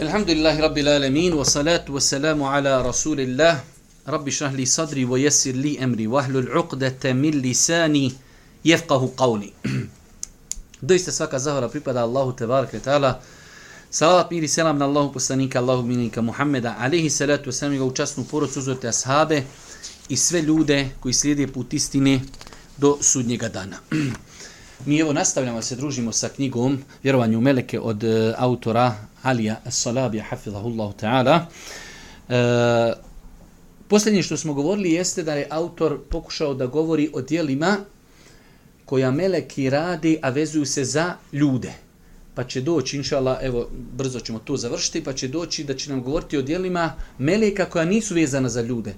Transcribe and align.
Alhamdulillahi 0.00 0.62
rabbil 0.64 0.88
alamin 0.88 1.34
wa 1.36 1.44
salatu 1.44 1.92
wa 1.92 2.00
salamu 2.00 2.48
ala 2.48 2.80
rasulillah. 2.82 3.60
Rabbi 4.08 4.30
shrah 4.32 4.48
li 4.56 4.64
sadri 4.64 5.04
wa 5.04 5.18
yassir 5.20 5.52
li 5.52 5.76
amri 5.76 6.06
wa 6.08 6.22
hlul 6.24 6.48
uqdata 6.56 7.12
min 7.12 7.36
lisani 7.36 8.08
yafqahu 8.64 9.12
qawli. 9.12 9.52
Doista 10.88 11.12
svaka 11.12 11.36
zahvala 11.36 11.68
pripada 11.68 12.00
Allahu 12.00 12.32
tebarak 12.32 12.72
ve 12.72 12.80
ta'ala. 12.80 13.20
Salavat 13.92 14.30
mir 14.32 14.40
i 14.42 14.48
selam 14.48 14.78
na 14.80 14.88
Allahu 14.88 15.12
poslanika 15.12 15.60
Allahu 15.60 15.84
minika 15.84 16.22
Muhammeda 16.24 16.80
alihi 16.80 17.10
salatu 17.12 17.52
wa 17.52 17.52
salam 17.52 17.74
i 17.76 17.78
ga 17.78 17.84
učasnu 17.84 18.24
porod 18.24 18.48
ashabe 18.88 19.44
i 20.08 20.16
sve 20.16 20.40
ljude 20.40 20.96
koji 21.00 21.12
slijede 21.12 21.52
put 21.52 21.74
istine 21.74 22.22
do 22.78 22.96
sudnjega 23.02 23.48
dana. 23.48 23.76
Mi 24.86 24.98
evo 24.98 25.12
nastavljamo 25.12 25.62
se 25.62 25.76
družimo 25.76 26.12
sa 26.12 26.28
knjigom 26.28 26.78
Vjerovanje 27.02 27.36
u 27.36 27.40
meleke 27.40 27.80
od 27.80 28.04
e, 28.04 28.34
autora 28.38 28.94
Alija 29.22 29.60
Salabija 29.70 30.24
hafizahullahu 30.24 30.94
ta'ala. 31.00 31.40
E, 32.28 32.92
posljednje 33.88 34.22
što 34.22 34.36
smo 34.36 34.54
govorili 34.54 34.92
jeste 34.92 35.22
da 35.22 35.34
je 35.34 35.46
autor 35.50 35.98
pokušao 36.10 36.54
da 36.54 36.66
govori 36.66 37.10
o 37.14 37.20
dijelima 37.20 37.76
koja 38.84 39.10
meleki 39.10 39.70
radi, 39.70 40.18
a 40.22 40.30
vezuju 40.30 40.66
se 40.66 40.84
za 40.84 41.14
ljude. 41.32 41.72
Pa 42.34 42.44
će 42.44 42.60
doći, 42.60 42.96
inšala, 42.96 43.38
evo, 43.42 43.68
brzo 43.96 44.20
ćemo 44.20 44.38
to 44.38 44.56
završiti, 44.56 45.04
pa 45.04 45.12
će 45.12 45.28
doći 45.28 45.64
da 45.64 45.76
će 45.76 45.90
nam 45.90 46.02
govoriti 46.02 46.38
o 46.38 46.42
dijelima 46.42 46.92
meleka 47.18 47.64
koja 47.64 47.84
nisu 47.84 48.14
vezana 48.14 48.48
za 48.48 48.62
ljude. 48.62 48.94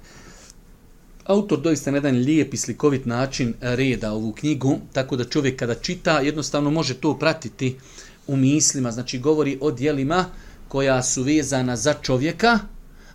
Autor 1.25 1.61
doista 1.61 1.91
na 1.91 1.97
jedan 1.97 2.17
lijep 2.17 2.55
i 2.55 2.57
slikovit 2.57 3.07
način 3.07 3.49
e, 3.49 3.77
reda 3.77 4.13
ovu 4.13 4.33
knjigu, 4.33 4.79
tako 4.93 5.17
da 5.17 5.25
čovjek 5.25 5.59
kada 5.59 5.75
čita 5.75 6.21
jednostavno 6.21 6.71
može 6.71 6.95
to 6.95 7.19
pratiti 7.19 7.77
u 8.27 8.37
mislima, 8.37 8.91
znači 8.91 9.19
govori 9.19 9.59
o 9.61 9.71
dijelima 9.71 10.25
koja 10.69 11.03
su 11.03 11.23
vezana 11.23 11.77
za 11.77 11.95
čovjeka, 12.03 12.59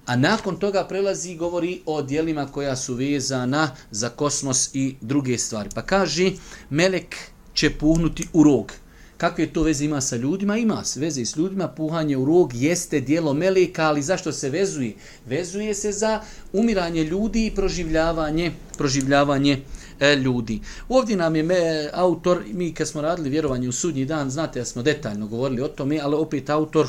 a 0.06 0.16
nakon 0.16 0.56
toga 0.56 0.86
prelazi 0.90 1.32
i 1.32 1.38
govori 1.38 1.82
o 1.86 2.02
dijelima 2.02 2.46
koja 2.46 2.76
su 2.76 2.94
vezana 2.94 3.76
za 3.92 4.10
kosmos 4.10 4.70
i 4.74 4.96
druge 5.02 5.38
stvari. 5.38 5.70
Pa 5.76 5.82
kaže, 5.82 6.32
melek 6.70 7.16
će 7.54 7.70
puhnuti 7.70 8.28
u 8.34 8.44
rog. 8.44 8.74
Kakve 9.18 9.48
to 9.48 9.64
veze 9.64 9.86
ima 9.86 10.02
sa 10.02 10.16
ljudima? 10.16 10.58
Ima 10.58 10.84
se 10.84 11.00
veze 11.00 11.26
s 11.26 11.36
ljudima. 11.36 11.68
Puhanje 11.68 12.18
u 12.18 12.26
rog 12.26 12.54
jeste 12.54 13.00
dijelo 13.00 13.34
meleka, 13.34 13.84
ali 13.84 14.02
zašto 14.02 14.32
se 14.32 14.50
vezuje? 14.50 14.94
Vezuje 15.26 15.74
se 15.74 15.92
za 15.92 16.22
umiranje 16.54 17.04
ljudi 17.04 17.46
i 17.46 17.56
proživljavanje, 17.56 18.52
proživljavanje 18.78 19.62
e, 20.00 20.16
ljudi. 20.16 20.60
Ovdje 20.90 21.16
nam 21.16 21.36
je 21.36 21.44
me, 21.44 21.90
autor, 21.94 22.44
mi 22.54 22.74
kad 22.74 22.88
smo 22.88 23.02
radili 23.02 23.30
vjerovanje 23.30 23.70
u 23.70 23.72
sudnji 23.72 24.06
dan, 24.06 24.30
znate 24.30 24.60
da 24.60 24.66
smo 24.66 24.82
detaljno 24.84 25.28
govorili 25.28 25.62
o 25.62 25.68
tome, 25.68 26.00
ali 26.04 26.16
opet 26.16 26.50
autor, 26.50 26.88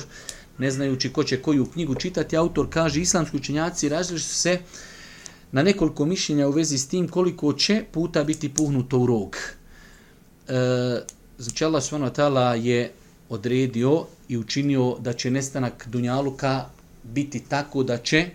ne 0.59 0.71
znajući 0.71 1.13
ko 1.13 1.25
će 1.25 1.43
koju 1.43 1.67
knjigu 1.67 1.95
čitati, 1.95 2.37
autor 2.37 2.67
kaže, 2.71 3.01
islamski 3.01 3.37
učenjaci 3.37 3.89
različi 3.89 4.25
se 4.25 4.59
na 5.53 5.63
nekoliko 5.63 6.05
mišljenja 6.05 6.49
u 6.49 6.51
vezi 6.51 6.79
s 6.79 6.89
tim 6.89 7.09
koliko 7.09 7.53
će 7.53 7.85
puta 7.93 8.25
biti 8.25 8.49
puhnuto 8.49 8.99
u 8.99 9.07
rog. 9.07 9.37
E, 10.49 11.18
znači 11.39 11.65
Allah 11.65 11.83
s.w.t. 11.83 12.23
je 12.69 12.93
odredio 13.29 14.07
i 14.29 14.39
učinio 14.39 14.97
da 15.01 15.13
će 15.13 15.31
nestanak 15.31 15.89
Dunjaluka 15.89 16.65
biti 17.03 17.41
tako 17.49 17.83
da 17.83 17.99
će 17.99 18.31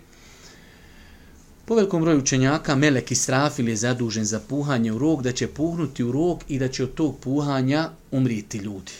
Po 1.66 1.74
velikom 1.74 2.02
broju 2.02 2.18
učenjaka 2.18 2.74
Melek 2.76 3.10
Israfil 3.10 3.68
je 3.68 3.76
zadužen 3.76 4.24
za 4.24 4.40
puhanje 4.48 4.92
u 4.92 4.98
rog, 4.98 5.22
da 5.22 5.32
će 5.32 5.48
puhnuti 5.48 6.04
u 6.04 6.12
rog 6.12 6.44
i 6.48 6.58
da 6.58 6.68
će 6.68 6.84
od 6.84 6.94
tog 6.94 7.18
puhanja 7.20 7.90
umriti 8.10 8.58
ljudi. 8.58 8.92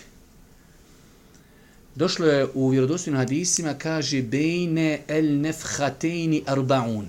Došlo 1.95 2.27
je 2.27 2.47
u 2.55 2.69
vjerodostojnim 2.69 3.19
hadisima, 3.19 3.75
kaže 3.75 4.23
Bejne 4.23 5.03
el 5.09 5.41
nefhatejni 5.41 6.43
arbaun. 6.47 7.09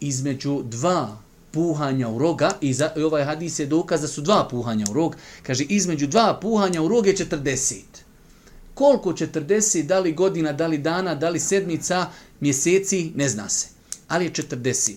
Između 0.00 0.62
dva 0.62 1.18
puhanja 1.56 2.08
u 2.08 2.18
roga, 2.18 2.50
i, 2.60 2.74
za, 2.74 2.92
i 2.96 3.02
ovaj 3.02 3.24
hadis 3.24 3.58
je 3.58 3.66
dokaz 3.66 4.04
da 4.04 4.08
su 4.08 4.22
dva 4.22 4.48
puhanja 4.50 4.86
u 4.90 4.92
rog, 4.92 5.16
kaže 5.42 5.64
između 5.64 6.06
dva 6.06 6.38
puhanja 6.42 6.82
u 6.82 6.88
rog 6.88 7.06
je 7.06 7.16
40. 7.16 7.80
Koliko 8.74 9.12
40, 9.12 9.86
da 9.86 10.00
li 10.00 10.12
godina, 10.12 10.52
da 10.52 10.66
li 10.66 10.78
dana, 10.78 11.14
da 11.14 11.30
li 11.30 11.40
sedmica, 11.40 12.06
mjeseci, 12.40 13.12
ne 13.14 13.28
zna 13.28 13.48
se 13.48 13.76
ali 14.08 14.24
je 14.24 14.32
40. 14.32 14.92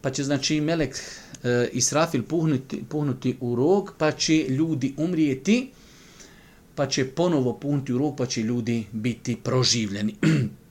Pa 0.00 0.10
će 0.10 0.24
znači 0.24 0.60
Melek 0.60 0.98
e, 1.42 1.68
Israfil 1.72 2.22
puhnuti, 2.22 2.84
puhnuti 2.88 3.36
u 3.40 3.54
rog, 3.54 3.94
pa 3.98 4.12
će 4.12 4.36
ljudi 4.48 4.94
umrijeti, 4.96 5.70
pa 6.74 6.86
će 6.86 7.06
ponovo 7.06 7.52
puhnuti 7.52 7.92
u 7.92 7.98
rog, 7.98 8.16
pa 8.16 8.26
će 8.26 8.42
ljudi 8.42 8.86
biti 8.92 9.36
proživljeni. 9.36 10.14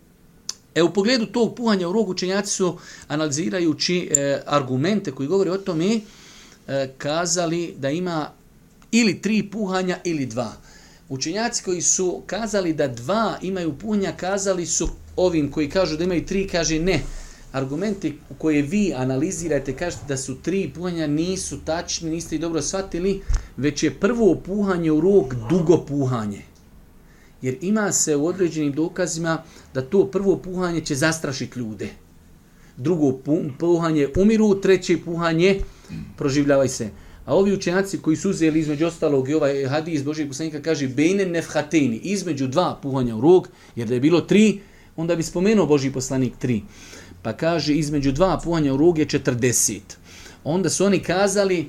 e 0.75 0.83
u 0.83 0.93
pogledu 0.93 1.25
tog 1.25 1.55
puhanja 1.55 1.89
u 1.89 1.93
rog 1.93 2.09
učenjaci 2.09 2.51
su 2.51 2.77
analizirajući 3.07 4.09
e, 4.11 4.41
argumente 4.45 5.11
koji 5.11 5.27
govore 5.27 5.51
o 5.51 5.57
tome 5.57 5.99
e, 6.67 6.89
kazali 6.97 7.75
da 7.77 7.89
ima 7.89 8.31
ili 8.91 9.21
tri 9.21 9.49
puhanja 9.51 9.97
ili 10.03 10.25
dva. 10.25 10.53
Učenjaci 11.09 11.63
koji 11.63 11.81
su 11.81 12.21
kazali 12.25 12.73
da 12.73 12.87
dva 12.87 13.37
imaju 13.41 13.77
puhanja, 13.77 14.11
kazali 14.17 14.65
su 14.65 14.89
ovim 15.15 15.51
koji 15.51 15.69
kažu 15.69 15.97
da 15.97 16.03
imaju 16.03 16.25
tri, 16.25 16.47
kaže 16.47 16.79
ne, 16.79 17.01
argumenti 17.51 18.17
koje 18.37 18.61
vi 18.61 18.93
analizirate, 18.93 19.75
kažete 19.75 20.03
da 20.07 20.17
su 20.17 20.35
tri 20.41 20.71
puhanja, 20.75 21.07
nisu 21.07 21.59
tačni, 21.65 22.09
niste 22.09 22.35
i 22.35 22.39
dobro 22.39 22.61
shvatili, 22.61 23.21
već 23.57 23.83
je 23.83 23.99
prvo 23.99 24.35
puhanje 24.35 24.91
u 24.91 25.01
rog 25.01 25.35
dugo 25.49 25.85
puhanje. 25.85 26.41
Jer 27.43 27.57
ima 27.61 27.91
se 27.91 28.15
u 28.15 28.25
određenim 28.27 28.71
dokazima 28.73 29.43
da 29.73 29.81
to 29.81 30.05
prvo 30.07 30.37
puhanje 30.37 30.81
će 30.81 30.95
zastrašiti 30.95 31.59
ljude. 31.59 31.89
Drugo 32.77 33.19
puhanje 33.59 34.07
umiru, 34.15 34.61
treće 34.61 34.97
puhanje 35.05 35.59
proživljavaj 36.17 36.67
se. 36.67 36.89
A 37.25 37.35
ovi 37.35 37.53
učenjaci 37.53 37.97
koji 37.97 38.17
su 38.17 38.29
uzeli 38.29 38.59
između 38.59 38.85
ostalog 38.85 39.29
i 39.29 39.33
ovaj 39.33 39.65
hadis 39.65 40.03
Božijeg 40.03 40.27
poslanika 40.27 40.61
kaže 40.61 40.87
bejne 40.87 41.25
nefhateni, 41.25 41.97
između 42.03 42.47
dva 42.47 42.79
puhanja 42.81 43.15
u 43.15 43.21
rog, 43.21 43.47
jer 43.75 43.87
da 43.87 43.93
je 43.93 43.99
bilo 43.99 44.21
tri, 44.21 44.59
onda 44.95 45.15
bi 45.15 45.23
spomenuo 45.23 45.65
Božji 45.65 45.91
poslanik 45.91 46.33
tri. 46.39 46.61
Pa 47.21 47.33
kaže 47.33 47.75
između 47.75 48.11
dva 48.11 48.39
puhanja 48.43 48.73
u 48.73 48.77
rog 48.77 48.99
je 48.99 49.05
40. 49.05 49.79
Onda 50.43 50.69
su 50.69 50.85
oni 50.85 50.99
kazali 50.99 51.67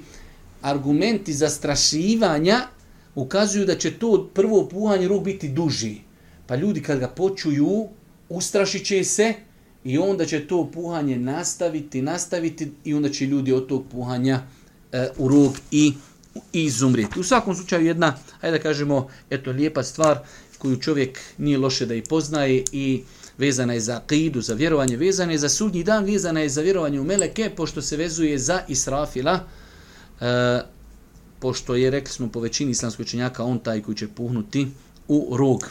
argumenti 0.62 1.33
za 1.33 1.49
strašivanja 1.49 2.61
ukazuju 3.14 3.66
da 3.66 3.78
će 3.78 3.98
to 3.98 4.30
prvo 4.34 4.69
puhanje 4.69 5.08
ruk 5.08 5.25
biti 5.25 5.48
duži. 5.48 5.97
Pa 6.47 6.56
ljudi 6.56 6.82
kad 6.82 6.98
ga 6.98 7.08
počuju, 7.08 7.88
ustrašit 8.28 8.86
će 8.86 9.04
se 9.04 9.34
i 9.84 9.98
onda 9.98 10.26
će 10.26 10.47
to 10.47 10.70
puhanje 10.75 11.19
nastaviti, 11.19 12.02
nastaviti 12.02 12.72
i 12.84 12.94
onda 12.94 13.08
će 13.08 13.26
ljudi 13.26 13.52
od 13.52 13.66
tog 13.66 13.84
puhanja 13.91 14.42
e, 14.92 15.08
u 15.19 15.28
rog 15.28 15.56
i 15.70 15.92
izumriti. 16.52 17.20
U 17.20 17.22
svakom 17.22 17.54
slučaju 17.54 17.86
jedna, 17.86 18.16
ajde 18.41 18.58
da 18.58 18.62
kažemo, 18.62 19.08
eto 19.31 19.50
lijepa 19.50 19.82
stvar 19.82 20.19
koju 20.58 20.76
čovjek 20.76 21.20
nije 21.38 21.58
loše 21.58 21.86
da 21.86 21.94
i 21.94 22.02
poznaje 22.02 22.64
i 22.72 23.02
vezana 23.38 23.72
je 23.72 23.81
za 23.81 23.96
akidu, 23.96 24.41
za 24.41 24.54
vjerovanje, 24.54 24.96
vezana 24.96 25.32
je 25.32 25.38
za 25.38 25.48
sudnji 25.48 25.82
dan, 25.84 26.04
vezana 26.04 26.41
je 26.41 26.48
za 26.48 26.62
vjerovanje 26.62 27.00
u 27.00 27.05
meleke, 27.05 27.50
pošto 27.56 27.82
se 27.82 27.96
vezuje 27.96 28.38
za 28.38 28.60
Israfila, 28.69 29.40
e, 30.20 30.60
pošto 31.38 31.75
je, 31.75 31.90
rekli 31.90 32.12
smo 32.12 32.28
po 32.28 32.40
većini 32.40 32.70
islamskoj 32.70 33.02
učenjaka, 33.02 33.44
on 33.44 33.58
taj 33.58 33.82
koji 33.82 33.96
će 33.96 34.08
puhnuti 34.08 34.69
u 35.08 35.36
rog. 35.36 35.69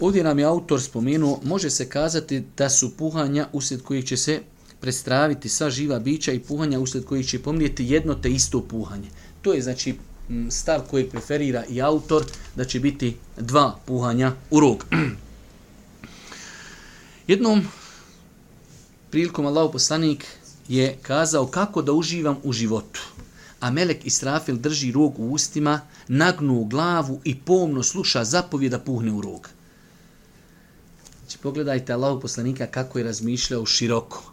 Ovdje 0.00 0.24
nam 0.24 0.38
je 0.38 0.44
autor 0.44 0.82
spomenuo, 0.82 1.40
može 1.44 1.70
se 1.70 1.88
kazati 1.88 2.44
da 2.56 2.70
su 2.70 2.96
puhanja 2.96 3.48
usred 3.52 3.82
kojih 3.82 4.04
će 4.04 4.16
se 4.16 4.40
prestraviti 4.80 5.48
sva 5.48 5.70
živa 5.70 5.98
bića 5.98 6.32
i 6.32 6.38
puhanja 6.38 6.80
usred 6.80 7.04
kojih 7.04 7.26
će 7.26 7.42
pomrijeti 7.42 7.84
jedno 7.84 8.14
te 8.14 8.30
isto 8.30 8.62
puhanje. 8.62 9.08
To 9.42 9.52
je 9.52 9.62
znači 9.62 9.94
stav 10.50 10.80
koji 10.90 11.10
preferira 11.10 11.64
i 11.68 11.82
autor 11.82 12.24
da 12.56 12.64
će 12.64 12.80
biti 12.80 13.16
dva 13.36 13.78
puhanja 13.86 14.32
u 14.50 14.60
rog. 14.60 14.84
Jednom 17.26 17.66
prilikom 19.10 19.46
Allahu 19.46 19.72
poslanik 19.72 20.26
je 20.70 20.96
kazao 21.02 21.46
kako 21.46 21.82
da 21.82 21.92
uživam 21.92 22.36
u 22.42 22.52
životu. 22.52 23.00
A 23.60 23.70
Melek 23.70 24.06
Israfil 24.06 24.56
drži 24.56 24.92
rog 24.92 25.18
u 25.18 25.30
ustima, 25.30 25.80
nagnu 26.08 26.64
glavu 26.64 27.20
i 27.24 27.38
pomno 27.38 27.82
sluša 27.82 28.24
zapovjeda 28.24 28.78
puhne 28.78 29.12
u 29.12 29.20
rog. 29.20 29.48
Znači, 31.20 31.38
pogledajte 31.38 31.92
Allahu 31.92 32.20
poslanika 32.20 32.66
kako 32.66 32.98
je 32.98 33.04
razmišljao 33.04 33.66
široko. 33.66 34.32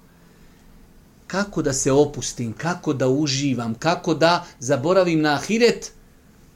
Kako 1.28 1.62
da 1.62 1.74
se 1.74 1.92
opustim, 1.92 2.54
kako 2.54 2.94
da 2.94 3.08
uživam, 3.08 3.74
kako 3.74 4.14
da 4.14 4.46
zaboravim 4.60 5.22
na 5.22 5.34
ahiret 5.34 5.92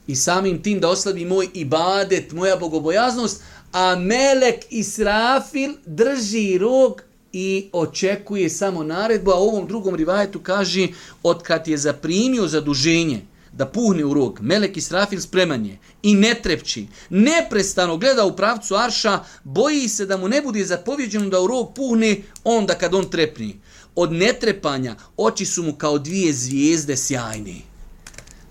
i 0.06 0.16
samim 0.16 0.62
tim 0.62 0.80
da 0.80 0.88
oslabi 0.88 1.24
moj 1.24 1.48
ibadet, 1.54 2.32
moja 2.32 2.56
bogobojaznost, 2.56 3.42
a 3.72 3.96
Melek 3.96 4.64
Israfil 4.70 5.74
drži 5.86 6.58
rog 6.58 7.02
i 7.32 7.68
očekuje 7.72 8.50
samo 8.50 8.84
naredbu, 8.84 9.30
a 9.30 9.40
u 9.40 9.48
ovom 9.48 9.66
drugom 9.66 9.94
rivajetu 9.94 10.40
kaže 10.40 10.88
od 11.22 11.42
kad 11.42 11.68
je 11.68 11.78
zaprimio 11.78 12.46
zaduženje 12.46 13.20
da 13.52 13.66
puhne 13.66 14.04
u 14.04 14.14
rog, 14.14 14.38
Melek 14.40 14.76
Israfil 14.76 15.20
spreman 15.20 15.66
je 15.66 15.78
i 16.02 16.14
ne 16.14 16.34
trepči, 16.42 16.86
neprestano 17.10 17.96
gleda 17.96 18.24
u 18.24 18.36
pravcu 18.36 18.76
Arša, 18.76 19.18
boji 19.44 19.88
se 19.88 20.06
da 20.06 20.16
mu 20.16 20.28
ne 20.28 20.42
bude 20.42 20.64
zapovjeđeno 20.64 21.28
da 21.28 21.40
u 21.40 21.46
rog 21.46 21.74
puhne 21.74 22.16
onda 22.44 22.74
kad 22.74 22.94
on 22.94 23.10
trepni. 23.10 23.60
Od 23.94 24.12
netrepanja 24.12 24.96
oči 25.16 25.44
su 25.44 25.62
mu 25.62 25.72
kao 25.72 25.98
dvije 25.98 26.32
zvijezde 26.32 26.96
sjajne. 26.96 27.54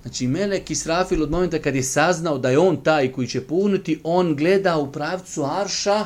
Znači, 0.01 0.27
Melek 0.27 0.72
Israfil 0.72 1.24
od 1.24 1.31
momenta 1.31 1.60
kad 1.60 1.75
je 1.75 1.84
saznao 1.84 2.38
da 2.38 2.50
je 2.50 2.60
on 2.60 2.84
taj 2.84 3.12
koji 3.12 3.27
će 3.27 3.42
puhnuti, 3.42 4.00
on 4.04 4.36
gleda 4.36 4.77
u 4.77 4.92
pravcu 4.92 5.45
Arša 5.45 6.06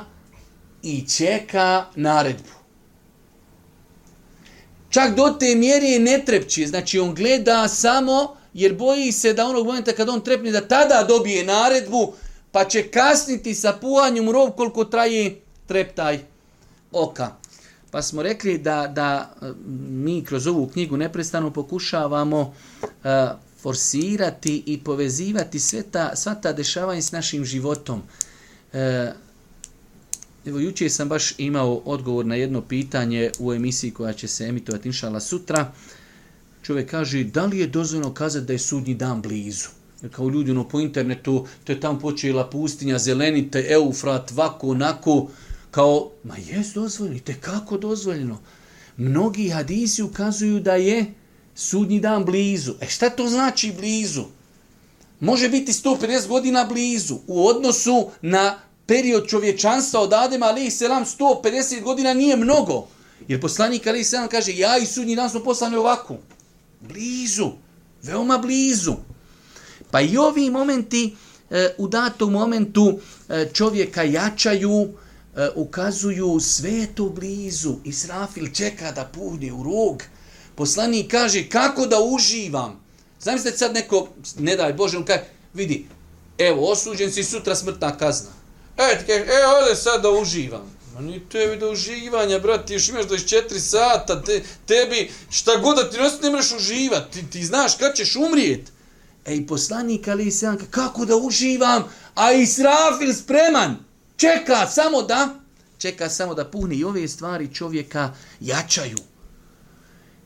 i 0.84 1.06
čeka 1.18 1.86
naredbu. 1.96 2.55
Čak 4.96 5.16
do 5.16 5.30
te 5.40 5.56
mjere 5.56 5.88
je 5.88 6.00
ne 6.00 6.24
znači 6.68 7.00
on 7.00 7.16
gleda 7.16 7.68
samo 7.68 8.36
jer 8.54 8.74
boji 8.74 9.12
se 9.12 9.34
da 9.34 9.46
onog 9.46 9.66
momenta 9.66 9.92
kad 9.92 10.10
on 10.10 10.22
trepne 10.22 10.52
da 10.52 10.68
tada 10.68 11.06
dobije 11.08 11.44
naredbu, 11.44 12.14
pa 12.52 12.66
će 12.66 12.88
kasniti 12.88 13.56
sa 13.56 13.74
puhanjem 13.74 14.32
rov 14.32 14.52
koliko 14.52 14.86
traje 14.86 15.42
treptaj 15.68 16.20
oka. 16.92 17.32
Pa 17.92 18.02
smo 18.02 18.24
rekli 18.24 18.58
da, 18.58 18.88
da 18.88 19.36
e, 19.42 19.46
mi 19.90 20.24
kroz 20.24 20.48
ovu 20.48 20.68
knjigu 20.68 20.98
neprestano 20.98 21.54
pokušavamo 21.54 22.40
uh, 22.40 22.92
forsirati 23.62 24.64
i 24.66 24.80
povezivati 24.84 25.60
sve 25.60 25.84
ta, 25.84 26.16
sva 26.16 26.36
ta 26.36 26.54
dešavanja 26.54 27.02
s 27.02 27.12
našim 27.12 27.46
životom. 27.46 28.02
Uh, 28.74 28.80
evo, 30.46 30.60
juče 30.60 30.90
sam 30.90 31.10
baš 31.10 31.34
imao 31.38 31.82
odgovor 31.86 32.26
na 32.26 32.36
jedno 32.36 32.62
pitanje 32.62 33.32
u 33.40 33.54
emisiji 33.54 33.92
koja 33.92 34.14
će 34.14 34.28
se 34.28 34.46
emitovati 34.46 34.88
inšala 34.88 35.20
sutra. 35.20 35.72
Čovjek 36.64 36.90
kaže 36.92 37.24
da 37.24 37.46
li 37.46 37.60
je 37.60 37.68
dozvoljeno 37.68 38.14
kazati 38.14 38.46
da 38.46 38.54
je 38.54 38.60
sudnji 38.60 38.94
dan 38.94 39.22
blizu. 39.22 39.68
Jer 40.02 40.12
kao 40.12 40.30
ljudi 40.30 40.52
ono, 40.52 40.70
po 40.70 40.80
internetu, 40.80 41.48
to 41.64 41.72
je 41.72 41.80
tam 41.80 42.00
počela 42.00 42.50
pustinja, 42.50 43.00
zelenite, 43.00 43.66
eufrat, 43.70 44.32
vako, 44.32 44.70
onako, 44.70 45.28
kao, 45.72 46.12
ma 46.24 46.36
jes 46.38 46.74
dozvoljeno, 46.74 47.20
te 47.20 47.34
kako 47.34 47.78
dozvoljeno? 47.78 48.40
Mnogi 48.98 49.50
hadisi 49.50 50.04
ukazuju 50.04 50.60
da 50.60 50.76
je 50.76 51.06
sudnji 51.56 52.00
dan 52.00 52.26
blizu. 52.26 52.74
E 52.82 52.88
šta 52.88 53.10
to 53.10 53.28
znači 53.28 53.74
blizu? 53.78 54.24
Može 55.20 55.50
biti 55.50 55.72
150 55.72 56.28
godina 56.28 56.66
blizu 56.66 57.20
u 57.28 57.48
odnosu 57.48 58.10
na 58.22 58.60
period 58.86 59.28
čovječanstva 59.28 60.02
od 60.02 60.14
Adema, 60.14 60.46
ali 60.46 60.72
selam 60.72 61.06
150 61.06 61.82
godina 61.82 62.14
nije 62.14 62.36
mnogo. 62.36 62.88
Jer 63.28 63.42
poslanik 63.42 63.88
ali 63.88 64.04
selam 64.04 64.28
kaže, 64.28 64.58
ja 64.58 64.78
i 64.78 64.86
sudnji 64.86 65.16
dan 65.16 65.30
smo 65.30 65.44
poslani 65.44 65.76
ovako 65.76 66.16
blizu, 66.82 67.52
veoma 68.04 68.38
blizu. 68.38 68.96
Pa 69.92 70.02
i 70.02 70.18
ovi 70.18 70.50
momenti 70.50 71.16
e, 71.50 71.76
u 71.78 71.88
datom 71.88 72.32
momentu 72.32 73.00
e, 73.30 73.50
čovjeka 73.54 74.04
jačaju, 74.04 74.88
e, 75.36 75.50
ukazuju 75.56 76.40
sve 76.40 76.88
to 76.96 77.10
blizu. 77.10 77.76
Israfil 77.84 78.48
čeka 78.54 78.92
da 78.92 79.06
puhne 79.06 79.54
u 79.54 79.64
rog. 79.64 80.04
Poslanik 80.56 81.12
kaže 81.12 81.50
kako 81.50 81.86
da 81.86 82.00
uživam. 82.00 82.86
Zamislite 83.20 83.58
sad 83.58 83.74
neko, 83.74 84.08
ne 84.40 84.56
daj 84.56 84.74
Bože, 84.74 84.98
on 84.98 85.06
kaže, 85.06 85.24
vidi, 85.54 85.88
evo, 86.38 86.72
osuđen 86.72 87.12
si 87.12 87.24
sutra 87.24 87.56
smrtna 87.56 87.98
kazna. 87.98 88.35
E, 88.78 89.06
ti 89.06 89.12
e, 89.12 89.46
ode 89.62 89.76
sad 89.76 90.02
da 90.02 90.10
uživam. 90.10 90.76
Ma 90.94 91.02
ni 91.02 91.30
tebi 91.30 91.58
do 91.58 91.72
uživanja, 91.72 92.40
brat, 92.40 92.66
ti 92.66 92.74
još 92.74 92.90
imaš 92.90 93.06
24 93.06 93.60
sata, 93.60 94.22
te, 94.22 94.44
tebi 94.66 95.12
šta 95.30 95.58
god 95.58 95.76
da 95.76 95.90
ti 95.90 95.98
nosi 95.98 96.16
ne 96.22 96.30
možeš 96.30 96.52
uživati, 96.52 97.12
ti, 97.12 97.30
ti 97.30 97.46
znaš 97.46 97.76
kad 97.76 97.96
ćeš 97.96 98.16
umrijet. 98.16 98.72
Ej, 99.26 99.48
poslanik 99.48 100.08
Ali 100.08 100.28
Isran, 100.28 100.58
kako 100.72 101.06
da 101.06 101.16
uživam, 101.16 101.84
a 102.16 102.32
Israfil 102.32 103.14
spreman, 103.14 103.78
čeka 104.18 104.68
samo 104.68 105.02
da, 105.02 105.30
čeka 105.78 106.10
samo 106.10 106.34
da 106.34 106.46
puhne 106.46 106.76
i 106.76 106.84
ove 106.84 107.08
stvari 107.08 107.54
čovjeka 107.54 108.14
jačaju. 108.40 108.98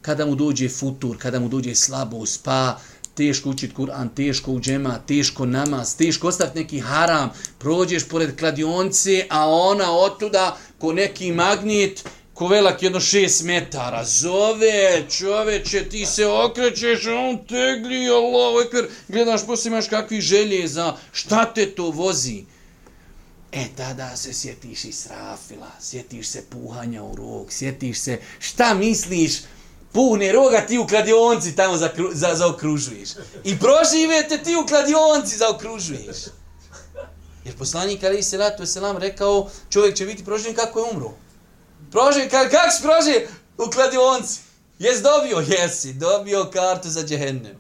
Kada 0.02 0.26
mu 0.26 0.36
dođe 0.36 0.70
futur, 0.70 1.18
kada 1.18 1.40
mu 1.40 1.50
dođe 1.50 1.76
slabost, 1.76 2.44
pa 2.44 2.80
teško 3.20 3.50
učit 3.50 3.74
Kur'an, 3.74 4.10
teško 4.16 4.52
u 4.52 4.60
džema, 4.60 5.00
teško 5.08 5.46
namaz, 5.46 5.96
teško 5.96 6.28
ostaviti 6.28 6.60
neki 6.60 6.80
haram, 6.80 7.32
prođeš 7.58 8.08
pored 8.08 8.40
kladionce, 8.40 9.26
a 9.30 9.50
ona 9.50 9.92
otuda 9.92 10.58
ko 10.78 10.94
neki 10.94 11.32
magnet, 11.32 12.04
ko 12.34 12.48
velak 12.48 12.84
jedno 12.84 13.00
šest 13.00 13.44
metara, 13.44 14.06
zove, 14.06 15.04
čoveče, 15.18 15.84
ti 15.90 16.06
se 16.06 16.28
okrećeš, 16.28 17.08
on 17.08 17.38
tegli, 17.48 18.08
Allah, 18.08 18.66
ekver, 18.66 18.88
gledaš, 19.08 19.46
poslije 19.46 19.72
imaš 19.72 19.88
kakvi 19.88 20.22
želje 20.22 20.68
za 20.68 20.96
šta 21.12 21.46
te 21.54 21.66
to 21.76 21.92
vozi. 21.92 22.44
E, 23.52 23.66
tada 23.78 24.16
se 24.16 24.34
sjetiš 24.34 24.86
i 24.86 24.92
srafila, 24.92 25.72
sjetiš 25.82 26.28
se 26.28 26.44
puhanja 26.50 27.04
u 27.04 27.16
rog, 27.16 27.52
sjetiš 27.52 28.00
se, 28.00 28.20
šta 28.40 28.74
misliš, 28.74 29.32
puhne 29.92 30.32
roga, 30.32 30.62
ti 30.62 30.78
u 30.78 30.88
kladionci 30.88 31.56
tamo 31.56 31.78
za, 31.78 31.90
za, 32.14 32.36
zaokružuješ. 32.36 33.10
I 33.44 33.60
proživete 33.60 34.44
ti 34.44 34.56
u 34.56 34.68
kladionci 34.68 35.38
zaokružuješ. 35.38 36.18
Jer 37.46 37.58
poslanik 37.58 38.04
Ali 38.04 38.24
se 38.24 38.38
ratu 38.38 38.66
selam 38.66 38.98
rekao, 38.98 39.50
čovjek 39.70 39.96
će 39.96 40.06
biti 40.06 40.26
proživljen 40.26 40.56
kako 40.56 40.80
je 40.80 40.86
umro. 40.92 41.12
Proživljen, 41.92 42.30
ka, 42.30 42.50
kako 42.50 42.72
si 42.72 42.82
proživljen 42.82 43.28
u 43.58 43.72
kladionci? 43.72 44.40
Jes 44.80 45.02
dobio? 45.02 45.40
Jesi, 45.48 45.94
dobio 45.94 46.50
kartu 46.54 46.90
za 46.90 47.04
džehennem. 47.04 47.56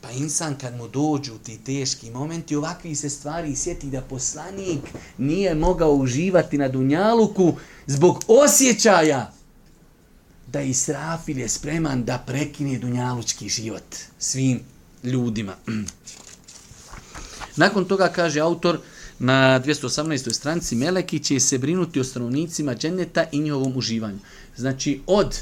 Pa 0.00 0.10
insan 0.10 0.58
kad 0.58 0.76
mu 0.76 0.88
dođu 0.88 1.38
ti 1.38 1.58
teški 1.64 2.10
momenti, 2.10 2.56
ovakvi 2.56 2.94
se 2.94 3.10
stvari 3.10 3.56
sjeti 3.56 3.86
da 3.86 4.00
poslanik 4.00 4.80
nije 5.18 5.54
mogao 5.54 5.92
uživati 5.92 6.58
na 6.58 6.68
Dunjaluku 6.68 7.54
zbog 7.86 8.24
osjećaja 8.28 9.32
da 10.54 10.60
Israfil 10.60 11.38
je 11.38 11.48
spreman 11.48 12.04
da 12.04 12.18
prekine 12.26 12.78
dunjalučki 12.78 13.48
život 13.48 13.96
svim 14.18 14.60
ljudima. 15.04 15.56
Nakon 17.62 17.84
toga 17.84 18.08
kaže 18.08 18.40
autor 18.40 18.78
na 19.18 19.60
218. 19.60 20.32
stranici 20.32 20.76
Meleki 20.76 21.18
će 21.18 21.40
se 21.40 21.58
brinuti 21.58 22.00
o 22.00 22.04
stanovnicima 22.04 22.74
dženeta 22.74 23.24
i 23.32 23.38
njihovom 23.38 23.76
uživanju. 23.76 24.18
Znači 24.56 25.00
od 25.06 25.40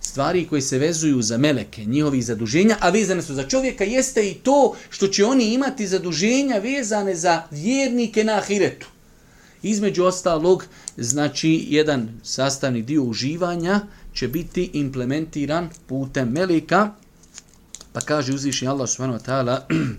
stvari 0.00 0.46
koje 0.46 0.62
se 0.62 0.78
vezuju 0.78 1.22
za 1.22 1.38
meleke, 1.38 1.84
njihovi 1.84 2.22
zaduženja, 2.22 2.76
a 2.80 2.90
vezane 2.90 3.22
su 3.22 3.34
za 3.34 3.48
čovjeka, 3.48 3.84
jeste 3.84 4.30
i 4.30 4.34
to 4.34 4.76
što 4.90 5.08
će 5.08 5.24
oni 5.24 5.54
imati 5.54 5.86
zaduženja 5.86 6.58
vezane 6.58 7.16
za 7.16 7.42
vjernike 7.50 8.24
na 8.24 8.38
ahiretu. 8.38 8.93
Između 9.64 10.04
ostalog, 10.04 10.64
znači 10.96 11.66
jedan 11.68 12.08
sastavni 12.22 12.82
dio 12.82 13.02
uživanja 13.02 13.80
će 14.14 14.28
biti 14.28 14.70
implementiran 14.72 15.70
putem 15.86 16.28
melika. 16.28 16.92
Pa 17.92 18.00
kaže 18.00 18.34
uzvišnji 18.34 18.68
Allah 18.68 18.88
subhanahu 18.88 19.18
wa 19.18 19.26
ta'ala 19.26 19.60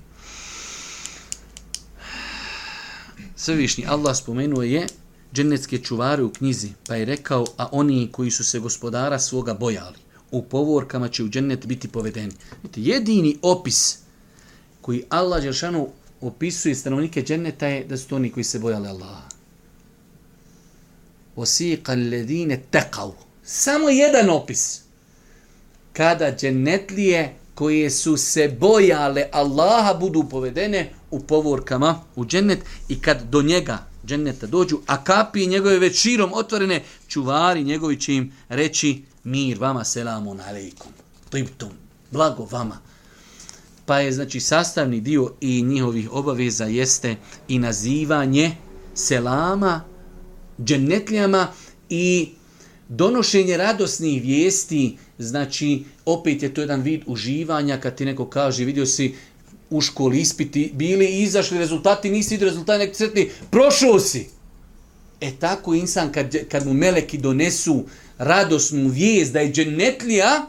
Svevišnji 3.36 3.86
Allah 3.88 4.18
spomenuo 4.18 4.64
je 4.64 4.88
dženecke 5.34 5.78
čuvare 5.78 6.24
u 6.24 6.30
knjizi, 6.30 6.70
pa 6.88 6.96
je 6.96 7.06
rekao, 7.06 7.46
a 7.58 7.70
oni 7.72 8.10
koji 8.12 8.32
su 8.32 8.44
se 8.44 8.60
gospodara 8.60 9.20
svoga 9.20 9.54
bojali, 9.54 9.98
u 10.32 10.44
povorkama 10.44 11.08
će 11.08 11.24
u 11.24 11.30
džennet 11.30 11.66
biti 11.66 11.88
povedeni. 11.88 12.34
Vidite, 12.64 12.82
jedini 12.82 13.38
opis 13.42 13.98
koji 14.82 15.04
Allah 15.10 15.44
Đeršanu 15.44 15.90
opisuje 16.22 16.76
stanovnike 16.76 17.24
dženneta 17.24 17.68
je 17.68 17.84
da 17.84 17.98
su 17.98 18.08
to 18.08 18.16
oni 18.16 18.32
koji 18.32 18.44
se 18.44 18.60
bojali 18.60 18.88
Allaha. 18.88 19.35
وَسِيقَ 21.38 21.89
الَّذِينَ 21.89 22.60
teqav. 22.72 23.12
Samo 23.44 23.89
jedan 23.89 24.30
opis. 24.30 24.82
Kada 25.94 26.36
dženetlije 26.36 27.36
koje 27.56 27.89
su 27.89 28.18
se 28.18 28.58
bojale 28.60 29.25
Allaha 29.32 29.94
budu 29.94 30.24
povedene 30.30 30.89
u 31.12 31.20
povorkama 31.20 32.01
u 32.15 32.25
džennet 32.25 32.60
i 32.89 33.01
kad 33.01 33.24
do 33.30 33.42
njega 33.42 33.88
dženneta 34.06 34.48
dođu, 34.48 34.80
a 34.86 35.04
kapi 35.04 35.48
njegove 35.48 35.80
već 35.80 36.01
širom 36.01 36.34
otvorene, 36.34 36.84
čuvari 37.08 37.63
njegovi 37.63 38.00
će 38.00 38.13
im 38.13 38.34
reći 38.50 39.04
mir 39.24 39.60
vama, 39.60 39.84
selamun 39.84 40.42
alejkum, 40.42 40.92
tibtum, 41.30 41.70
blago 42.12 42.48
vama. 42.51 42.77
Pa 43.86 44.00
je 44.00 44.12
znači 44.12 44.39
sastavni 44.39 45.01
dio 45.01 45.34
i 45.42 45.62
njihovih 45.62 46.13
obaveza 46.13 46.65
jeste 46.65 47.15
i 47.48 47.60
nazivanje 47.60 48.56
selama, 48.94 49.82
džennetljama 50.64 51.48
i 51.90 52.30
donošenje 52.90 53.58
radosnih 53.58 54.22
vijesti, 54.22 54.98
znači 55.20 55.84
opet 56.06 56.44
je 56.44 56.54
to 56.54 56.62
jedan 56.62 56.82
vid 56.82 57.02
uživanja 57.06 57.80
kad 57.80 57.96
ti 57.96 58.06
neko 58.06 58.26
kaže, 58.26 58.66
vidio 58.66 58.86
si 58.86 59.16
u 59.70 59.82
školi 59.82 60.20
ispiti, 60.20 60.72
bili 60.74 61.06
i 61.06 61.24
izašli 61.24 61.58
rezultati, 61.58 62.10
nisi 62.10 62.34
vidio 62.34 62.48
rezultati, 62.48 62.86
nek 62.86 62.96
sretni, 62.96 63.30
prošao 63.52 64.00
si. 64.00 64.28
E 65.22 65.32
tako 65.40 65.74
insan 65.74 66.12
kad, 66.12 66.36
kad 66.52 66.68
mu 66.68 66.74
meleki 66.74 67.18
donesu 67.18 67.84
radosnu 68.18 68.90
vijest 68.90 69.34
da 69.34 69.40
je 69.40 69.52
džennetlija, 69.52 70.46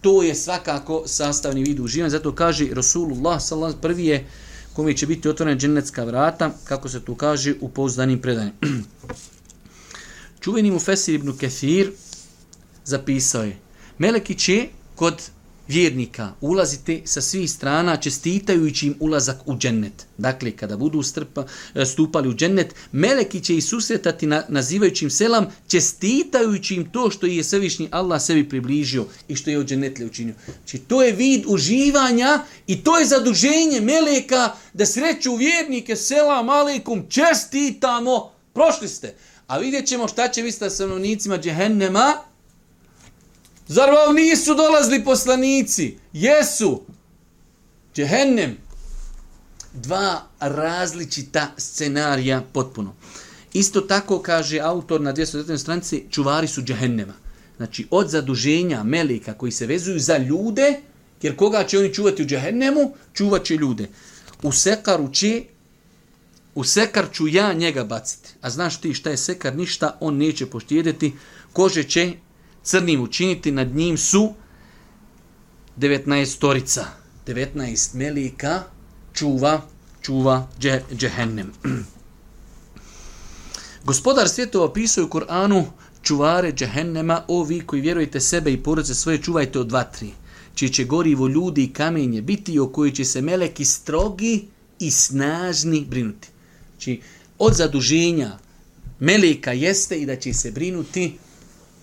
to 0.00 0.22
je 0.22 0.34
svakako 0.34 1.02
sastavni 1.06 1.62
vid 1.62 1.80
uživanja. 1.80 2.10
Zato 2.10 2.34
kaže 2.34 2.68
Rasulullah 2.72 3.42
sallallahu 3.42 3.80
prvi 3.80 4.06
je 4.06 4.26
kome 4.72 4.96
će 4.96 5.06
biti 5.06 5.28
otvorena 5.28 5.58
dženecka 5.58 6.04
vrata, 6.04 6.50
kako 6.64 6.88
se 6.88 7.00
tu 7.04 7.14
kaže 7.14 7.54
u 7.60 7.68
pouzdanim 7.68 8.20
predanjima. 8.20 8.56
Čuveni 10.40 10.70
mu 10.70 10.78
Fesir 10.78 11.14
ibn 11.14 11.38
Kethir 11.38 11.92
zapisao 12.84 13.42
je, 13.42 13.58
Meleki 13.98 14.34
će 14.34 14.66
kod 14.96 15.22
vjernika 15.68 16.32
ulazite 16.40 17.00
sa 17.04 17.20
svih 17.20 17.50
strana 17.50 17.96
čestitajući 17.96 18.86
im 18.86 18.94
ulazak 19.00 19.36
u 19.46 19.56
džennet. 19.58 20.06
Dakle, 20.18 20.50
kada 20.50 20.76
budu 20.76 21.02
strpa, 21.02 21.44
e, 21.74 21.86
stupali 21.86 22.28
u 22.28 22.34
džennet, 22.34 22.74
meleki 22.92 23.40
će 23.40 23.56
ih 23.56 23.64
susretati 23.64 24.26
na, 24.26 24.42
nazivajući 24.48 25.04
im 25.04 25.10
selam, 25.10 25.46
čestitajući 25.68 26.74
im 26.74 26.90
to 26.92 27.10
što 27.10 27.26
je 27.26 27.44
svevišnji 27.44 27.88
Allah 27.90 28.22
sebi 28.22 28.48
približio 28.48 29.06
i 29.28 29.36
što 29.36 29.50
je 29.50 29.58
od 29.58 29.66
džennetle 29.66 30.06
učinio. 30.06 30.34
Znači, 30.46 30.78
to 30.78 31.02
je 31.02 31.12
vid 31.12 31.44
uživanja 31.46 32.44
i 32.66 32.84
to 32.84 32.98
je 32.98 33.06
zaduženje 33.06 33.80
meleka 33.80 34.52
da 34.72 34.86
sreću 34.86 35.34
vjernike, 35.34 35.96
selam 35.96 36.48
aleikum, 36.48 37.06
čestitamo, 37.08 38.32
prošli 38.54 38.88
ste. 38.88 39.14
A 39.50 39.58
vidjet 39.58 39.86
ćemo 39.86 40.08
šta 40.08 40.28
će 40.28 40.42
biti 40.42 40.56
sa 40.58 40.70
stanovnicima 40.70 41.38
džehennema, 41.38 42.14
Zar 43.68 43.90
vam 43.90 44.14
nisu 44.14 44.54
dolazili 44.54 45.04
poslanici? 45.04 45.96
Jesu. 46.12 46.82
Džehennem. 47.94 48.56
Dva 49.72 50.22
različita 50.40 51.50
scenarija 51.56 52.42
potpuno. 52.52 52.94
Isto 53.52 53.80
tako 53.80 54.22
kaže 54.22 54.60
autor 54.60 55.00
na 55.00 55.12
219. 55.12 55.58
stranici, 55.58 56.04
čuvari 56.10 56.48
su 56.48 56.62
džehennema. 56.62 57.14
Znači, 57.56 57.86
od 57.90 58.08
zaduženja 58.08 58.82
melika 58.82 59.34
koji 59.34 59.52
se 59.52 59.66
vezuju 59.66 59.98
za 59.98 60.18
ljude, 60.18 60.80
jer 61.22 61.36
koga 61.36 61.64
će 61.64 61.78
oni 61.78 61.94
čuvati 61.94 62.22
u 62.22 62.26
džehennemu, 62.26 62.94
čuvat 63.12 63.44
će 63.44 63.56
ljude. 63.56 63.88
U 64.42 64.52
sekaru 64.52 65.12
će, 65.12 65.42
u 66.54 66.64
sekar 66.64 67.06
ću 67.12 67.28
ja 67.28 67.52
njega 67.52 67.84
baciti. 67.84 68.28
A 68.40 68.50
znaš 68.50 68.80
ti 68.80 68.94
šta 68.94 69.10
je 69.10 69.16
sekar? 69.16 69.56
Ništa, 69.56 69.96
on 70.00 70.16
neće 70.16 70.46
poštijediti. 70.46 71.12
Kože 71.52 71.82
će 71.82 72.12
crnim 72.62 73.00
učiniti, 73.00 73.52
nad 73.52 73.74
njim 73.74 73.98
su 73.98 74.34
19 75.78 76.38
torica. 76.38 76.86
19 77.26 77.94
melika 77.94 78.62
čuva, 79.12 79.62
čuva 80.02 80.48
dže, 80.58 80.82
džehennem. 80.94 81.52
Gospodar 83.84 84.28
svjetova 84.28 84.64
opisuje 84.64 85.04
u 85.04 85.10
Koranu 85.10 85.66
čuvare 86.02 86.52
džehennema, 86.52 87.24
o 87.28 87.42
vi 87.44 87.60
koji 87.60 87.82
vjerujete 87.82 88.20
sebe 88.20 88.52
i 88.52 88.62
porodice 88.62 88.94
svoje, 88.94 89.22
čuvajte 89.22 89.58
od 89.58 89.72
vatri, 89.72 90.10
čije 90.54 90.72
će 90.72 90.84
gorivo 90.84 91.28
ljudi 91.28 91.64
i 91.64 91.72
kamenje 91.72 92.22
biti 92.22 92.58
o 92.58 92.68
koji 92.68 92.92
će 92.92 93.04
se 93.04 93.20
meleki 93.20 93.64
strogi 93.64 94.48
i 94.78 94.90
snažni 94.90 95.84
brinuti. 95.90 96.28
Znači, 96.80 97.00
od 97.38 97.54
zaduženja 97.54 98.38
meleka 99.00 99.52
jeste 99.52 99.96
i 100.00 100.06
da 100.06 100.16
će 100.16 100.32
se 100.32 100.50
brinuti 100.50 101.18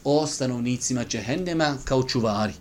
o 0.03 0.27
stanovnicima 0.27 1.03
Čehennema 1.03 1.77
kao 1.83 2.03
čuvari. 2.03 2.53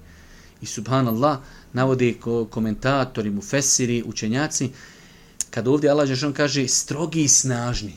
I 0.63 0.67
subhanallah, 0.67 1.39
navode 1.73 2.13
ko 2.21 2.45
komentatori, 2.45 3.31
mufesiri, 3.31 4.03
učenjaci, 4.07 4.69
kad 5.51 5.69
ovdje 5.69 5.91
Allah 5.91 6.09
Žešan 6.09 6.33
kaže 6.33 6.69
strogi 6.69 7.23
i 7.23 7.29
snažni. 7.29 7.95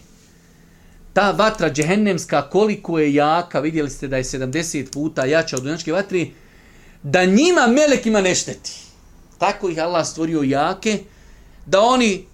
Ta 1.14 1.32
vatra 1.32 1.70
džehennemska 1.74 2.50
koliko 2.50 3.00
je 3.00 3.14
jaka, 3.14 3.60
vidjeli 3.60 3.90
ste 3.90 4.08
da 4.08 4.18
je 4.18 4.24
70 4.24 4.92
puta 4.92 5.26
jača 5.26 5.56
od 5.58 5.64
dunjačke 5.64 5.94
vatri, 5.94 6.32
da 7.04 7.26
njima 7.26 7.68
melekima 7.68 8.22
ne 8.22 8.36
šteti. 8.36 8.72
Tako 9.38 9.70
ih 9.70 9.80
Allah 9.80 10.08
stvorio 10.08 10.44
jake, 10.44 11.00
da 11.66 11.82
oni 11.82 12.29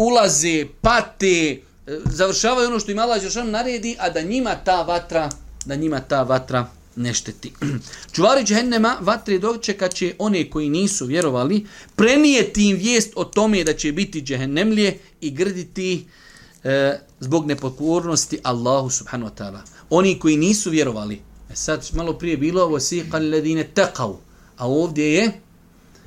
ulaze, 0.00 0.66
pate, 0.80 1.60
e, 1.86 1.98
završavaju 2.04 2.68
ono 2.68 2.80
što 2.80 2.90
im 2.90 2.98
Allah 2.98 3.22
Đeršan 3.22 3.50
naredi, 3.50 3.96
a 3.98 4.10
da 4.10 4.20
njima 4.22 4.54
ta 4.54 4.82
vatra 4.82 5.30
da 5.64 5.74
njima 5.74 6.00
ta 6.00 6.22
vatra 6.22 6.66
ne 6.96 7.14
šteti. 7.14 7.52
Čuvari 8.14 8.44
džehennema 8.44 8.96
vatre 9.00 9.38
dočeka 9.38 9.88
će 9.88 10.14
one 10.18 10.50
koji 10.50 10.70
nisu 10.70 11.06
vjerovali 11.06 11.66
prenijeti 11.96 12.68
im 12.68 12.76
vijest 12.76 13.12
o 13.16 13.24
tome 13.24 13.64
da 13.64 13.72
će 13.72 13.92
biti 13.92 14.22
džehennemlije 14.22 14.98
i 15.20 15.30
grditi 15.30 16.06
e, 16.64 16.98
zbog 17.20 17.46
nepokornosti 17.46 18.38
Allahu 18.42 18.90
subhanahu 18.90 19.30
wa 19.30 19.42
ta'ala. 19.42 19.60
Oni 19.90 20.18
koji 20.18 20.36
nisu 20.36 20.70
vjerovali. 20.70 21.20
E 21.50 21.56
sad 21.56 21.88
malo 21.92 22.12
prije 22.12 22.36
bilo 22.36 22.68
wasiqa 22.68 23.14
alladine 23.16 23.68
taqaw. 23.74 24.14
A 24.56 24.68
ovdje 24.68 25.14
je 25.14 25.32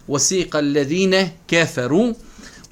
wasiqa 0.07 0.57
alladine 0.57 1.31
keferu 1.47 2.13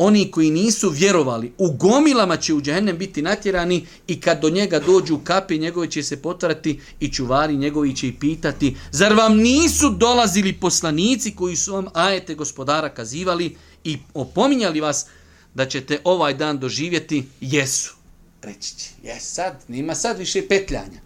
oni 0.03 0.31
koji 0.31 0.51
nisu 0.51 0.89
vjerovali, 0.89 1.51
u 1.57 1.71
gomilama 1.71 2.37
će 2.37 2.53
u 2.53 2.61
džehennem 2.61 2.97
biti 2.97 3.21
natjerani 3.21 3.85
i 4.07 4.21
kad 4.21 4.41
do 4.41 4.49
njega 4.49 4.79
dođu 4.79 5.17
kapi 5.23 5.57
njegove 5.57 5.91
će 5.91 6.03
se 6.03 6.21
potvarati 6.21 6.79
i 6.99 7.09
čuvari 7.09 7.57
njegovi 7.57 7.95
će 7.95 8.07
i 8.07 8.13
pitati, 8.13 8.75
zar 8.91 9.13
vam 9.13 9.37
nisu 9.37 9.89
dolazili 9.89 10.53
poslanici 10.53 11.35
koji 11.35 11.55
su 11.55 11.73
vam 11.73 11.87
ajete 11.93 12.35
gospodara 12.35 12.89
kazivali 12.89 13.55
i 13.83 13.97
opominjali 14.13 14.81
vas 14.81 15.05
da 15.53 15.65
ćete 15.65 15.99
ovaj 16.03 16.33
dan 16.33 16.59
doživjeti? 16.59 17.23
Jesu. 17.41 17.95
Reći 18.41 18.75
će, 18.77 18.89
jes 19.03 19.33
sad, 19.33 19.63
nima 19.67 19.95
sad 19.95 20.17
više 20.17 20.47
petljanja. 20.47 21.01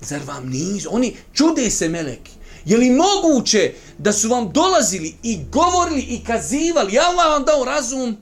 Zar 0.00 0.20
vam 0.26 0.48
nisu? 0.48 0.88
Oni 0.92 1.16
čude 1.32 1.70
se 1.70 1.88
meleki. 1.88 2.35
Je 2.66 2.76
li 2.76 2.90
moguće 2.90 3.72
da 3.98 4.12
su 4.12 4.28
vam 4.28 4.52
dolazili 4.52 5.14
i 5.22 5.38
govorili 5.52 6.00
i 6.00 6.24
kazivali, 6.24 6.94
ja 6.94 7.02
Allah 7.02 7.26
vam 7.26 7.44
dao 7.44 7.64
razum 7.64 8.16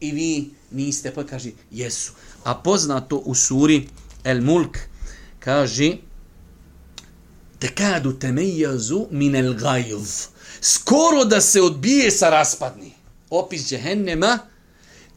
i 0.00 0.12
vi 0.12 0.50
niste, 0.70 1.14
pa 1.14 1.26
kaže, 1.26 1.50
jesu. 1.70 2.12
A 2.44 2.54
poznato 2.54 3.16
u 3.16 3.34
suri 3.34 3.88
El 4.24 4.40
Mulk 4.42 4.78
kaže, 5.38 5.96
tekadu 7.58 8.12
temejazu 8.12 9.06
min 9.10 9.36
el 9.36 9.54
gajv. 9.54 9.98
Skoro 10.60 11.24
da 11.24 11.40
se 11.40 11.62
odbije 11.62 12.10
sa 12.10 12.30
raspadni. 12.30 12.92
Opis 13.30 13.68
džehennema, 13.68 14.38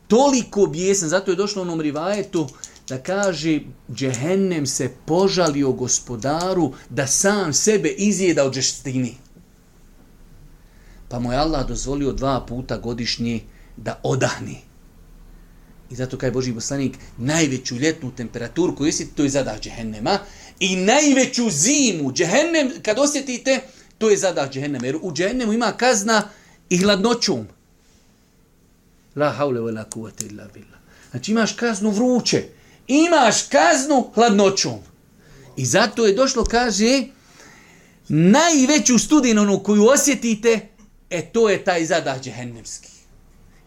toliko 0.07 0.65
bijesan, 0.65 1.09
zato 1.09 1.31
je 1.31 1.35
došlo 1.35 1.61
u 1.61 1.65
onom 1.65 1.81
rivajetu, 1.81 2.47
da 2.87 2.97
kaže 3.03 3.59
džehennem 3.93 4.65
se 4.65 4.91
požalio 5.05 5.71
gospodaru 5.71 6.73
da 6.89 7.07
sam 7.07 7.53
sebe 7.53 7.89
izjeda 7.89 8.43
od 8.43 8.53
žestini. 8.53 9.15
Pa 11.09 11.19
mu 11.19 11.31
je 11.31 11.37
Allah 11.37 11.67
dozvolio 11.67 12.11
dva 12.11 12.45
puta 12.45 12.77
godišnje 12.77 13.41
da 13.77 13.99
odahni. 14.03 14.61
I 15.91 15.95
zato 15.95 16.17
kaj 16.17 16.31
Boži 16.31 16.53
poslanik 16.53 16.97
najveću 17.17 17.75
ljetnu 17.75 18.11
temperaturu 18.11 18.75
koju 18.75 18.89
osjeti, 18.89 19.15
to 19.15 19.23
je 19.23 19.29
zadah 19.29 19.59
džehennema. 19.59 20.19
I 20.59 20.75
najveću 20.75 21.49
zimu, 21.49 22.11
džehennem, 22.11 22.71
kad 22.81 22.99
osjetite, 22.99 23.61
to 23.97 24.09
je 24.09 24.17
zadah 24.17 24.51
džehennema. 24.51 24.85
Jer 24.85 24.97
u 25.01 25.13
džehennemu 25.13 25.53
ima 25.53 25.71
kazna 25.71 26.29
i 26.69 26.77
hladnoćom. 26.77 27.47
La 29.15 29.31
haule 29.31 29.59
wa 29.59 29.75
la 29.75 29.83
kuvate 29.83 30.25
illa 30.25 30.47
billah. 30.53 30.79
Znači 31.11 31.31
imaš 31.31 31.53
kaznu 31.53 31.89
vruće 31.89 32.43
imaš 32.87 33.41
kaznu 33.41 34.11
hladnoćom. 34.15 34.79
I 35.57 35.65
zato 35.65 36.05
je 36.05 36.13
došlo, 36.13 36.43
kaže, 36.43 37.03
najveću 38.07 38.99
studinu 38.99 39.63
koju 39.63 39.85
osjetite, 39.85 40.67
e 41.09 41.25
to 41.25 41.49
je 41.49 41.63
taj 41.63 41.85
zadah 41.85 42.21
džehennemski. 42.21 42.89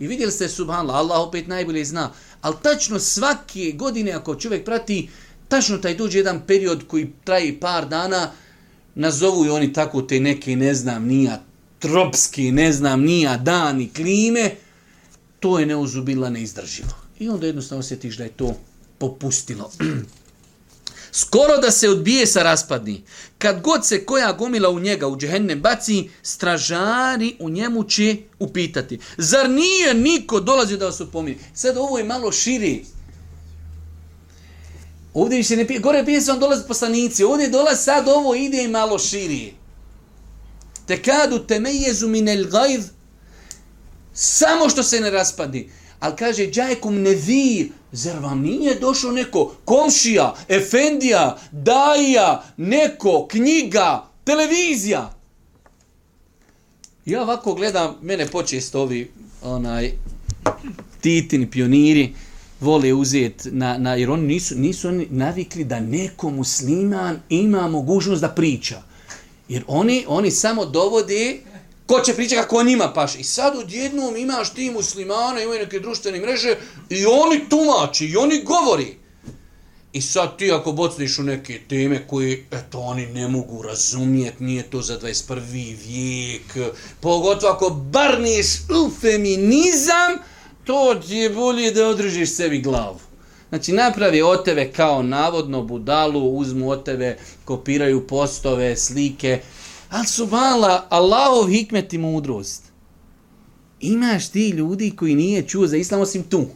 I 0.00 0.06
vidjeli 0.06 0.32
ste, 0.32 0.48
subhanallah, 0.48 0.96
Allah 0.96 1.18
opet 1.18 1.46
najbolje 1.46 1.84
zna, 1.84 2.12
ali 2.40 2.56
tačno 2.62 2.98
svake 2.98 3.72
godine, 3.74 4.12
ako 4.12 4.34
čovjek 4.34 4.64
prati, 4.64 5.08
tačno 5.48 5.78
taj 5.78 5.94
dođe 5.94 6.18
jedan 6.18 6.46
period 6.46 6.86
koji 6.86 7.12
traji 7.24 7.60
par 7.60 7.88
dana, 7.88 8.30
nazovu 8.94 9.46
i 9.46 9.50
oni 9.50 9.72
tako 9.72 10.02
te 10.02 10.20
neke, 10.20 10.56
ne 10.56 10.74
znam, 10.74 11.04
nija 11.06 11.42
tropski, 11.78 12.52
ne 12.52 12.72
znam, 12.72 13.02
nija 13.02 13.36
dani, 13.36 13.90
klime, 13.96 14.50
to 15.40 15.58
je 15.58 15.66
neuzubila 15.66 16.30
neizdrživo. 16.30 16.94
I 17.18 17.28
onda 17.28 17.46
jednostavno 17.46 17.80
osjetiš 17.80 18.16
da 18.16 18.24
je 18.24 18.30
to 18.30 18.56
popustilo. 18.98 19.70
Skoro 21.12 21.56
da 21.56 21.70
se 21.70 21.88
odbije 21.88 22.26
sa 22.26 22.42
raspadni. 22.42 23.02
Kad 23.38 23.60
god 23.60 23.86
se 23.86 24.04
koja 24.04 24.32
gomila 24.32 24.68
u 24.70 24.80
njega, 24.80 25.08
u 25.08 25.16
džehenne 25.16 25.56
baci, 25.56 26.10
stražari 26.22 27.36
u 27.38 27.50
njemu 27.50 27.84
će 27.84 28.16
upitati. 28.38 28.98
Zar 29.16 29.50
nije 29.50 29.94
niko 29.94 30.40
dolazio 30.40 30.76
da 30.76 30.86
vas 30.86 31.00
upomini? 31.00 31.38
Sad 31.54 31.76
ovo 31.76 31.98
je 31.98 32.04
malo 32.04 32.32
širi. 32.32 32.84
Ovdje 35.14 35.36
više 35.36 35.56
ne 35.56 35.66
pije, 35.66 35.80
gore 35.80 36.04
pije 36.04 36.20
se 36.20 36.32
on 36.32 36.38
dolazi 36.38 36.64
poslanici, 36.68 37.24
ovdje 37.24 37.48
dolazi 37.48 37.82
sad 37.82 38.08
ovo 38.08 38.34
ide 38.34 38.64
i 38.64 38.68
malo 38.68 38.98
širi. 38.98 39.54
Te 40.86 41.02
kadu 41.02 41.38
temejezu 41.38 42.08
minel 42.08 42.44
gajv, 42.44 42.80
samo 44.14 44.68
što 44.68 44.82
se 44.82 45.00
ne 45.00 45.10
raspadi. 45.10 45.70
Ali 46.00 46.16
kaže, 46.16 46.50
džajkom 46.50 47.02
nevir, 47.02 47.68
zar 47.92 48.18
vam 48.18 48.40
nije 48.40 48.74
došao 48.74 49.12
neko 49.12 49.54
komšija, 49.64 50.34
efendija, 50.48 51.38
daja, 51.52 52.44
neko, 52.56 53.26
knjiga, 53.30 54.04
televizija? 54.24 55.14
Ja 57.04 57.22
ovako 57.22 57.54
gledam, 57.54 57.94
mene 58.02 58.26
počesto 58.26 58.80
ovi, 58.80 59.10
onaj, 59.42 59.92
titini 61.00 61.50
pioniri, 61.50 62.14
vole 62.60 62.92
uzeti 62.92 63.50
na, 63.50 63.78
na, 63.78 63.94
jer 63.94 64.10
oni 64.10 64.22
nisu, 64.22 64.54
nisu 64.54 64.88
oni 64.88 65.06
navikli 65.10 65.64
da 65.64 65.80
neko 65.80 66.30
musliman 66.30 67.20
ima 67.28 67.68
mogućnost 67.68 68.20
da 68.20 68.28
priča. 68.28 68.82
Jer 69.48 69.64
oni, 69.66 70.04
oni 70.08 70.30
samo 70.30 70.64
dovode 70.64 71.38
ko 71.88 72.00
će 72.00 72.14
pričati 72.14 72.42
kako 72.42 72.62
njima 72.62 72.92
paš. 72.92 73.14
I 73.14 73.24
sad 73.24 73.56
odjednom 73.56 74.16
imaš 74.16 74.54
ti 74.54 74.70
muslimana, 74.70 75.42
imaju 75.42 75.60
neke 75.60 75.80
društvene 75.80 76.20
mreže 76.20 76.56
i 76.90 77.06
oni 77.06 77.48
tumači, 77.48 78.06
i 78.06 78.16
oni 78.16 78.42
govori. 78.44 78.96
I 79.92 80.02
sad 80.02 80.38
ti 80.38 80.52
ako 80.52 80.72
bocniš 80.72 81.18
u 81.18 81.22
neke 81.22 81.60
teme 81.68 82.06
koje, 82.06 82.46
eto, 82.50 82.78
oni 82.78 83.06
ne 83.06 83.28
mogu 83.28 83.62
razumijeti, 83.62 84.44
nije 84.44 84.62
to 84.62 84.82
za 84.82 84.98
21. 84.98 85.40
vijek, 85.86 86.72
pogotovo 87.00 87.52
ako 87.52 87.70
barniš 87.70 88.46
u 88.86 88.90
feminizam, 89.00 90.18
to 90.64 90.94
ti 91.06 91.16
je 91.16 91.30
bolje 91.30 91.70
da 91.70 91.88
održiš 91.88 92.34
sebi 92.34 92.60
glavu. 92.60 92.98
Znači, 93.48 93.72
napravi 93.72 94.22
od 94.22 94.44
tebe 94.44 94.72
kao 94.72 95.02
navodno 95.02 95.62
budalu, 95.62 96.36
uzmu 96.36 96.70
od 96.70 96.84
tebe, 96.84 97.16
kopiraju 97.44 98.06
postove, 98.06 98.76
slike, 98.76 99.40
ali 99.90 100.06
su 100.06 100.26
mala 100.26 100.86
Allahov 100.90 101.48
hikmet 101.48 101.92
i 101.92 101.98
mudrost. 101.98 102.62
Imaš 103.80 104.28
ti 104.28 104.48
ljudi 104.48 104.96
koji 104.96 105.14
nije 105.14 105.48
čuo 105.48 105.66
za 105.66 105.76
islam 105.76 106.00
osim 106.00 106.22
tu. 106.22 106.46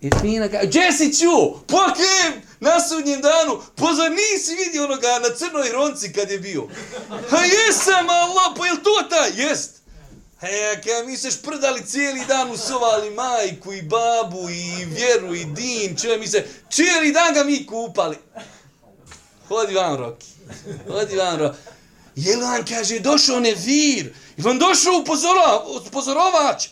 I 0.00 0.10
fina 0.20 0.48
kaže, 0.48 0.66
gdje 0.66 0.92
si 0.92 1.18
čuo? 1.20 1.62
Pokem! 1.66 2.42
Na 2.60 2.80
sudnjem 2.80 3.20
danu! 3.20 3.62
Pozor, 3.76 4.10
nisi 4.10 4.64
vidio 4.64 4.84
onoga 4.84 5.18
na 5.22 5.34
crnoj 5.36 5.72
ronci 5.72 6.12
kad 6.12 6.30
je 6.30 6.38
bio. 6.38 6.68
Ha 7.30 7.38
jesam, 7.44 8.10
Allah, 8.10 8.54
pa 8.58 8.66
jel 8.66 8.76
to 8.76 9.08
ta? 9.10 9.42
Jest. 9.42 9.82
E, 10.42 10.80
kada 10.84 11.06
mi 11.06 11.16
se 11.16 11.30
šprdali 11.30 11.86
cijeli 11.86 12.20
dan 12.28 12.50
usovali 12.50 13.10
majku 13.10 13.72
i 13.72 13.82
babu 13.82 14.50
i 14.50 14.84
vjeru 14.84 15.34
i 15.34 15.44
din, 15.44 15.96
čuje 15.96 16.18
mi 16.18 16.26
se, 16.26 16.46
cijeli 16.70 17.12
dan 17.12 17.34
ga 17.34 17.44
mi 17.44 17.66
kupali. 17.66 18.16
Hodi 19.48 19.74
vam, 19.74 19.96
Roki. 19.96 20.26
Hodi 20.88 21.16
vam, 21.16 21.38
Roki. 21.38 21.58
Je 22.16 22.36
li 22.36 22.44
on, 22.44 22.64
kaže, 22.68 22.98
došao 23.00 23.40
nevir? 23.40 24.14
Je 24.36 24.48
on 24.48 24.58
došao 24.58 25.00
upozorova, 25.00 25.64
upozorovač? 25.86 26.68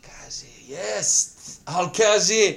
Kaže, 0.00 0.46
jest. 0.68 1.60
Ali 1.64 1.88
kaže, 1.96 2.54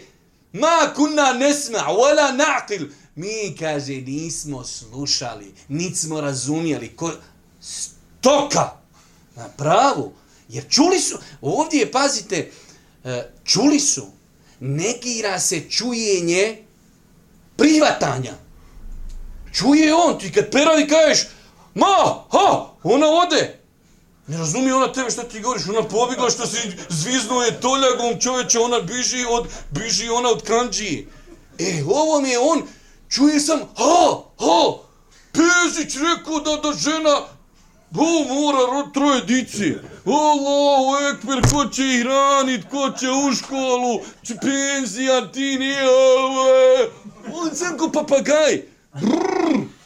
ma 0.53 0.93
kunna 0.95 1.33
nesma, 1.33 1.79
wala 1.79 2.31
na'til. 2.31 2.89
Mi, 3.15 3.55
kaže, 3.59 3.93
nismo 3.93 4.63
slušali, 4.63 5.53
nismo 5.67 6.21
razumijeli. 6.21 6.95
Ko... 6.95 7.11
Stoka! 7.61 8.73
Na 9.35 9.47
pravu. 9.57 10.13
Jer 10.49 10.69
čuli 10.69 10.99
su, 10.99 11.17
ovdje 11.41 11.91
pazite, 11.91 12.51
e, 13.03 13.31
čuli 13.43 13.79
su, 13.79 14.07
negira 14.59 15.39
se 15.39 15.69
čujenje 15.69 16.63
prihvatanja. 17.57 18.33
Čuje 19.53 19.93
on, 19.93 20.19
ti 20.19 20.31
kad 20.31 20.51
peravi 20.51 20.87
kažeš, 20.87 21.27
ma, 21.79 21.95
ha, 22.31 22.65
ona 22.83 23.07
ode. 23.07 23.59
Ne 24.27 24.37
razumije 24.37 24.75
ona 24.75 24.93
tebe 24.93 25.11
što 25.11 25.23
ti 25.23 25.41
govoriš, 25.41 25.67
ona 25.69 25.83
pobjegla 25.83 26.29
što 26.29 26.45
si 26.45 26.71
zviznuo 26.89 27.43
je 27.43 27.61
toljagom 27.61 28.19
čoveče, 28.19 28.59
ona 28.59 28.79
biži 28.79 29.25
od, 29.29 29.47
biži 29.71 30.09
ona 30.09 30.29
od 30.29 30.43
kranđije. 30.43 31.07
E, 31.59 31.83
ovo 31.87 32.21
mi 32.21 32.29
je 32.29 32.39
on, 32.39 32.61
čuje 33.09 33.39
sam, 33.39 33.59
ha, 33.59 34.17
ha, 34.39 34.73
Pezić 35.31 35.95
rekao 35.95 36.39
da, 36.39 36.61
da 36.61 36.77
žena 36.77 37.21
Bo 37.91 38.03
mora 38.03 38.59
rod 38.71 38.93
troje 38.93 39.21
dici. 39.21 39.75
Allahu 40.05 40.95
ekber, 41.09 41.41
ko 41.51 41.65
će 41.65 41.83
ih 41.83 42.01
hranit, 42.03 42.69
ko 42.71 42.91
će 42.99 43.09
u 43.09 43.35
školu, 43.35 43.99
će 44.23 44.35
penzija, 44.35 45.31
ti 45.31 45.57
nije, 45.59 45.89
ove. 45.89 46.89
On 47.33 47.55
sam 47.55 47.77
ko 47.77 47.89
papagaj. 47.91 48.61
Brrr. 48.93 49.78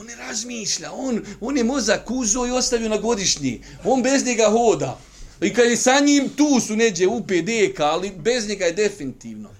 On 0.00 0.06
ne 0.06 0.16
razmišlja, 0.16 0.92
on, 0.92 1.24
on 1.40 1.56
je 1.56 1.64
mozak 1.64 2.10
uzo 2.10 2.46
i 2.46 2.50
ostavio 2.50 2.88
na 2.88 2.96
godišnji. 2.96 3.62
On 3.84 4.02
bez 4.02 4.24
njega 4.24 4.46
hoda. 4.50 4.98
I 5.40 5.54
kad 5.54 5.70
je 5.70 5.76
sa 5.76 6.00
njim 6.00 6.28
tu 6.28 6.60
su 6.60 6.76
neđe 6.76 7.06
u 7.06 7.22
PDK, 7.22 7.80
ali 7.80 8.10
bez 8.10 8.48
njega 8.48 8.64
je 8.64 8.72
definitivno. 8.72 9.50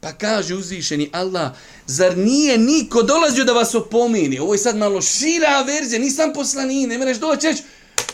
Pa 0.00 0.12
kaže 0.12 0.54
uzvišeni 0.54 1.10
Allah, 1.12 1.52
zar 1.86 2.18
nije 2.18 2.58
niko 2.58 3.02
dolazio 3.02 3.44
da 3.44 3.52
vas 3.52 3.74
opomini? 3.74 4.38
Ovo 4.38 4.54
je 4.54 4.58
sad 4.58 4.76
malo 4.76 5.02
šira 5.02 5.62
verzija, 5.62 6.00
nisam 6.00 6.32
poslani, 6.32 6.86
ne 6.86 6.98
mereš 6.98 7.18
doći, 7.18 7.46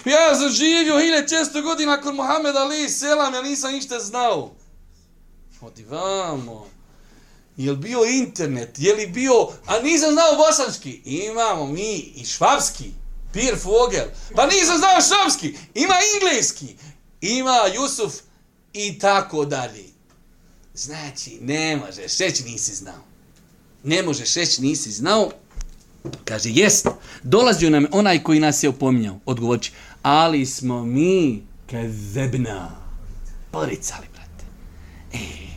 ja 0.05 0.35
sam 0.35 0.51
živio 0.51 0.99
hilje 0.99 1.29
često 1.29 1.63
godina 1.63 2.01
kod 2.01 2.15
Mohameda 2.15 2.59
Ali, 2.59 2.89
selam, 2.89 3.35
ja 3.35 3.43
nisam 3.43 3.73
ništa 3.73 4.01
znao. 4.01 4.55
Odi 5.61 5.85
vamo. 5.85 6.72
Je 7.57 7.71
li 7.71 7.77
bio 7.77 8.05
internet? 8.05 8.79
Je 8.79 8.95
li 8.95 9.07
bio... 9.07 9.33
A 9.67 9.81
nisam 9.83 10.13
znao 10.13 10.37
bosanski. 10.37 11.01
Imamo 11.05 11.67
mi 11.67 11.97
i 11.97 12.25
švabski. 12.25 12.91
Pir 13.33 13.57
Fogel. 13.63 14.07
Pa 14.37 14.47
nisam 14.47 14.79
znao 14.79 15.03
švabski. 15.09 15.55
Ima 15.75 15.95
engleski. 16.15 16.77
Ima 17.21 17.59
Jusuf 17.75 18.15
i 18.73 18.99
tako 18.99 19.45
dalje. 19.45 19.85
Znači, 20.75 21.39
ne 21.41 21.77
možeš, 21.77 22.19
reći 22.19 22.45
nisi 22.45 22.75
znao. 22.75 23.05
Ne 23.85 24.03
možeš 24.03 24.35
reći 24.35 24.63
nisi 24.63 24.91
znao. 24.91 25.31
Kaže, 26.25 26.51
jest, 26.51 26.87
dolazio 27.23 27.71
nam 27.71 27.87
onaj 27.93 28.23
koji 28.23 28.41
nas 28.41 28.63
je 28.63 28.69
opominjao. 28.69 29.19
Odgovorči, 29.27 29.73
ali 30.03 30.47
smo 30.47 30.85
mi 30.85 31.43
kezebna. 31.67 32.71
Poricali, 33.51 34.07
brate. 34.13 34.45
E, 35.13 35.52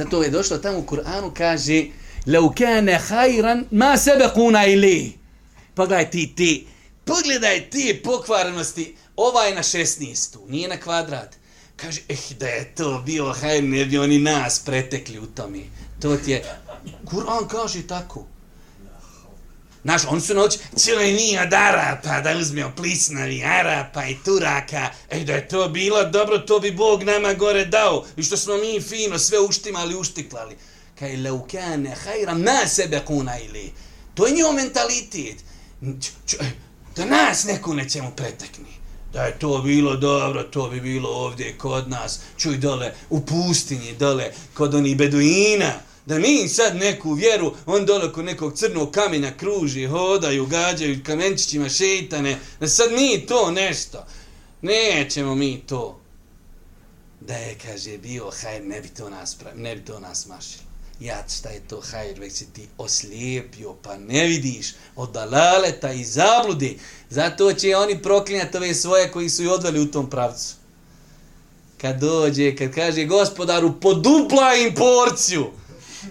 zato 0.00 0.22
je 0.22 0.30
došlo 0.30 0.58
tamo 0.58 0.78
u 0.78 0.86
Kur'anu, 0.86 1.30
kaže, 1.34 1.84
لو 2.26 2.50
كان 2.50 2.98
خيرا 2.98 3.64
ما 3.72 3.96
سبقونا 3.96 4.64
اليه. 4.64 5.10
Pogledaj 5.74 6.10
ti, 6.10 6.34
ti, 6.36 6.66
pogledaj 7.04 7.70
ti 7.70 8.00
pokvarnosti, 8.04 8.96
ovaj 9.16 9.54
na 9.54 9.62
16. 9.62 10.48
Nije 10.48 10.68
na 10.68 10.76
kvadrat 10.76 11.40
kaže, 11.80 12.00
eh, 12.08 12.34
da 12.38 12.46
je 12.46 12.74
to 12.74 13.02
bio 13.06 13.32
hajr, 13.32 13.64
ne 13.64 13.84
bi 13.84 13.98
oni 13.98 14.18
nas 14.18 14.58
pretekli 14.58 15.18
u 15.18 15.26
tome. 15.26 15.58
To 16.00 16.16
ti 16.16 16.30
je, 16.30 16.44
Kur'an 17.04 17.48
kaže 17.48 17.86
tako. 17.86 18.26
Znaš, 19.82 20.02
oni 20.08 20.20
su 20.20 20.34
naučili, 20.34 20.64
čili 20.84 21.08
je 21.08 21.14
mi 21.14 21.38
od 21.38 21.52
Arapa, 21.52 22.20
da 22.20 22.38
uzmeo 22.38 22.72
plisnavi 22.76 23.44
Arapa 23.44 24.06
i 24.06 24.16
Turaka. 24.24 24.90
E, 25.10 25.24
da 25.24 25.32
je 25.32 25.48
to 25.48 25.68
bilo 25.68 26.04
dobro, 26.04 26.38
to 26.38 26.58
bi 26.58 26.70
Bog 26.70 27.02
nama 27.02 27.34
gore 27.34 27.64
dao. 27.64 28.04
I 28.16 28.22
što 28.22 28.36
smo 28.36 28.56
mi 28.56 28.80
fino 28.80 29.18
sve 29.18 29.38
uštimali, 29.40 29.96
uštiklali. 29.96 30.56
Kaj 30.98 31.16
leukane 31.16 31.94
hajra 32.04 32.34
na 32.34 32.66
sebe 32.66 33.00
kuna 33.06 33.38
ili. 33.38 33.72
To 34.14 34.26
je 34.26 34.32
njihov 34.32 34.52
mentalitet. 34.52 35.36
E, 35.82 36.50
da 36.96 37.04
nas 37.04 37.44
neko 37.44 37.74
nećemo 37.74 38.10
pretekni 38.10 38.80
da 39.12 39.22
je 39.22 39.38
to 39.38 39.58
bilo 39.58 39.96
dobro, 39.96 40.42
to 40.42 40.68
bi 40.68 40.80
bilo 40.80 41.08
ovdje 41.08 41.58
kod 41.58 41.88
nas, 41.88 42.20
čuj 42.36 42.56
dole 42.56 42.92
u 43.10 43.20
pustinji, 43.20 43.94
dole 43.98 44.32
kod 44.54 44.74
onih 44.74 44.96
beduina, 44.96 45.72
da 46.10 46.18
mi 46.18 46.48
sad 46.48 46.76
neku 46.76 47.12
vjeru, 47.12 47.54
on 47.66 47.86
dole 47.86 48.12
kod 48.12 48.24
nekog 48.24 48.58
crnog 48.58 48.90
kamenja 48.90 49.36
kruži, 49.36 49.86
hodaju, 49.86 50.46
gađaju 50.46 51.00
kamenčićima 51.06 51.68
šeitane, 51.68 52.38
da 52.60 52.68
sad 52.68 52.92
mi 52.92 53.26
to 53.26 53.50
nešto, 53.50 54.06
nećemo 54.62 55.34
mi 55.34 55.62
to. 55.66 56.00
Da 57.20 57.34
je, 57.34 57.58
kaže, 57.66 57.98
bio 57.98 58.30
hajr, 58.42 58.64
ne 58.64 58.80
bi 58.80 58.88
to 58.88 59.10
nas, 59.10 59.36
ne 59.54 59.76
bi 59.76 59.84
to 59.84 60.00
nas 60.00 60.26
mašilo 60.26 60.70
ja 61.00 61.24
šta 61.38 61.48
je 61.48 61.60
to 61.68 61.80
hajr, 61.90 62.20
već 62.20 62.32
si 62.32 62.52
ti 62.52 62.68
oslijepio, 62.78 63.74
pa 63.82 63.96
ne 63.96 64.26
vidiš 64.26 64.74
od 64.96 65.12
dalaleta 65.12 65.92
i 65.92 66.04
zabludi. 66.04 66.78
Zato 67.10 67.52
će 67.52 67.76
oni 67.76 68.02
proklinjati 68.02 68.56
ove 68.56 68.74
svoje 68.74 69.12
koji 69.12 69.28
su 69.28 69.42
i 69.42 69.48
odveli 69.48 69.80
u 69.80 69.90
tom 69.90 70.10
pravcu. 70.10 70.54
Kad 71.80 72.00
dođe, 72.00 72.56
kad 72.56 72.74
kaže 72.74 73.04
gospodaru, 73.04 73.80
podupla 73.80 74.54
im 74.54 74.74
porciju. 74.74 75.50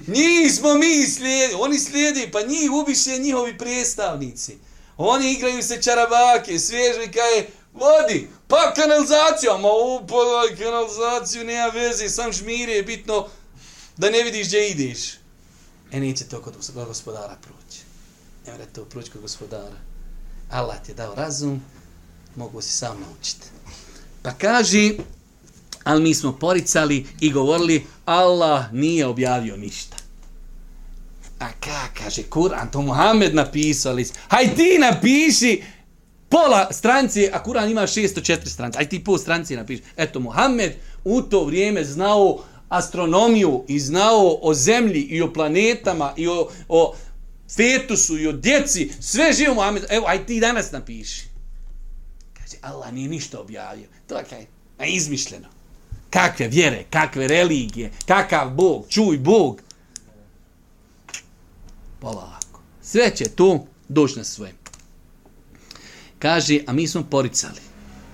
Nismo 0.08 0.74
mi 0.74 1.08
slijedi, 1.08 1.54
oni 1.60 1.80
slijedi, 1.80 2.30
pa 2.32 2.42
njih 2.42 2.72
ubiše 2.72 3.18
njihovi 3.18 3.58
predstavnici. 3.58 4.58
Oni 4.98 5.32
igraju 5.32 5.64
se 5.64 5.82
čarabake, 5.82 6.60
svježu 6.60 7.02
i 7.02 7.46
vodi, 7.74 8.28
pa 8.48 8.74
kanalizaciju, 8.76 9.52
ma 9.52 9.70
upala 9.72 10.44
kanalizaciju, 10.58 11.44
nema 11.44 11.68
veze, 11.68 12.10
sam 12.10 12.32
žmire 12.32 12.74
je 12.74 12.84
bitno, 12.84 13.28
da 13.98 14.10
ne 14.10 14.24
vidiš 14.24 14.48
gdje 14.48 14.70
ideš. 14.70 15.14
E 15.92 16.00
neće 16.00 16.26
to 16.26 16.42
kod 16.42 16.54
gospodara 16.74 17.38
proći. 17.42 17.80
Ne 18.48 18.54
mre 18.54 18.66
to 18.76 18.86
proći 18.86 19.12
kod 19.12 19.22
gospodara. 19.22 19.78
Allah 20.50 20.76
ti 20.86 20.92
je 20.92 20.96
dao 20.96 21.16
razum, 21.16 21.62
mogu 22.36 22.62
si 22.62 22.72
sam 22.72 23.02
naučiti. 23.02 23.48
Pa 24.22 24.32
kaži, 24.32 24.98
ali 25.84 26.04
mi 26.04 26.14
smo 26.14 26.38
poricali 26.38 27.08
i 27.20 27.32
govorili, 27.32 27.86
Allah 28.10 28.74
nije 28.74 29.06
objavio 29.06 29.58
ništa. 29.58 29.98
A 31.40 31.48
ka, 31.60 32.04
kaže, 32.04 32.24
Kur'an, 32.24 32.72
to 32.72 32.82
Muhammed 32.82 33.36
napisali. 33.36 34.08
Haj 34.28 34.56
ti 34.56 34.78
napiši 34.80 35.64
pola 36.30 36.68
stranci, 36.72 37.30
a 37.34 37.44
Kur'an 37.44 37.70
ima 37.72 37.82
604 37.82 38.50
stranice. 38.50 38.78
Haj 38.78 38.90
ti 38.90 39.04
pol 39.04 39.18
stranci 39.18 39.56
napiši. 39.56 39.84
Eto, 39.98 40.20
Muhammed 40.20 40.76
u 41.04 41.22
to 41.22 41.44
vrijeme 41.46 41.84
znao 41.84 42.44
astronomiju 42.70 43.66
i 43.68 43.80
znao 43.80 44.40
o 44.42 44.54
zemlji 44.54 45.02
i 45.02 45.22
o 45.22 45.34
planetama 45.34 46.14
i 46.18 46.28
o, 46.28 46.50
o 46.68 46.96
fetusu 47.56 48.18
i 48.18 48.28
o 48.28 48.32
djeci. 48.32 48.92
Sve 49.00 49.34
živo 49.34 49.54
Muhammed. 49.54 49.84
Evo, 49.90 50.08
aj 50.08 50.26
ti 50.26 50.40
danas 50.40 50.72
napiši. 50.72 51.24
Kaže, 52.34 52.58
Allah 52.62 52.94
nije 52.94 53.10
ništa 53.10 53.40
objavio. 53.40 53.88
To 54.08 54.18
je 54.18 54.24
kaj, 54.24 54.46
izmišljeno. 54.88 55.59
Kakve 56.10 56.48
vjere, 56.48 56.84
kakve 56.90 57.28
religije, 57.28 57.92
kakav 58.06 58.50
Bog, 58.50 58.86
čuj 58.90 59.18
Bog 59.18 59.62
polako. 62.00 62.62
Sve 62.82 63.16
će 63.16 63.30
tu 63.30 63.66
doći 63.88 64.18
na 64.18 64.24
svoje. 64.24 64.54
Kaže, 66.20 66.60
a 66.68 66.74
mi 66.74 66.88
smo 66.88 67.04
poricali 67.04 67.62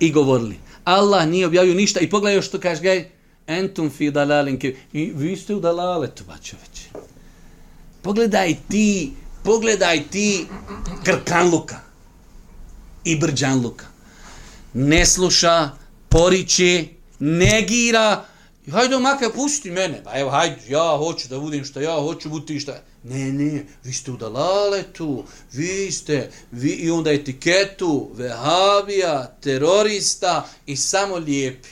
i 0.00 0.12
govorili, 0.12 0.58
Allah 0.84 1.28
nije 1.28 1.46
objavio 1.46 1.74
ništa 1.74 2.00
i 2.00 2.10
pogledaj 2.10 2.42
što 2.42 2.60
kaže 2.60 2.82
gaj, 2.82 3.08
entum 3.46 3.90
fi 3.90 4.10
dalalinke, 4.10 4.76
i 4.92 5.12
vi 5.14 5.36
ste 5.36 5.54
u 5.54 5.60
dalaletu, 5.60 6.24
bačović. 6.24 6.88
Pogledaj 8.02 8.56
ti, 8.68 9.12
pogledaj 9.42 10.02
ti 10.10 10.46
krkanluka 11.04 11.76
i 13.04 13.18
brđanluka. 13.18 13.86
Ne 14.74 15.06
sluša, 15.06 15.70
poriče, 16.08 16.84
negira, 17.18 18.24
hajde 18.72 18.98
makar 18.98 19.32
pusti 19.34 19.70
mene, 19.70 20.02
pa 20.04 20.18
evo 20.18 20.30
hajde, 20.30 20.56
ja 20.68 20.96
hoću 20.98 21.28
da 21.28 21.40
budem 21.40 21.64
što 21.64 21.80
ja 21.80 21.94
hoću, 22.00 22.28
budi 22.28 22.60
što 22.60 22.72
Ne, 23.08 23.32
ne, 23.32 23.66
vi 23.84 23.92
ste 23.92 24.10
u 24.10 24.16
dalaletu, 24.16 25.24
vi 25.52 25.92
ste, 25.92 26.30
vi, 26.50 26.70
i 26.70 26.90
onda 26.90 27.12
etiketu, 27.12 28.10
vehabija, 28.14 29.36
terorista 29.40 30.48
i 30.66 30.76
samo 30.76 31.16
lijepi. 31.16 31.68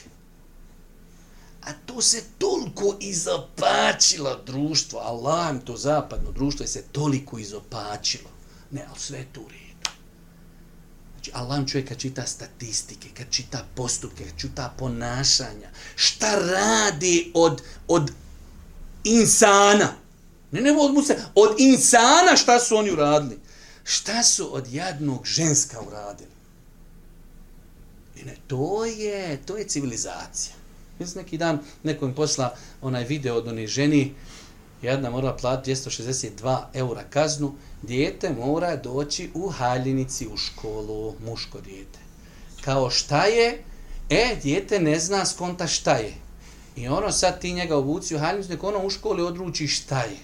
A 1.61 1.73
to 1.85 2.01
se 2.01 2.23
toliko 2.37 2.97
izopačilo 2.99 4.39
društvo, 4.45 4.99
Allah 4.99 5.49
im 5.55 5.61
to 5.61 5.77
zapadno 5.77 6.31
društvo 6.31 6.63
je 6.63 6.67
se 6.67 6.83
toliko 6.91 7.39
izopačilo. 7.39 8.29
Ne, 8.71 8.85
ali 8.89 8.99
sve 8.99 9.19
je 9.19 9.27
to 9.33 9.41
u 9.41 9.47
redu. 9.49 9.65
Znači, 11.11 11.14
Znači, 11.25 11.31
Allah 11.33 11.67
čovjek 11.67 11.87
kad 11.87 11.97
čita 11.97 12.25
statistike, 12.25 13.09
kad 13.17 13.25
čita 13.29 13.65
postupke, 13.75 14.23
kad 14.23 14.39
čita 14.39 14.73
ponašanja, 14.77 15.69
šta 15.95 16.35
radi 16.35 17.31
od, 17.33 17.61
od 17.87 18.11
insana, 19.03 19.93
Ne, 20.51 20.61
ne 20.61 20.71
od 20.71 20.93
musa, 20.93 21.13
od 21.35 21.55
insana 21.59 22.35
šta 22.35 22.59
su 22.59 22.77
oni 22.77 22.91
uradili? 22.91 23.39
Šta 23.83 24.23
su 24.23 24.55
od 24.55 24.73
jadnog 24.73 25.25
ženska 25.25 25.81
uradili? 25.81 26.29
I 28.15 28.23
ne, 28.23 28.35
to 28.47 28.85
je, 28.85 29.41
to 29.45 29.57
je 29.57 29.67
civilizacija. 29.67 30.55
Mislim, 30.99 31.23
neki 31.23 31.37
dan 31.37 31.59
neko 31.83 32.05
im 32.05 32.15
posla 32.15 32.55
onaj 32.81 33.03
video 33.03 33.35
od 33.35 33.47
one 33.47 33.67
ženi, 33.67 34.13
jedna 34.85 35.09
mora 35.09 35.33
platiti 35.33 35.75
262 35.75 36.63
eura 36.73 37.03
kaznu, 37.09 37.55
dijete 37.81 38.29
mora 38.29 38.75
doći 38.75 39.29
u 39.33 39.49
haljinici 39.49 40.27
u 40.27 40.37
školu, 40.37 41.13
muško 41.25 41.61
dijete. 41.61 41.99
Kao 42.61 42.89
šta 42.89 43.25
je? 43.25 43.63
E, 44.09 44.35
dijete 44.43 44.79
ne 44.79 44.99
zna 44.99 45.25
skonta 45.25 45.67
šta 45.67 45.93
je. 45.93 46.13
I 46.75 46.87
ono 46.87 47.11
sad 47.11 47.41
ti 47.41 47.53
njega 47.53 47.77
obuci 47.77 48.15
u 48.15 48.19
haljinicu, 48.19 48.49
neko 48.49 48.67
ono 48.67 48.85
u 48.85 48.89
školi 48.89 49.23
odruči 49.23 49.67
šta 49.67 50.01
je. 50.01 50.17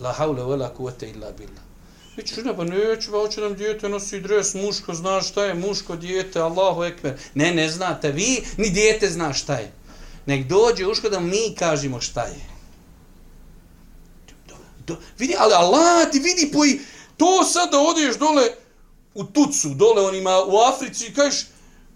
La 0.00 0.12
haule 0.12 0.44
vela 0.44 0.74
kuvete 0.74 1.10
illa 1.10 1.32
billah. 1.32 1.64
Vi 2.16 2.22
ćeš 2.22 2.36
ne, 2.44 2.56
pa 2.56 2.64
neću, 2.64 3.10
pa 3.10 3.18
hoće 3.18 3.40
nam 3.40 3.54
dijete 3.54 3.88
nosi 3.88 4.20
dres 4.20 4.54
muško, 4.54 4.94
zna 4.94 5.20
šta 5.22 5.44
je 5.44 5.54
muško 5.54 5.96
dijete, 5.96 6.40
Allahu 6.40 6.84
ekber. 6.84 7.18
Ne, 7.34 7.54
ne 7.54 7.68
znate 7.68 8.12
vi, 8.12 8.42
ni 8.56 8.70
dijete 8.70 9.10
zna 9.10 9.32
šta 9.32 9.54
je. 9.54 9.72
Nek 10.26 10.46
dođe 10.46 10.86
uško 10.86 11.08
da 11.08 11.20
mi 11.20 11.54
kažemo 11.58 12.00
šta 12.00 12.22
je. 12.22 12.53
Do, 14.86 14.96
vidi, 15.18 15.34
ali 15.38 15.54
Allah 15.54 16.10
ti 16.10 16.18
vidi 16.18 16.50
poji, 16.52 16.80
to 17.16 17.44
sad 17.44 17.70
da 17.70 17.80
odeš 17.80 18.16
dole 18.16 18.42
u 19.14 19.24
Tucu, 19.24 19.68
dole 19.68 20.02
onima 20.02 20.42
u 20.46 20.56
Africi 20.58 21.06
i 21.06 21.14
kažeš, 21.14 21.44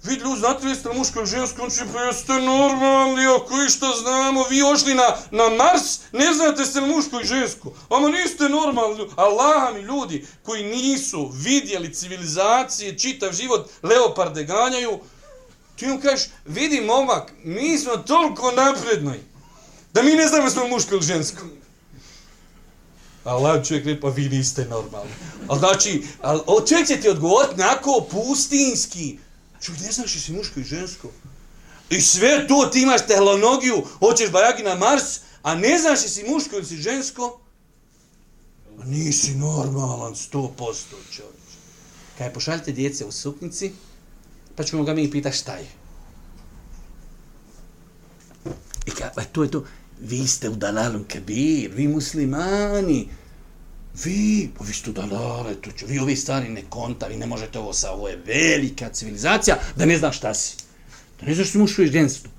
Vidi 0.02 0.20
ljudi, 0.20 0.40
znate 0.40 0.64
li 0.64 0.70
jeste 0.70 0.88
muško 0.94 1.18
ili 1.18 1.28
žensko, 1.28 1.62
on 1.62 1.70
će 1.70 1.84
pa 1.92 2.02
jeste 2.02 2.32
normalni, 2.32 3.26
ako 3.26 3.54
išta 3.66 3.86
što 3.86 4.00
znamo, 4.02 4.44
vi 4.50 4.62
ošli 4.62 4.94
na, 4.94 5.16
na 5.30 5.48
Mars, 5.48 5.98
ne 6.12 6.32
znate 6.34 6.64
se 6.64 6.80
li 6.80 6.94
muško 6.94 7.20
i 7.20 7.26
žensko. 7.26 7.72
Ama 7.88 8.08
niste 8.08 8.48
normalni, 8.48 9.06
Allah 9.16 9.74
mi 9.74 9.80
ljudi 9.80 10.26
koji 10.42 10.64
nisu 10.64 11.30
vidjeli 11.34 11.94
civilizacije, 11.94 12.98
čitav 12.98 13.32
život, 13.32 13.70
leoparde 13.82 14.44
ganjaju, 14.44 14.98
ti 15.76 15.86
mu 15.86 16.00
kažeš, 16.00 16.28
vidi 16.46 16.80
momak, 16.80 17.32
mi 17.44 17.78
smo 17.78 17.96
toliko 17.96 18.50
napredni, 18.50 19.20
da 19.92 20.02
mi 20.02 20.14
ne 20.14 20.26
znamo 20.26 20.50
smo 20.50 20.68
muško 20.68 20.94
ili 20.94 21.04
žensko. 21.04 21.42
Allah 23.28 23.66
čovjek 23.66 23.86
reći, 23.86 24.00
pa 24.00 24.08
vi 24.08 24.28
niste 24.28 24.64
normalni. 24.64 25.12
Ali 25.48 25.58
znači, 25.58 26.02
ali, 26.20 26.40
čovjek 26.68 26.88
će 26.88 27.00
ti 27.00 27.08
odgovoriti 27.08 27.60
nako 27.60 28.06
pustinski, 28.10 29.18
Čovjek, 29.62 29.82
ne 29.82 29.92
znaš 29.92 30.12
si 30.12 30.32
muško 30.32 30.60
i 30.60 30.64
žensko. 30.64 31.10
I 31.90 32.00
sve 32.00 32.46
to 32.48 32.68
ti 32.72 32.82
imaš 32.82 33.06
tehlonogiju, 33.06 33.82
hoćeš 33.98 34.30
bajagi 34.30 34.62
na 34.62 34.74
Mars, 34.74 35.20
a 35.42 35.54
ne 35.54 35.78
znaš 35.78 36.00
si 36.00 36.24
muško 36.28 36.56
ili 36.56 36.66
si 36.66 36.76
žensko. 36.76 37.40
A 38.80 38.84
nisi 38.84 39.34
normalan, 39.34 40.16
sto 40.16 40.54
posto 40.56 40.96
čovječ. 41.10 41.48
Kaj 42.18 42.32
pošaljite 42.32 42.72
djece 42.72 43.04
u 43.04 43.12
suknici, 43.12 43.72
pa 44.56 44.64
ćemo 44.64 44.84
ga 44.84 44.94
mi 44.94 45.10
pitati 45.10 45.36
šta 45.36 45.54
je. 45.56 45.68
I 48.86 48.90
kaj, 48.90 49.08
e, 49.16 49.24
to 49.32 49.42
je 49.42 49.50
to, 49.50 49.64
vi 50.00 50.26
ste 50.26 50.48
u 50.48 50.56
dalalom 50.56 51.04
kebir, 51.04 51.70
vi 51.74 51.88
muslimani, 51.88 53.08
vi, 54.04 54.50
pa 54.58 54.64
vi 54.64 54.72
ste 54.72 54.92
dalale, 54.92 55.54
to 55.54 55.70
će, 55.70 55.86
vi 55.86 55.98
ovi 55.98 56.16
stari 56.16 56.48
ne 56.48 56.62
konta, 56.68 57.06
vi 57.06 57.16
ne 57.16 57.26
možete 57.26 57.58
ovo 57.58 57.72
sa, 57.72 57.90
ovo 57.90 58.08
je 58.08 58.22
velika 58.26 58.88
civilizacija, 58.88 59.56
da 59.76 59.86
ne 59.86 59.98
znaš 59.98 60.16
šta 60.16 60.34
si. 60.34 60.56
Da 61.20 61.26
ne 61.26 61.34
znaš 61.34 61.48
što 61.48 61.58
muško 61.58 61.82
u 61.82 61.86
ženstvo. 61.86 62.30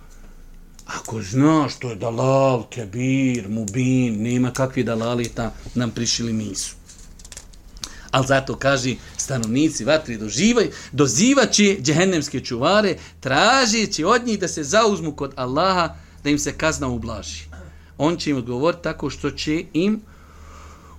Ako 0.86 1.22
znaš 1.22 1.80
to 1.80 1.90
je 1.90 1.96
dalal, 1.96 2.70
kebir, 2.70 3.50
mubin, 3.50 4.24
nema 4.24 4.54
kakvi 4.54 4.84
dalalita 4.84 5.54
nam 5.76 5.92
prišili 5.92 6.34
misu. 6.34 6.76
Ali 8.12 8.28
zato 8.28 8.56
kaže 8.56 8.96
stanovnici 9.18 9.86
vatri 9.86 10.18
doživaj, 10.18 10.70
dozivaći 10.92 11.80
džehennemske 11.82 12.40
čuvare, 12.40 12.96
tražeći 13.20 14.04
od 14.04 14.26
njih 14.26 14.40
da 14.40 14.48
se 14.48 14.64
zauzmu 14.64 15.12
kod 15.12 15.34
Allaha, 15.36 15.96
da 16.24 16.30
im 16.30 16.40
se 16.40 16.54
kazna 16.54 16.88
ublaži. 16.88 17.49
On 18.00 18.18
će 18.18 18.30
im 18.30 18.38
odgovoriti 18.38 18.84
tako 18.84 19.10
što 19.10 19.32
će 19.32 19.64
im 19.74 20.02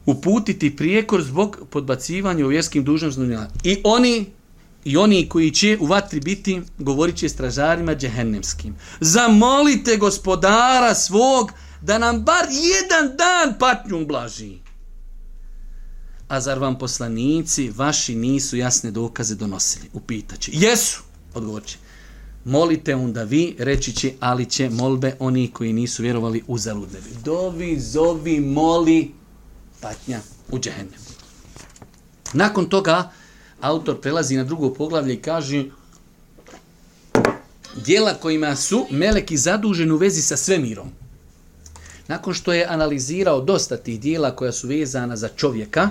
uputiti 0.06 0.76
prijekor 0.76 1.22
zbog 1.22 1.58
podbacivanja 1.70 2.46
u 2.46 2.48
vjerskim 2.48 2.84
dužnostima. 2.84 3.46
I 3.64 3.80
oni 3.84 4.26
i 4.84 4.96
oni 4.96 5.28
koji 5.28 5.50
će 5.50 5.78
u 5.80 5.86
vatri 5.86 6.20
biti, 6.20 6.62
govorit 6.78 7.16
će 7.16 7.28
stražarima 7.28 7.94
džehennemskim. 7.94 8.74
Zamolite 9.00 9.96
gospodara 9.96 10.94
svog 10.94 11.52
da 11.82 11.98
nam 11.98 12.22
bar 12.24 12.44
jedan 12.50 13.16
dan 13.16 13.58
patnju 13.58 14.02
ublaži. 14.02 14.58
A 16.28 16.40
zar 16.40 16.58
vam 16.58 16.78
poslanici 16.78 17.70
vaši 17.76 18.14
nisu 18.14 18.56
jasne 18.56 18.90
dokaze 18.90 19.34
donosili? 19.34 19.88
Upitaće. 19.92 20.50
Jesu, 20.54 21.02
odgovorit 21.34 21.68
će. 21.68 21.78
Molite 22.44 22.94
onda 22.94 23.22
vi, 23.22 23.56
reći 23.58 23.92
će, 23.92 24.12
ali 24.20 24.46
će 24.46 24.70
molbe 24.70 25.16
oni 25.18 25.50
koji 25.52 25.72
nisu 25.72 26.02
vjerovali 26.02 26.42
u 26.46 26.58
zaludne. 26.58 26.98
Dovi, 27.24 27.80
zovi, 27.80 28.40
moli, 28.40 29.10
patnja 29.80 30.20
u 30.50 30.58
džehennem. 30.58 31.00
Nakon 32.32 32.68
toga, 32.68 33.10
autor 33.60 34.00
prelazi 34.00 34.36
na 34.36 34.44
drugo 34.44 34.74
poglavlje 34.74 35.14
i 35.14 35.22
kaže 35.22 35.64
dijela 37.86 38.14
kojima 38.14 38.56
su 38.56 38.86
meleki 38.90 39.36
zaduženi 39.36 39.92
u 39.92 39.96
vezi 39.96 40.22
sa 40.22 40.36
svemirom. 40.36 40.88
Nakon 42.08 42.34
što 42.34 42.52
je 42.52 42.66
analizirao 42.66 43.40
dosta 43.40 43.76
tih 43.76 44.00
dijela 44.00 44.36
koja 44.36 44.52
su 44.52 44.68
vezana 44.68 45.16
za 45.16 45.28
čovjeka, 45.28 45.90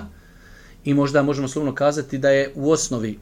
i 0.84 0.94
možda 0.94 1.22
možemo 1.22 1.48
slovno 1.48 1.74
kazati 1.74 2.18
da 2.18 2.30
je 2.30 2.52
u 2.54 2.70
osnovi 2.70 3.18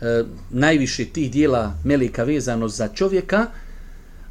e, 0.00 0.24
najviše 0.50 1.04
tih 1.04 1.30
dijela 1.30 1.78
Melika 1.84 2.24
vezano 2.24 2.68
za 2.68 2.88
čovjeka, 2.88 3.46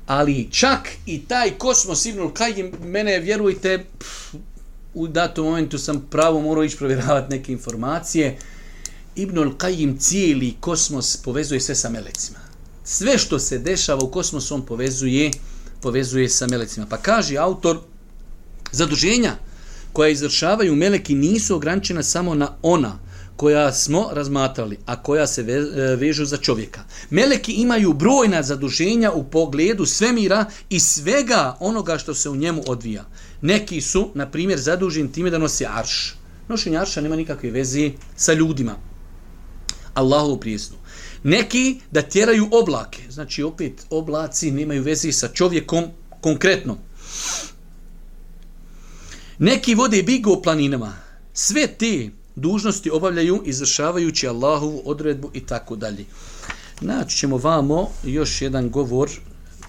Ali 0.07 0.49
čak 0.51 0.89
i 1.05 1.25
taj 1.27 1.51
kosmos 1.57 2.05
Ibnul 2.05 2.33
Kajim, 2.33 2.71
mene 2.83 3.19
vjerujte, 3.19 3.85
pff, 3.99 4.35
u 4.93 5.07
datom 5.07 5.45
momentu 5.45 5.77
sam 5.77 6.07
pravo 6.09 6.41
morao 6.41 6.63
ići 6.63 6.77
provjeravati 6.77 7.31
neke 7.35 7.51
informacije. 7.51 8.37
Ibnul 9.15 9.57
Kajim 9.57 9.97
cijeli 9.97 10.55
kosmos 10.59 11.17
povezuje 11.17 11.59
sve 11.59 11.75
sa 11.75 11.89
melecima. 11.89 12.39
Sve 12.83 13.17
što 13.17 13.39
se 13.39 13.57
dešava 13.57 14.03
u 14.03 14.11
kosmosu 14.11 14.55
on 14.55 14.65
povezuje, 14.65 15.31
povezuje 15.81 16.29
sa 16.29 16.47
melecima. 16.47 16.85
Pa 16.85 16.97
kaže 16.97 17.37
autor, 17.37 17.79
zaduženja 18.71 19.35
koja 19.93 20.09
izvršavaju 20.09 20.75
meleki 20.75 21.15
nisu 21.15 21.55
ograničena 21.55 22.03
samo 22.03 22.35
na 22.35 22.57
ona 22.61 22.99
koja 23.35 23.73
smo 23.73 24.09
razmatrali, 24.11 24.77
a 24.85 25.03
koja 25.03 25.27
se 25.27 25.41
e, 25.41 25.95
vežu 25.95 26.25
za 26.25 26.37
čovjeka. 26.37 26.81
Meleki 27.09 27.51
imaju 27.51 27.93
brojna 27.93 28.43
zaduženja 28.43 29.11
u 29.11 29.23
pogledu 29.23 29.85
svemira 29.85 30.45
i 30.69 30.79
svega 30.79 31.57
onoga 31.59 31.97
što 31.97 32.13
se 32.13 32.29
u 32.29 32.35
njemu 32.35 32.63
odvija. 32.67 33.05
Neki 33.41 33.81
su, 33.81 34.09
na 34.13 34.29
primjer, 34.31 34.59
zaduženi 34.59 35.11
time 35.11 35.29
da 35.29 35.37
nosi 35.37 35.65
arš. 35.65 36.15
Nošenje 36.47 36.77
arša 36.77 37.01
nema 37.01 37.15
nikakve 37.15 37.51
veze 37.51 37.91
sa 38.15 38.33
ljudima. 38.33 38.75
Allahovu 39.93 40.39
prijesnu. 40.39 40.77
Neki 41.23 41.79
da 41.91 42.01
tjeraju 42.01 42.49
oblake. 42.51 43.01
Znači, 43.09 43.43
opet, 43.43 43.85
oblaci 43.89 44.51
nemaju 44.51 44.83
veze 44.83 45.11
sa 45.11 45.27
čovjekom 45.27 45.85
konkretno. 46.21 46.77
Neki 49.39 49.75
vode 49.75 50.03
bigo 50.03 50.33
u 50.33 50.41
planinama. 50.41 50.93
Sve 51.33 51.67
te 51.67 52.09
dužnosti 52.35 52.89
obavljaju 52.89 53.41
izvršavajući 53.45 54.27
Allahovu 54.27 54.81
odredbu 54.85 55.29
i 55.33 55.45
tako 55.45 55.75
dalje. 55.75 56.05
Naći 56.81 57.17
ćemo 57.17 57.37
vamo 57.37 57.89
još 58.03 58.41
jedan 58.41 58.69
govor 58.69 59.09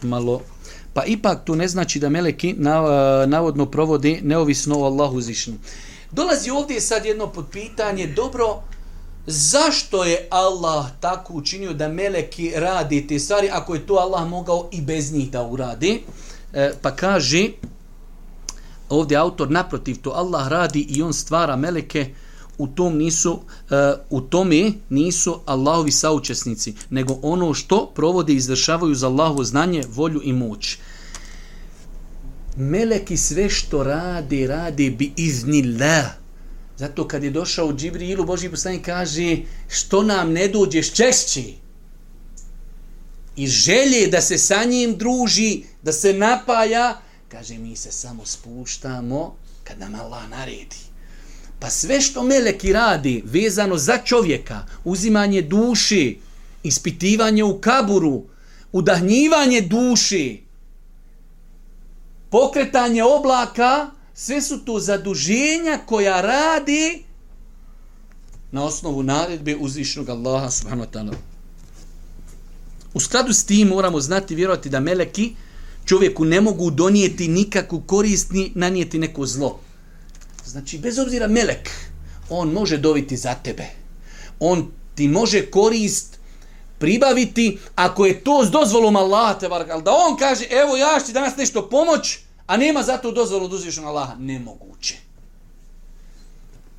malo 0.03 0.41
pa 0.95 1.05
ipak 1.05 1.45
to 1.45 1.55
ne 1.55 1.69
znači 1.69 1.99
da 1.99 2.09
meleki 2.09 2.55
navodno 3.27 3.67
provodi 3.67 4.21
neovisno 4.23 4.79
o 4.81 4.85
Allahu 4.85 5.21
zišnu. 5.21 5.55
Dolazi 6.11 6.51
ovdje 6.51 6.81
sad 6.81 7.05
jedno 7.05 7.27
podpitanje, 7.27 8.07
dobro, 8.07 8.63
zašto 9.27 10.05
je 10.05 10.27
Allah 10.31 10.87
tako 11.01 11.35
učinio 11.35 11.73
da 11.73 11.89
meleki 11.89 12.53
radi 12.57 13.07
te 13.07 13.19
stvari, 13.19 13.49
ako 13.53 13.75
je 13.75 13.87
to 13.87 13.95
Allah 13.95 14.29
mogao 14.29 14.69
i 14.73 14.81
bez 14.81 15.13
njih 15.13 15.31
da 15.31 15.43
uradi? 15.43 16.03
E, 16.53 16.73
pa 16.83 16.91
kaže, 16.91 17.49
ovdje 18.89 19.17
autor 19.17 19.51
naprotiv 19.51 19.97
to 20.03 20.11
Allah 20.11 20.49
radi 20.49 20.87
i 20.89 21.03
on 21.03 21.13
stvara 21.13 21.57
meleke 21.57 22.15
u 22.59 22.67
tom 22.67 22.97
nisu 22.97 23.33
uh, 23.33 23.41
u 24.11 24.21
tome 24.21 24.73
nisu 24.89 25.41
Allahovi 25.47 25.93
saučesnici 25.93 26.75
nego 26.91 27.19
ono 27.23 27.55
što 27.55 27.93
provode 27.95 28.33
i 28.33 28.37
izvršavaju 28.37 28.95
za 28.95 29.07
Allahovo 29.07 29.45
znanje, 29.45 29.83
volju 29.89 30.21
i 30.25 30.33
moć. 30.33 30.79
Meleki 32.57 33.17
sve 33.17 33.51
što 33.51 33.83
rade, 33.83 34.47
rade 34.47 34.91
bi 34.91 35.13
iznillah. 35.17 36.07
Zato 36.77 37.09
kad 37.09 37.25
je 37.25 37.31
došao 37.31 37.67
u 37.67 37.77
Džibrilu, 37.77 38.25
Boži 38.25 38.51
poslanik 38.51 38.85
kaže 38.85 39.37
što 39.69 40.03
nam 40.03 40.33
ne 40.33 40.49
dođeš 40.49 40.93
češći. 40.93 41.55
I 43.37 43.47
želje 43.47 44.07
da 44.07 44.21
se 44.21 44.39
sa 44.39 44.65
njim 44.65 44.97
druži, 44.97 45.63
da 45.83 45.93
se 45.93 46.13
napaja, 46.13 47.01
kaže 47.29 47.59
mi 47.59 47.77
se 47.77 47.93
samo 47.93 48.27
spuštamo 48.27 49.37
kad 49.65 49.79
nam 49.79 49.95
Allah 49.95 50.29
naredi. 50.31 50.94
Pa 51.65 51.71
sve 51.71 52.01
što 52.01 52.23
meleki 52.23 52.73
radi 52.73 53.23
vezano 53.27 53.77
za 53.77 53.99
čovjeka, 54.05 54.67
uzimanje 54.85 55.43
duši, 55.43 56.19
ispitivanje 56.63 57.45
u 57.45 57.61
kaburu, 57.61 58.23
udahnjivanje 58.73 59.61
duši, 59.61 60.43
pokretanje 62.31 63.03
oblaka, 63.03 63.91
sve 64.15 64.43
su 64.43 64.59
to 64.65 64.81
zaduženja 64.81 65.79
koja 65.87 66.21
radi 66.21 67.05
na 68.53 68.65
osnovu 68.65 69.03
naredbe 69.03 69.57
uzvišnog 69.57 70.09
Allaha 70.09 70.51
subhanahu 70.51 70.89
wa 70.91 70.93
ta'ala. 70.93 71.15
U 72.95 73.01
skladu 73.01 73.33
s 73.33 73.45
tim 73.45 73.69
moramo 73.69 74.01
znati 74.01 74.35
vjerovati 74.35 74.69
da 74.69 74.81
meleki 74.81 75.35
čovjeku 75.85 76.25
ne 76.25 76.41
mogu 76.41 76.71
donijeti 76.71 77.29
nikakvu 77.29 77.81
korist 77.81 78.31
ni 78.31 78.53
nanijeti 78.55 78.99
neko 78.99 79.27
zlo. 79.27 79.64
Znači, 80.47 80.79
bez 80.79 80.99
obzira 80.99 81.29
melek, 81.29 81.71
on 82.31 82.53
može 82.53 82.77
dobiti 82.77 83.17
za 83.17 83.35
tebe. 83.35 83.67
On 84.41 84.71
ti 84.95 85.09
može 85.09 85.51
korist 85.51 86.19
pribaviti 86.79 87.59
ako 87.75 88.07
je 88.07 88.21
to 88.21 88.45
s 88.45 88.51
dozvolom 88.51 88.97
Allaha 88.97 89.39
te 89.39 89.49
barak. 89.49 89.71
Ali 89.71 89.83
da 89.83 89.91
on 89.91 90.17
kaže, 90.17 90.45
evo 90.51 90.77
ja 90.77 91.01
ću 91.07 91.13
danas 91.13 91.37
nešto 91.37 91.69
pomoć, 91.69 92.19
a 92.47 92.57
nema 92.57 92.83
za 92.83 92.97
to 92.97 93.13
dozvolu 93.13 93.49
da 93.49 93.57
uzviš 93.57 93.79
Allaha, 93.79 94.15
nemoguće. 94.19 94.95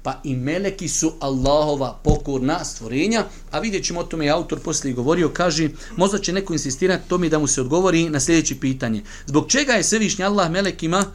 Pa 0.03 0.19
i 0.23 0.35
meleki 0.35 0.87
su 0.87 1.13
Allahova 1.19 1.99
pokorna 2.03 2.65
stvorenja, 2.65 3.23
a 3.51 3.59
vidjet 3.59 3.85
ćemo 3.85 3.99
o 3.99 4.03
tome 4.03 4.25
i 4.25 4.29
autor 4.29 4.59
poslije 4.59 4.93
govorio, 4.93 5.29
kaže, 5.29 5.69
možda 5.97 6.19
će 6.19 6.33
neko 6.33 6.53
insistirati 6.53 7.09
to 7.09 7.17
mi 7.17 7.29
da 7.29 7.39
mu 7.39 7.47
se 7.47 7.61
odgovori 7.61 8.09
na 8.09 8.19
sljedeće 8.19 8.59
pitanje. 8.59 9.03
Zbog 9.25 9.47
čega 9.49 9.73
je 9.73 9.83
Svevišnji 9.83 10.25
Allah 10.25 10.51
melekima 10.51 11.05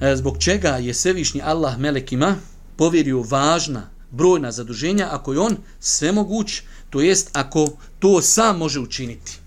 E, 0.00 0.16
zbog 0.16 0.38
čega 0.38 0.68
je 0.68 0.94
Svevišnji 0.94 1.42
Allah 1.44 1.78
melekima 1.78 2.36
povjerio 2.76 3.22
važna 3.22 3.88
brojna 4.10 4.52
zaduženja 4.52 5.08
ako 5.10 5.32
je 5.32 5.38
on 5.38 5.56
svemoguć, 5.80 6.62
to 6.90 7.00
jest 7.00 7.30
ako 7.32 7.68
to 7.98 8.22
sam 8.22 8.58
može 8.58 8.80
učiniti. 8.80 9.38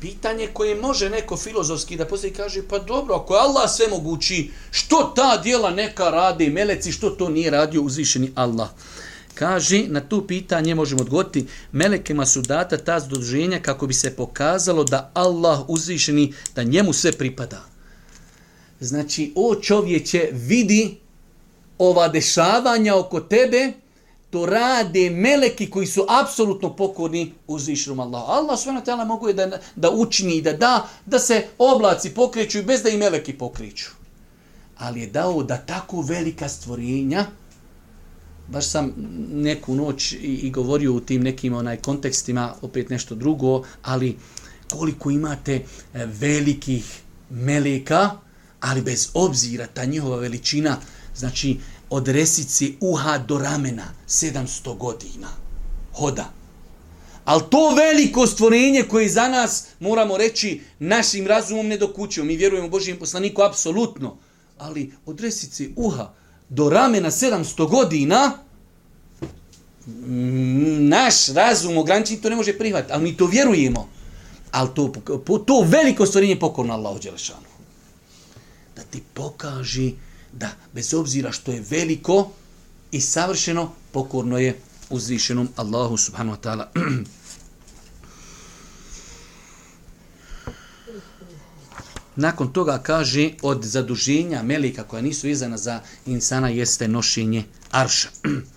Pitanje 0.00 0.48
koje 0.52 0.80
može 0.80 1.10
neko 1.10 1.36
filozofski 1.36 1.96
da 1.96 2.06
postavi 2.06 2.32
kaže, 2.32 2.62
pa 2.68 2.78
dobro, 2.78 3.14
ako 3.14 3.34
je 3.34 3.40
Allah 3.40 3.70
sve 3.70 3.88
mogući, 3.88 4.50
što 4.70 5.12
ta 5.16 5.36
dijela 5.36 5.70
neka 5.70 6.10
rade 6.10 6.50
meleci, 6.50 6.92
što 6.92 7.10
to 7.10 7.28
nije 7.28 7.50
radio 7.50 7.82
uzvišeni 7.82 8.32
Allah? 8.34 8.68
Kaže, 9.34 9.84
na 9.88 10.00
to 10.00 10.26
pitanje 10.26 10.74
možemo 10.74 11.02
odgovoriti, 11.02 11.46
melekima 11.72 12.26
su 12.26 12.42
data 12.42 12.76
ta 12.76 13.00
zaduženja 13.00 13.60
kako 13.62 13.86
bi 13.86 13.94
se 13.94 14.16
pokazalo 14.16 14.84
da 14.84 15.10
Allah 15.14 15.60
uzvišeni, 15.68 16.32
da 16.54 16.62
njemu 16.62 16.92
sve 16.92 17.12
pripada. 17.12 17.75
Znači, 18.80 19.32
o 19.36 19.54
čovječe, 19.54 20.28
vidi 20.32 20.96
ova 21.78 22.08
dešavanja 22.08 22.96
oko 22.96 23.20
tebe, 23.20 23.72
to 24.30 24.46
rade 24.46 25.10
meleki 25.10 25.70
koji 25.70 25.86
su 25.86 26.06
apsolutno 26.08 26.76
pokorni 26.76 27.32
uzvišenom 27.46 28.00
Allahu. 28.00 28.32
Allah 28.32 28.58
sve 28.58 28.72
na 28.72 28.80
tela 28.80 29.04
mogu 29.04 29.28
je 29.28 29.34
da, 29.34 29.58
da 29.76 29.90
učini 29.90 30.36
i 30.36 30.42
da 30.42 30.52
da, 30.52 30.88
da 31.06 31.18
se 31.18 31.46
oblaci 31.58 32.10
pokreću 32.14 32.62
bez 32.62 32.82
da 32.82 32.88
i 32.88 32.96
meleki 32.96 33.32
pokreću. 33.32 33.86
Ali 34.78 35.00
je 35.00 35.06
dao 35.06 35.42
da 35.42 35.56
tako 35.56 36.00
velika 36.00 36.48
stvorenja, 36.48 37.26
baš 38.48 38.66
sam 38.66 38.92
neku 39.32 39.74
noć 39.74 40.12
i, 40.12 40.16
i 40.16 40.50
govorio 40.50 40.92
u 40.92 41.00
tim 41.00 41.22
nekim 41.22 41.54
onaj 41.54 41.76
kontekstima, 41.76 42.54
opet 42.62 42.90
nešto 42.90 43.14
drugo, 43.14 43.62
ali 43.82 44.16
koliko 44.70 45.10
imate 45.10 45.54
eh, 45.54 46.06
velikih 46.06 47.00
meleka, 47.30 48.10
ali 48.66 48.82
bez 48.82 49.08
obzira 49.14 49.66
ta 49.66 49.84
njihova 49.84 50.16
veličina, 50.16 50.76
znači 51.16 51.58
od 51.90 52.08
resice 52.08 52.64
uha 52.80 53.18
do 53.18 53.38
ramena, 53.38 53.84
700 54.08 54.76
godina 54.76 55.28
hoda. 55.92 56.32
Ali 57.24 57.42
to 57.50 57.74
veliko 57.74 58.26
stvorenje 58.26 58.82
koje 58.82 59.08
za 59.08 59.28
nas, 59.28 59.64
moramo 59.80 60.16
reći, 60.16 60.60
našim 60.78 61.26
razumom 61.26 61.66
ne 61.66 61.76
dokućemo. 61.78 62.26
Mi 62.26 62.36
vjerujemo 62.36 62.68
Božijem 62.68 62.98
poslaniku, 62.98 63.42
apsolutno. 63.42 64.16
Ali 64.58 64.92
od 65.06 65.20
resice 65.20 65.68
uha 65.76 66.12
do 66.48 66.70
ramena 66.70 67.10
700 67.10 67.70
godina, 67.70 68.32
mm, 69.86 70.88
naš 70.88 71.26
razum 71.28 71.78
ograničen 71.78 72.20
to 72.20 72.30
ne 72.30 72.36
može 72.36 72.58
prihvatiti. 72.58 72.92
Ali 72.92 73.02
mi 73.02 73.16
to 73.16 73.26
vjerujemo. 73.26 73.88
Ali 74.50 74.68
to, 74.74 74.92
to 75.46 75.60
veliko 75.66 76.06
stvorenje 76.06 76.38
pokorno 76.38 76.74
Allahu 76.74 76.98
Đelešanu 76.98 77.55
ti 78.90 79.02
pokaži 79.14 79.94
da 80.32 80.50
bez 80.72 80.94
obzira 80.94 81.32
što 81.32 81.52
je 81.52 81.64
veliko 81.70 82.32
i 82.92 83.00
savršeno, 83.00 83.72
pokorno 83.92 84.38
je 84.38 84.58
uzvišenom 84.90 85.48
Allahu 85.56 85.96
subhanahu 85.96 86.36
wa 86.36 86.40
ta'ala. 86.40 86.66
Nakon 92.16 92.52
toga 92.52 92.78
kaže 92.78 93.30
od 93.42 93.64
zaduženja 93.64 94.42
melika 94.42 94.84
koja 94.84 95.02
nisu 95.02 95.28
izana 95.28 95.56
za 95.56 95.80
insana 96.06 96.48
jeste 96.48 96.88
nošenje 96.88 97.44
arša. 97.70 98.08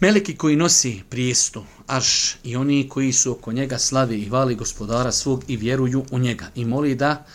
Meliki 0.00 0.36
koji 0.36 0.56
nosi 0.56 1.02
prijestu, 1.08 1.64
arš 1.86 2.36
i 2.44 2.56
oni 2.56 2.88
koji 2.88 3.12
su 3.12 3.32
oko 3.32 3.52
njega 3.52 3.78
slavi 3.78 4.16
i 4.16 4.28
hvali 4.28 4.54
gospodara 4.54 5.12
svog 5.12 5.44
i 5.48 5.56
vjeruju 5.56 6.04
u 6.10 6.18
njega 6.18 6.46
i 6.54 6.64
moli 6.64 6.94
da 6.94 7.26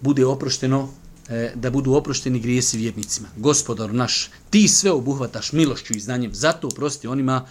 bude 0.00 0.26
oprošteno 0.26 0.88
e, 1.28 1.52
da 1.54 1.70
budu 1.70 1.92
oprošteni 1.92 2.40
grijesi 2.40 2.78
vjernicima. 2.78 3.28
Gospodar 3.36 3.94
naš, 3.94 4.30
ti 4.50 4.68
sve 4.68 4.90
obuhvataš 4.90 5.52
milošću 5.52 5.96
i 5.96 6.00
znanjem, 6.00 6.34
zato 6.34 6.66
oprosti 6.66 7.06
onima 7.06 7.46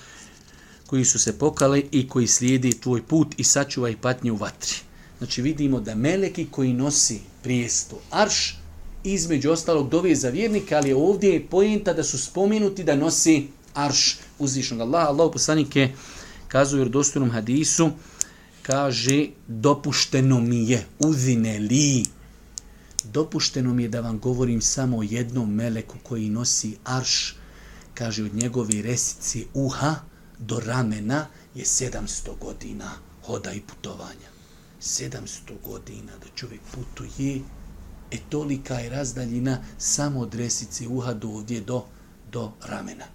koji 0.87 1.05
su 1.05 1.19
se 1.19 1.39
pokale 1.39 1.81
i 1.91 2.07
koji 2.07 2.27
slijedi 2.27 2.79
tvoj 2.79 3.03
put 3.03 3.35
i 3.37 3.43
sačuvaj 3.43 3.95
patnje 4.01 4.31
u 4.31 4.35
vatri. 4.35 4.75
Znači 5.17 5.41
vidimo 5.41 5.79
da 5.79 5.95
meleki 5.95 6.47
koji 6.51 6.73
nosi 6.73 7.19
prijestu 7.43 7.95
arš, 8.11 8.57
između 9.03 9.51
ostalog 9.51 9.89
dove 9.89 10.15
za 10.15 10.29
vjernika, 10.29 10.77
ali 10.77 10.93
ovdje 10.93 11.29
je 11.33 11.47
pojenta 11.47 11.93
da 11.93 12.03
su 12.03 12.17
spomenuti 12.17 12.83
da 12.83 12.95
nosi 12.95 13.47
arš 13.73 14.17
uzvišnog 14.39 14.81
Allaha. 14.81 15.07
Allah 15.07 15.29
poslanike 15.33 15.89
kazuje 16.47 16.85
u 16.85 16.89
dostojnom 16.89 17.31
hadisu, 17.31 17.91
kaže 18.61 19.27
dopušteno 19.47 20.39
mi 20.39 20.69
je, 20.69 20.85
uzine 20.99 21.59
li, 21.59 22.03
dopušteno 23.11 23.73
mi 23.73 23.83
je 23.83 23.89
da 23.89 24.01
vam 24.01 24.19
govorim 24.19 24.61
samo 24.61 24.97
o 24.97 25.03
jednom 25.03 25.53
meleku 25.53 25.97
koji 26.03 26.29
nosi 26.29 26.77
arš, 26.83 27.35
kaže 27.93 28.23
od 28.23 28.33
njegove 28.35 28.81
resici 28.81 29.45
uha 29.53 29.95
do 30.39 30.59
ramena 30.59 31.27
je 31.55 31.65
700 31.65 32.39
godina 32.41 32.91
hoda 33.25 33.53
i 33.53 33.61
putovanja. 33.61 34.29
700 34.81 35.19
godina 35.65 36.11
da 36.21 36.27
čovjek 36.35 36.61
putuje, 36.71 37.41
e 38.11 38.17
tolika 38.29 38.73
je 38.73 38.89
razdaljina 38.89 39.57
samo 39.77 40.19
od 40.19 40.35
resice 40.35 40.87
uha 40.87 41.13
do 41.13 41.27
ovdje 41.27 41.61
do, 41.61 41.85
do 42.31 42.51
ramena. 42.65 43.05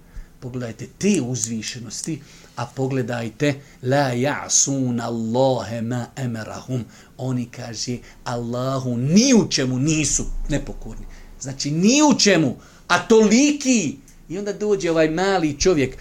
Pogledajte 0.41 0.89
te 0.99 1.21
uzvišenosti, 1.23 2.23
a 2.57 2.67
pogledajte 2.67 3.55
la 3.83 4.13
ja'sun 4.15 5.01
Allahe 5.01 5.83
ma 5.83 6.07
emerahum. 6.17 6.85
Oni 7.17 7.47
kaže 7.47 7.99
Allahu 8.25 8.97
ni 8.97 9.35
u 9.35 9.49
čemu 9.51 9.79
nisu 9.79 10.25
nepokorni. 10.49 11.07
Znači 11.41 11.71
ni 11.71 12.01
u 12.13 12.19
čemu, 12.19 12.57
a 12.89 12.99
toliki. 13.09 13.97
I 14.29 14.39
onda 14.39 14.53
dođe 14.53 14.91
ovaj 14.91 15.11
mali 15.11 15.61
čovjek. 15.61 15.97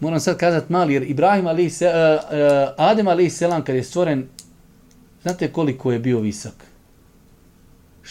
Moram 0.00 0.20
sad 0.20 0.36
kazati 0.36 0.72
mali, 0.72 0.94
jer 0.94 1.02
Ibrahim 1.02 1.46
ali 1.46 1.70
se, 1.70 1.86
uh, 1.86 1.92
uh, 1.92 2.74
Adem 2.76 3.08
ali 3.08 3.30
selam 3.30 3.64
kad 3.64 3.76
je 3.76 3.84
stvoren, 3.84 4.28
znate 5.22 5.52
koliko 5.52 5.92
je 5.92 5.98
bio 5.98 6.20
visok? 6.20 6.54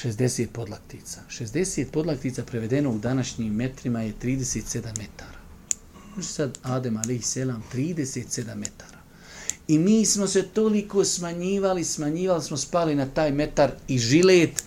60 0.03 0.47
podlaktica. 0.47 1.19
60 1.29 1.85
podlaktica 1.91 2.43
prevedeno 2.43 2.91
u 2.91 2.97
današnjim 2.97 3.53
metrima 3.53 4.01
je 4.01 4.13
37 4.21 4.81
metara. 4.83 5.40
Može 6.15 6.27
sad 6.27 6.57
Adem 6.63 6.97
alaihi 6.97 7.21
selam 7.21 7.63
37 7.73 8.55
metara. 8.55 8.99
I 9.67 9.77
mi 9.77 10.05
smo 10.05 10.27
se 10.27 10.47
toliko 10.47 11.05
smanjivali, 11.05 11.85
smanjivali 11.85 12.43
smo 12.43 12.57
spali 12.57 12.95
na 12.95 13.05
taj 13.05 13.31
metar 13.31 13.71
i 13.87 13.97
žilet 13.97 14.63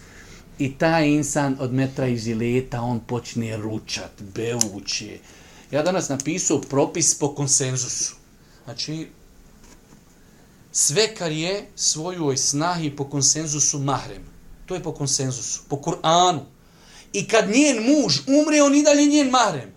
i 0.59 0.79
taj 0.79 1.09
insan 1.09 1.57
od 1.61 1.73
metra 1.73 2.07
i 2.07 2.17
žileta 2.17 2.81
on 2.81 3.01
počne 3.01 3.57
ručat, 3.57 4.23
bevuće. 4.35 5.19
Ja 5.71 5.83
danas 5.83 6.09
napisao 6.09 6.61
propis 6.61 7.19
po 7.19 7.35
konsenzusu. 7.35 8.15
Znači, 8.65 9.09
sve 10.73 11.15
kar 11.15 11.33
je 11.33 11.67
svojoj 11.77 12.37
snahi 12.37 12.97
po 12.97 13.05
konsenzusu 13.11 13.79
mahrem. 13.79 14.23
To 14.67 14.75
je 14.75 14.83
po 14.83 14.93
konsenzusu, 14.93 15.63
po 15.69 15.77
Kur'anu. 15.77 16.41
I 17.13 17.29
kad 17.29 17.51
njen 17.51 17.77
muž 17.77 18.19
umre, 18.27 18.63
on 18.63 18.75
i 18.75 18.83
dalje 18.83 19.07
njen 19.07 19.31
mahrem. 19.31 19.73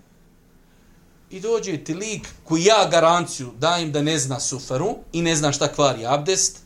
I 1.30 1.40
dođe 1.40 1.84
ti 1.84 1.94
lik 1.94 2.28
koji 2.44 2.64
ja 2.64 2.88
garanciju 2.90 3.50
dajem 3.58 3.92
da 3.92 4.02
ne 4.02 4.18
zna 4.18 4.40
suferu 4.40 4.96
i 5.12 5.22
ne 5.22 5.36
zna 5.36 5.52
šta 5.52 5.68
kvari 5.72 6.06
abdest, 6.06 6.58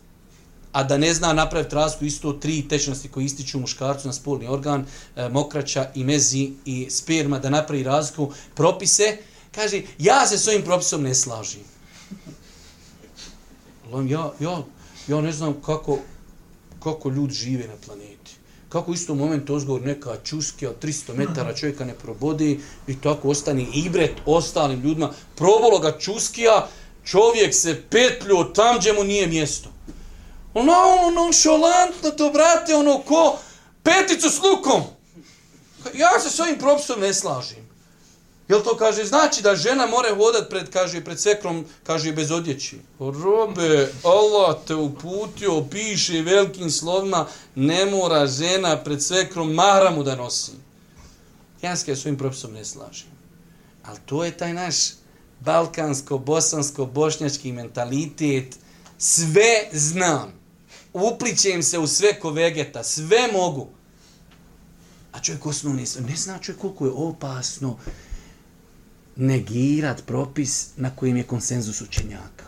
a 0.72 0.84
da 0.84 0.98
ne 0.98 1.14
zna 1.14 1.32
napraviti 1.32 1.74
razliku 1.74 2.04
isto 2.04 2.32
tri 2.32 2.68
tečnosti 2.68 3.08
koji 3.08 3.24
ističu 3.24 3.58
muškarcu 3.58 4.06
na 4.06 4.12
spolni 4.12 4.48
organ, 4.48 4.86
e, 5.16 5.28
mokraća 5.28 5.90
i 5.94 6.04
mezi 6.04 6.52
i 6.64 6.86
sperma, 6.90 7.38
da 7.38 7.50
napravi 7.50 7.82
razliku, 7.82 8.32
propise, 8.54 9.16
kaže, 9.54 9.82
ja 9.98 10.26
se 10.26 10.38
s 10.38 10.48
ovim 10.48 10.62
propisom 10.62 11.02
ne 11.02 11.14
slažim. 11.14 11.64
Ja, 14.08 14.32
ja, 14.40 14.62
ja 15.08 15.20
ne 15.20 15.32
znam 15.32 15.54
kako, 15.66 15.98
kako 16.82 17.10
ljudi 17.10 17.34
žive 17.34 17.66
na 17.66 17.74
planeti 17.86 18.21
kako 18.72 18.92
isto 18.92 19.14
moment 19.14 19.50
ozgovor 19.50 19.82
neka 19.82 20.16
čuske 20.24 20.68
od 20.68 20.84
300 20.84 21.14
metara 21.14 21.54
čovjeka 21.54 21.84
ne 21.84 21.94
probodi 21.94 22.60
i 22.86 23.00
tako 23.00 23.28
ostane 23.28 23.66
ibret 23.74 24.12
ostalim 24.26 24.80
ljudima. 24.80 25.10
Probolo 25.36 25.78
ga 25.78 25.98
čuskija, 25.98 26.68
čovjek 27.04 27.54
se 27.54 27.82
petlju 27.90 28.52
tam 28.54 28.78
gdje 28.78 28.92
mu 28.92 29.04
nije 29.04 29.26
mjesto. 29.26 29.68
Ono, 30.54 30.72
ono, 30.72 31.10
nonšalantno 31.10 32.10
to, 32.10 32.30
brate, 32.30 32.74
ono, 32.74 32.98
ko 32.98 33.38
peticu 33.82 34.30
s 34.30 34.40
lukom. 34.42 34.82
Ja 35.94 36.20
se 36.20 36.30
s 36.30 36.40
ovim 36.40 36.58
propisom 36.58 37.00
ne 37.00 37.14
slažim. 37.14 37.71
Jel 38.48 38.62
to 38.62 38.76
kaže, 38.76 39.04
znači 39.04 39.42
da 39.42 39.56
žena 39.56 39.86
more 39.86 40.14
hodat 40.14 40.50
pred, 40.50 40.70
kaže, 40.70 41.04
pred 41.04 41.20
sekrom, 41.20 41.64
kaže, 41.82 42.12
bez 42.12 42.30
odjeći. 42.30 42.80
Robe, 42.98 43.92
Allah 44.04 44.56
te 44.66 44.74
uputio, 44.74 45.64
piše 45.70 46.22
velikim 46.22 46.70
slovima, 46.70 47.26
ne 47.54 47.86
mora 47.86 48.26
žena 48.26 48.76
pred 48.84 49.02
sekrom 49.02 49.54
mahramu 49.54 50.02
da 50.02 50.16
nosi. 50.16 50.52
Ja 51.62 51.76
se 51.76 51.96
s 51.96 52.06
propisom 52.18 52.52
ne 52.52 52.64
slažem. 52.64 53.08
Ali 53.82 53.98
to 54.06 54.24
je 54.24 54.36
taj 54.36 54.54
naš 54.54 54.74
balkansko, 55.40 56.18
bosansko, 56.18 56.86
bošnjački 56.86 57.52
mentalitet. 57.52 58.58
Sve 58.98 59.68
znam. 59.72 60.32
Uplićem 60.92 61.62
se 61.62 61.78
u 61.78 61.86
sve 61.86 62.20
ko 62.20 62.30
vegeta. 62.30 62.84
Sve 62.84 63.28
mogu. 63.32 63.68
A 65.12 65.20
čovjek 65.20 65.46
osnovni 65.46 65.84
ne 66.08 66.16
zna 66.16 66.38
čovjek 66.38 66.60
koliko 66.60 66.84
je 66.84 66.92
opasno 66.94 67.78
negirat 69.16 70.02
propis 70.06 70.70
na 70.76 70.90
kojem 70.90 71.16
je 71.16 71.22
konsenzus 71.22 71.80
učenjaka. 71.80 72.44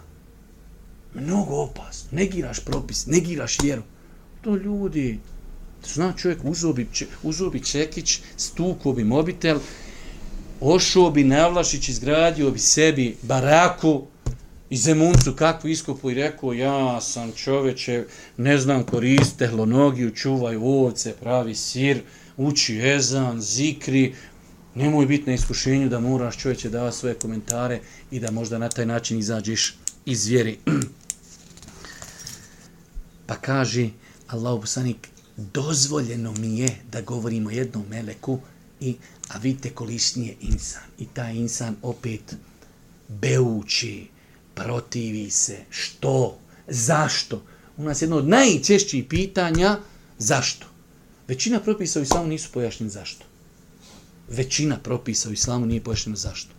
Mnogo 1.15 1.55
opasno. 1.55 2.09
Negiraš 2.13 2.61
propis, 2.61 3.07
negiraš 3.07 3.59
vjeru. 3.63 3.83
To 4.41 4.57
ljudi, 4.57 5.21
zna 5.85 6.13
čovjek, 6.13 6.39
uzeo 6.45 6.73
bi, 6.73 6.89
uzeo 7.23 7.51
bi 7.51 7.65
čekić, 7.65 8.21
stuko 8.37 8.93
bi 8.93 9.05
mobitel, 9.05 9.59
ošao 10.61 11.11
bi 11.11 11.25
Navlašić, 11.25 11.89
izgradio 11.89 12.51
bi 12.51 12.59
sebi 12.59 13.17
baraku 13.23 14.07
i 14.71 14.77
zemuncu 14.77 15.33
kakvu 15.33 15.71
iskopu 15.71 16.11
i 16.11 16.15
rekao, 16.15 16.53
ja 16.53 17.01
sam 17.01 17.33
čoveče, 17.33 18.05
ne 18.37 18.59
znam 18.59 18.85
koriste 18.85 19.37
tehlonogiju, 19.39 20.11
čuvaj 20.11 20.57
ovce, 20.57 21.13
pravi 21.21 21.55
sir, 21.55 22.01
uči 22.37 22.79
ezan, 22.79 23.41
zikri, 23.41 24.15
Nemoj 24.75 25.07
biti 25.07 25.27
na 25.27 25.35
iskušenju 25.35 25.89
da 25.89 26.01
moraš 26.01 26.39
čovječe 26.39 26.71
da 26.71 26.93
svoje 26.93 27.15
komentare 27.15 27.81
i 28.11 28.21
da 28.21 28.31
možda 28.31 28.59
na 28.59 28.69
taj 28.69 28.87
način 28.87 29.19
izađeš 29.19 29.77
iz 30.07 30.27
vjeri. 30.27 30.59
pa 33.27 33.37
kaže 33.37 33.89
Allah 34.27 34.61
poslanik, 34.61 35.09
dozvoljeno 35.37 36.33
mi 36.33 36.59
je 36.59 36.69
da 36.93 37.01
govorimo 37.01 37.51
jednom 37.51 37.85
meleku, 37.91 38.39
i, 38.81 38.95
a 39.29 39.39
vidite 39.39 39.71
kolišnji 39.71 40.27
je 40.27 40.37
insan. 40.41 40.83
I 40.99 41.07
taj 41.07 41.35
insan 41.35 41.77
opet 41.83 42.37
beuči, 43.09 44.07
protivi 44.55 45.31
se. 45.31 45.59
Što? 45.71 46.39
Zašto? 46.69 47.43
U 47.77 47.83
nas 47.83 48.03
jedno 48.03 48.17
od 48.17 48.29
najčešćih 48.29 49.05
pitanja, 49.09 49.79
zašto? 50.19 50.67
Većina 51.29 51.61
propisa 51.61 52.01
u 52.01 52.05
samo 52.05 52.27
nisu 52.27 52.49
pojašnjeni 52.53 52.91
zašto 52.91 53.24
većina 54.29 54.77
propisa 54.79 55.29
u 55.29 55.33
islamu 55.33 55.67
nije 55.67 55.85
pojašnjeno 55.85 56.17
zašto. 56.17 56.55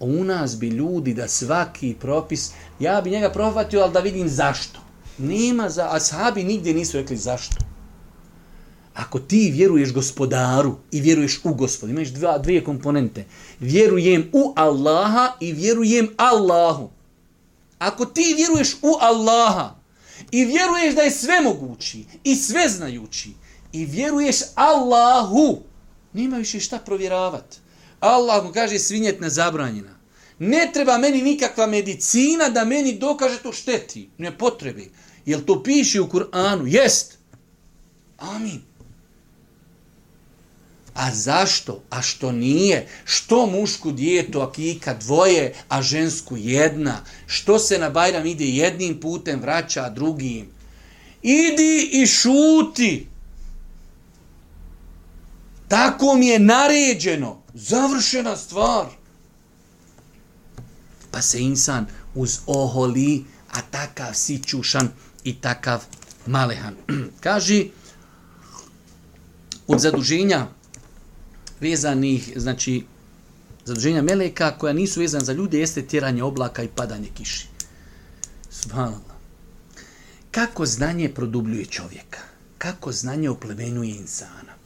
U 0.00 0.24
nas 0.24 0.58
bi 0.58 0.68
ljudi 0.68 1.14
da 1.14 1.28
svaki 1.28 1.96
propis, 2.00 2.50
ja 2.80 3.00
bi 3.00 3.10
njega 3.10 3.30
prohvatio, 3.30 3.80
ali 3.80 3.92
da 3.92 4.00
vidim 4.00 4.28
zašto. 4.28 4.80
Nema 5.18 5.68
za, 5.68 5.88
a 5.90 6.00
sahabi 6.00 6.44
nigdje 6.44 6.74
nisu 6.74 6.96
rekli 6.96 7.16
zašto. 7.16 7.56
Ako 8.94 9.18
ti 9.18 9.50
vjeruješ 9.54 9.92
gospodaru 9.92 10.76
i 10.90 11.00
vjeruješ 11.00 11.40
u 11.44 11.54
gospodu, 11.54 11.92
imaš 11.92 12.08
dva, 12.08 12.38
dvije 12.38 12.64
komponente. 12.64 13.24
Vjerujem 13.60 14.30
u 14.32 14.52
Allaha 14.56 15.32
i 15.40 15.52
vjerujem 15.52 16.08
Allahu. 16.16 16.90
Ako 17.78 18.06
ti 18.06 18.34
vjeruješ 18.36 18.74
u 18.82 18.96
Allaha 19.00 19.74
i 20.30 20.44
vjeruješ 20.44 20.94
da 20.94 21.02
je 21.02 21.10
svemogući 21.10 22.04
i 22.24 22.36
sveznajući 22.36 23.30
i 23.72 23.84
vjeruješ 23.84 24.36
Allahu, 24.54 25.58
Nima 26.12 26.36
više 26.36 26.60
šta 26.60 26.78
provjeravati. 26.78 27.56
Allah 28.00 28.44
mu 28.44 28.52
kaže 28.52 28.78
svinjetna 28.78 29.28
zabranjena. 29.30 30.00
Ne 30.38 30.70
treba 30.74 30.98
meni 30.98 31.22
nikakva 31.22 31.66
medicina 31.66 32.48
da 32.48 32.64
meni 32.64 32.98
dokaže 32.98 33.38
to 33.38 33.52
šteti. 33.52 34.08
Ne 34.18 34.38
potrebi. 34.38 34.90
Jel 35.26 35.40
to 35.40 35.62
piše 35.62 36.00
u 36.00 36.08
Kur'anu? 36.08 36.66
Jest. 36.66 37.18
Amin. 38.18 38.62
A 40.94 41.14
zašto? 41.14 41.82
A 41.90 42.02
što 42.02 42.32
nije? 42.32 42.86
Što 43.04 43.46
mušku 43.46 43.92
dijetu 43.92 44.40
akika 44.40 44.94
dvoje, 44.94 45.54
a 45.68 45.82
žensku 45.82 46.36
jedna? 46.36 47.04
Što 47.26 47.58
se 47.58 47.78
na 47.78 47.90
Bajram 47.90 48.26
ide 48.26 48.44
jednim 48.44 49.00
putem, 49.00 49.40
vraća 49.40 49.90
drugim? 49.90 50.48
Idi 51.22 51.88
i 51.92 52.06
šuti. 52.06 53.06
Tako 55.70 56.14
mi 56.16 56.26
je 56.26 56.38
naređeno. 56.38 57.42
Završena 57.54 58.36
stvar. 58.36 58.86
Pa 61.10 61.22
se 61.22 61.40
insan 61.40 61.86
uz 62.14 62.38
oholi, 62.46 63.24
a 63.50 63.60
takav 63.70 64.14
sićušan 64.14 64.88
i 65.24 65.40
takav 65.40 65.84
malehan. 66.26 66.74
Kaži, 67.24 67.70
od 69.66 69.80
zaduženja 69.80 70.46
vezanih, 71.60 72.32
znači, 72.36 72.84
zaduženja 73.64 74.02
meleka 74.02 74.58
koja 74.58 74.72
nisu 74.72 75.00
vezana 75.00 75.24
za 75.24 75.32
ljude 75.32 75.58
jeste 75.58 75.86
tjeranje 75.86 76.22
oblaka 76.22 76.62
i 76.62 76.68
padanje 76.68 77.08
kiši. 77.14 77.46
Subhanallah. 78.50 79.16
Kako 80.30 80.66
znanje 80.66 81.14
produbljuje 81.14 81.66
čovjeka? 81.66 82.18
Kako 82.58 82.92
znanje 82.92 83.30
oplemenjuje 83.30 83.96
insana? 83.96 84.59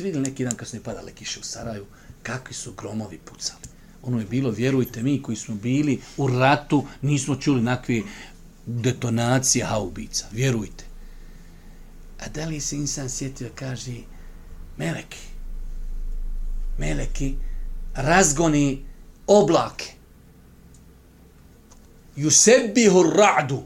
Jeste 0.00 0.08
vidjeli 0.08 0.30
neki 0.30 0.44
dan 0.44 0.56
kad 0.56 0.68
su 0.68 0.76
ne 0.76 0.82
padale 0.82 1.12
kiše 1.12 1.40
u 1.40 1.42
Saraju, 1.42 1.86
kakvi 2.22 2.54
su 2.54 2.72
gromovi 2.72 3.18
pucali. 3.18 3.60
Ono 4.02 4.18
je 4.18 4.24
bilo, 4.24 4.50
vjerujte 4.50 5.02
mi 5.02 5.22
koji 5.22 5.36
smo 5.36 5.54
bili 5.54 6.00
u 6.16 6.28
ratu, 6.28 6.86
nismo 7.02 7.36
čuli 7.36 7.62
nakve 7.62 8.02
detonacije 8.66 9.64
haubica. 9.64 10.26
Vjerujte. 10.32 10.84
A 12.20 12.28
da 12.28 12.46
li 12.46 12.60
se 12.60 12.76
insan 12.76 13.10
sjetio, 13.10 13.50
kaže, 13.54 13.92
meleki, 14.76 15.18
meleki, 16.78 17.34
razgoni 17.94 18.84
oblake. 19.26 19.92
Yusebbihu 22.16 23.02
ra'du. 23.02 23.62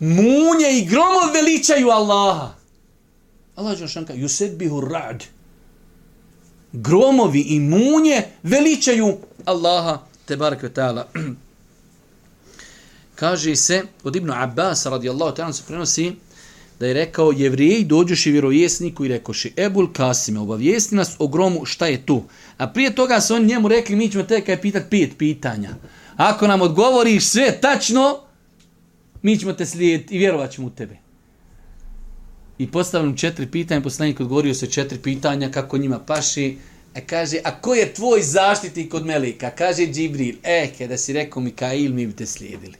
Munje 0.00 0.78
i 0.78 0.86
gromo 0.86 1.32
veličaju 1.34 1.88
Allaha. 1.88 2.57
Allah 3.58 3.80
je 3.80 3.88
šanka, 3.88 4.14
Yusebbihu 4.14 4.80
ra'd. 4.80 5.24
Gromovi 6.72 7.40
i 7.40 7.60
munje 7.60 8.22
veličaju 8.42 9.16
Allaha, 9.44 9.98
te 10.24 10.36
barak 10.36 10.62
ta'ala. 10.62 11.04
Kaže 13.20 13.56
se, 13.56 13.82
od 14.04 14.16
Ibnu 14.16 14.32
Abbas, 14.36 14.86
radijallahu 14.86 15.36
ta'ala, 15.36 15.52
se 15.52 15.62
prenosi, 15.66 16.12
da 16.80 16.86
je 16.86 16.94
rekao 16.94 17.32
jevrijeji 17.32 17.84
dođuši 17.84 18.30
vjerovjesniku 18.30 19.04
i 19.04 19.08
rekoši 19.08 19.52
Ebul 19.56 19.92
Kasime 19.92 20.40
obavijesti 20.40 20.94
nas 20.94 21.16
o 21.18 21.26
gromu 21.26 21.64
šta 21.64 21.86
je 21.86 22.06
tu. 22.06 22.22
A 22.58 22.66
prije 22.66 22.94
toga 22.94 23.20
su 23.20 23.34
oni 23.34 23.46
njemu 23.46 23.68
rekli 23.68 23.96
mi 23.96 24.10
ćemo 24.10 24.24
te 24.24 24.44
kaj 24.44 24.60
pitat 24.60 24.90
pet 24.90 25.10
pitanja. 25.18 25.70
Ako 26.16 26.46
nam 26.46 26.62
odgovoriš 26.62 27.26
sve 27.26 27.60
tačno, 27.60 28.20
mi 29.22 29.38
ćemo 29.38 29.52
te 29.52 29.66
slijediti 29.66 30.14
i 30.14 30.18
vjerovat 30.18 30.50
ćemo 30.50 30.66
u 30.66 30.70
tebe. 30.70 31.07
I 32.58 32.70
postavljam 32.70 33.16
četiri 33.16 33.46
pitanja, 33.46 33.80
poslanik 33.80 34.20
odgovorio 34.20 34.54
se 34.54 34.66
četiri 34.66 34.98
pitanja 34.98 35.50
kako 35.50 35.78
njima 35.78 35.98
paši. 35.98 36.58
E 36.94 37.06
kaže, 37.06 37.38
a 37.44 37.60
ko 37.60 37.74
je 37.74 37.94
tvoj 37.94 38.22
zaštitnik 38.22 38.94
od 38.94 39.06
Melika? 39.06 39.50
Kaže 39.50 39.86
Džibril, 39.86 40.36
e, 40.42 40.70
kada 40.78 40.98
si 40.98 41.12
rekao 41.12 41.42
Mikail, 41.42 41.92
mi 41.92 42.06
bi 42.06 42.12
te 42.12 42.26
slijedili. 42.26 42.74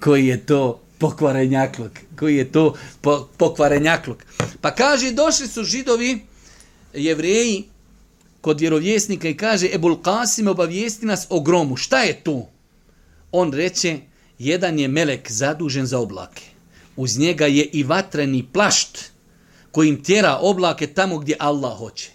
Koji 0.00 0.26
je 0.26 0.46
to 0.46 0.80
pokvarenjakluk. 0.98 1.92
Koji 2.18 2.36
je 2.36 2.52
to 2.52 2.74
po, 3.00 3.28
pokvarenjakluk. 3.36 4.24
Pa 4.60 4.70
kaže, 4.70 5.12
došli 5.12 5.48
su 5.48 5.64
židovi, 5.64 6.20
jevreji, 6.94 7.64
kod 8.40 8.60
vjerovjesnika 8.60 9.28
i 9.28 9.36
kaže, 9.36 9.68
Ebul 9.72 9.96
Qasim 9.96 10.48
obavijesti 10.50 11.06
nas 11.06 11.26
o 11.30 11.40
gromu. 11.40 11.76
Šta 11.76 12.02
je 12.02 12.20
to? 12.24 12.48
On 13.32 13.52
reče, 13.52 13.98
jedan 14.38 14.78
je 14.78 14.88
melek 14.88 15.30
zadužen 15.30 15.86
za 15.86 15.98
oblake. 15.98 16.53
Uz 16.96 17.18
njega 17.18 17.46
je 17.46 17.64
i 17.72 17.82
vatreni 17.82 18.46
plašt 18.52 18.98
kojim 19.72 20.02
tjera 20.02 20.38
oblake 20.42 20.86
tamo 20.86 21.18
gdje 21.18 21.36
Allah 21.38 21.78
hoće. 21.78 22.10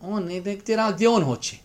On 0.00 0.24
ne 0.24 0.56
tjera 0.56 0.92
gdje 0.92 1.08
on 1.08 1.24
hoće. 1.24 1.56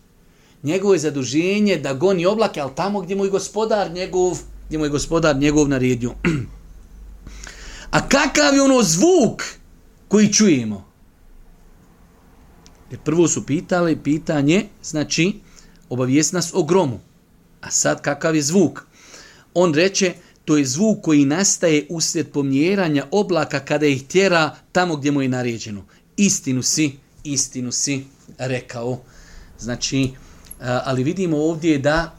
Njegovo 0.62 0.94
je 0.94 0.98
zaduženje 0.98 1.76
da 1.76 1.94
goni 1.94 2.26
oblake, 2.26 2.60
ali 2.60 2.72
tamo 2.74 3.00
gdje 3.00 3.16
mu 3.16 3.24
je 3.24 3.30
gospodar 3.30 3.90
njegov 3.90 4.38
gdje 4.70 4.78
mu 4.78 4.84
je 4.84 4.90
gospodar 4.90 5.36
njegov 5.36 5.68
naredio. 5.68 6.14
A 7.96 8.08
kakav 8.08 8.54
je 8.54 8.62
ono 8.62 8.82
zvuk 8.82 9.42
koji 10.08 10.32
čujemo? 10.32 10.84
Jer 12.90 13.00
prvo 13.00 13.28
su 13.28 13.46
pitali 13.46 13.96
pitanje, 13.96 14.66
znači, 14.82 15.40
obavijest 15.88 16.32
nas 16.32 16.50
o 16.54 16.62
gromu. 16.62 17.00
A 17.60 17.70
sad 17.70 18.02
kakav 18.02 18.36
je 18.36 18.42
zvuk? 18.42 18.86
On 19.54 19.74
reče, 19.74 20.14
to 20.50 20.56
je 20.56 20.66
zvuk 20.66 21.00
koji 21.02 21.24
nastaje 21.24 21.86
uslijed 21.90 22.32
pomjeranja 22.32 23.06
oblaka 23.10 23.60
kada 23.60 23.86
ih 23.86 24.06
tjera 24.06 24.56
tamo 24.72 24.96
gdje 24.96 25.10
mu 25.10 25.22
je 25.22 25.28
naređeno. 25.28 25.84
Istinu 26.16 26.62
si, 26.62 26.92
istinu 27.24 27.72
si 27.72 28.04
rekao. 28.38 29.00
Znači, 29.58 30.10
ali 30.60 31.04
vidimo 31.04 31.36
ovdje 31.36 31.78
da 31.78 32.16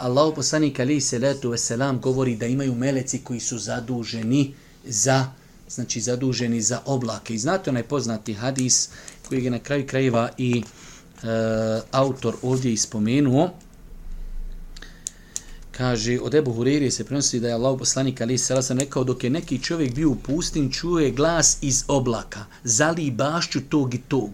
Allah 0.00 0.32
poslanik 0.36 0.80
alaihi 0.80 1.00
salatu 1.00 1.50
wasalam 1.50 2.00
govori 2.00 2.36
da 2.36 2.46
imaju 2.46 2.74
meleci 2.74 3.18
koji 3.24 3.40
su 3.40 3.58
zaduženi 3.58 4.54
za 4.84 5.26
znači 5.68 6.00
zaduženi 6.00 6.62
za 6.62 6.80
oblake. 6.84 7.34
I 7.34 7.38
znate 7.38 7.70
onaj 7.70 7.82
poznati 7.82 8.34
hadis 8.34 8.88
koji 9.28 9.44
je 9.44 9.50
na 9.50 9.58
kraju 9.58 9.86
krajeva 9.86 10.30
i 10.38 10.62
e, 10.62 11.26
autor 11.90 12.36
ovdje 12.42 12.72
ispomenuo. 12.72 13.50
Kaže, 15.80 16.18
od 16.20 16.34
Ebu 16.34 16.52
Huriri 16.52 16.90
se 16.90 17.04
prenosi 17.04 17.40
da 17.40 17.48
je 17.48 17.54
Allah 17.54 17.78
poslanik 17.78 18.20
Ali 18.20 18.38
salatu 18.38 18.74
rekao 18.74 19.04
dok 19.04 19.24
je 19.24 19.30
neki 19.30 19.58
čovjek 19.58 19.94
bio 19.94 20.10
u 20.10 20.16
pustin, 20.16 20.70
čuje 20.72 21.10
glas 21.10 21.58
iz 21.62 21.84
oblaka, 21.88 22.44
zali 22.64 23.10
bašću 23.10 23.60
tog 23.60 23.94
i 23.94 23.98
tog 23.98 24.30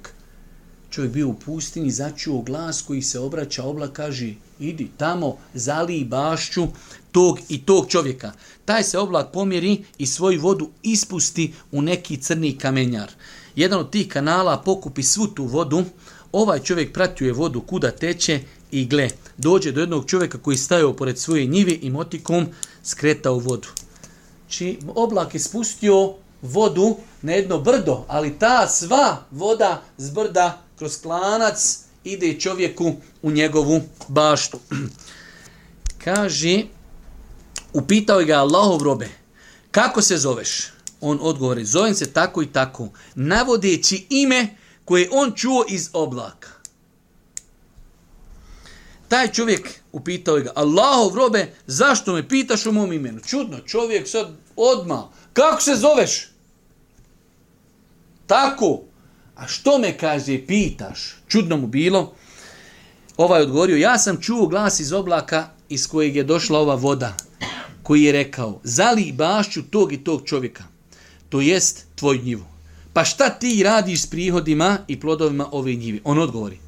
čovjek 0.90 1.12
bio 1.12 1.28
u 1.28 1.34
pustini, 1.34 1.90
začuo 1.90 2.42
glas 2.42 2.82
koji 2.82 3.02
se 3.02 3.18
obraća 3.18 3.64
oblak, 3.64 3.92
kaže, 3.92 4.34
idi 4.58 4.88
tamo, 4.96 5.36
zali 5.54 6.04
bašću 6.04 6.66
tog 7.12 7.38
i 7.48 7.62
tog 7.62 7.86
čovjeka. 7.88 8.32
Taj 8.64 8.82
se 8.82 8.98
oblak 8.98 9.32
pomjeri 9.32 9.84
i 9.98 10.06
svoju 10.06 10.40
vodu 10.40 10.70
ispusti 10.82 11.52
u 11.72 11.82
neki 11.82 12.16
crni 12.16 12.58
kamenjar. 12.58 13.10
Jedan 13.56 13.80
od 13.80 13.90
tih 13.90 14.08
kanala 14.08 14.58
pokupi 14.58 15.02
svu 15.02 15.26
tu 15.26 15.44
vodu, 15.44 15.84
ovaj 16.32 16.58
čovjek 16.58 16.92
pratuje 16.92 17.32
vodu 17.32 17.60
kuda 17.60 17.90
teče 17.90 18.40
i 18.70 18.84
gle, 18.86 19.08
dođe 19.36 19.72
do 19.72 19.80
jednog 19.80 20.06
čovjeka 20.06 20.38
koji 20.38 20.56
stajao 20.56 20.92
pored 20.92 21.18
svoje 21.18 21.46
njive 21.46 21.78
i 21.82 21.90
motikom 21.90 22.46
skretao 22.82 23.38
vodu. 23.38 23.68
Či 24.48 24.78
oblak 24.94 25.34
je 25.34 25.40
spustio 25.40 26.14
vodu 26.42 26.96
na 27.22 27.32
jedno 27.32 27.58
brdo, 27.58 28.04
ali 28.08 28.38
ta 28.38 28.68
sva 28.68 29.24
voda 29.30 29.82
z 29.98 30.10
brda 30.10 30.62
kroz 30.78 31.00
klanac 31.02 31.78
ide 32.04 32.40
čovjeku 32.40 32.94
u 33.22 33.30
njegovu 33.30 33.80
baštu. 34.08 34.58
Kaže, 36.04 36.62
upitao 37.72 38.20
je 38.20 38.26
ga 38.26 38.34
Allahov 38.34 38.82
robe, 38.82 39.08
kako 39.70 40.02
se 40.02 40.18
zoveš? 40.18 40.72
On 41.00 41.18
odgovori, 41.22 41.64
zovem 41.64 41.94
se 41.94 42.12
tako 42.12 42.42
i 42.42 42.46
tako, 42.46 42.88
navodeći 43.14 44.06
ime 44.10 44.56
koje 44.84 45.08
on 45.12 45.32
čuo 45.34 45.64
iz 45.68 45.90
oblaka. 45.92 46.55
Taj 49.08 49.32
čovjek 49.32 49.80
upitao 49.92 50.36
je 50.36 50.42
ga, 50.42 50.52
Allahov 50.54 51.14
robe, 51.14 51.52
zašto 51.66 52.12
me 52.12 52.28
pitaš 52.28 52.66
o 52.66 52.72
mom 52.72 52.92
imenu? 52.92 53.20
Čudno, 53.20 53.58
čovjek 53.60 54.08
sad 54.08 54.28
odma, 54.56 55.08
kako 55.32 55.60
se 55.60 55.74
zoveš? 55.74 56.30
Tako, 58.26 58.82
A 59.36 59.46
što 59.46 59.78
me 59.78 59.98
kaže, 59.98 60.46
pitaš? 60.46 61.16
Čudno 61.28 61.56
mu 61.56 61.66
bilo. 61.66 62.14
Ovaj 63.16 63.42
odgovorio, 63.42 63.76
ja 63.76 63.98
sam 63.98 64.20
čuo 64.20 64.46
glas 64.46 64.80
iz 64.80 64.92
oblaka 64.92 65.48
iz 65.68 65.88
kojeg 65.88 66.16
je 66.16 66.24
došla 66.24 66.58
ova 66.58 66.74
voda, 66.74 67.16
koji 67.82 68.02
je 68.02 68.12
rekao, 68.12 68.60
zali 68.64 69.12
bašću 69.12 69.62
tog 69.62 69.92
i 69.92 70.04
tog 70.04 70.22
čovjeka, 70.24 70.64
to 71.28 71.40
jest 71.40 71.86
tvoj 71.94 72.18
njivu. 72.18 72.44
Pa 72.92 73.04
šta 73.04 73.30
ti 73.30 73.62
radiš 73.62 74.02
s 74.02 74.06
prihodima 74.06 74.78
i 74.88 75.00
plodovima 75.00 75.48
ove 75.52 75.74
njive? 75.74 75.98
On 76.04 76.18
odgovori, 76.18 76.58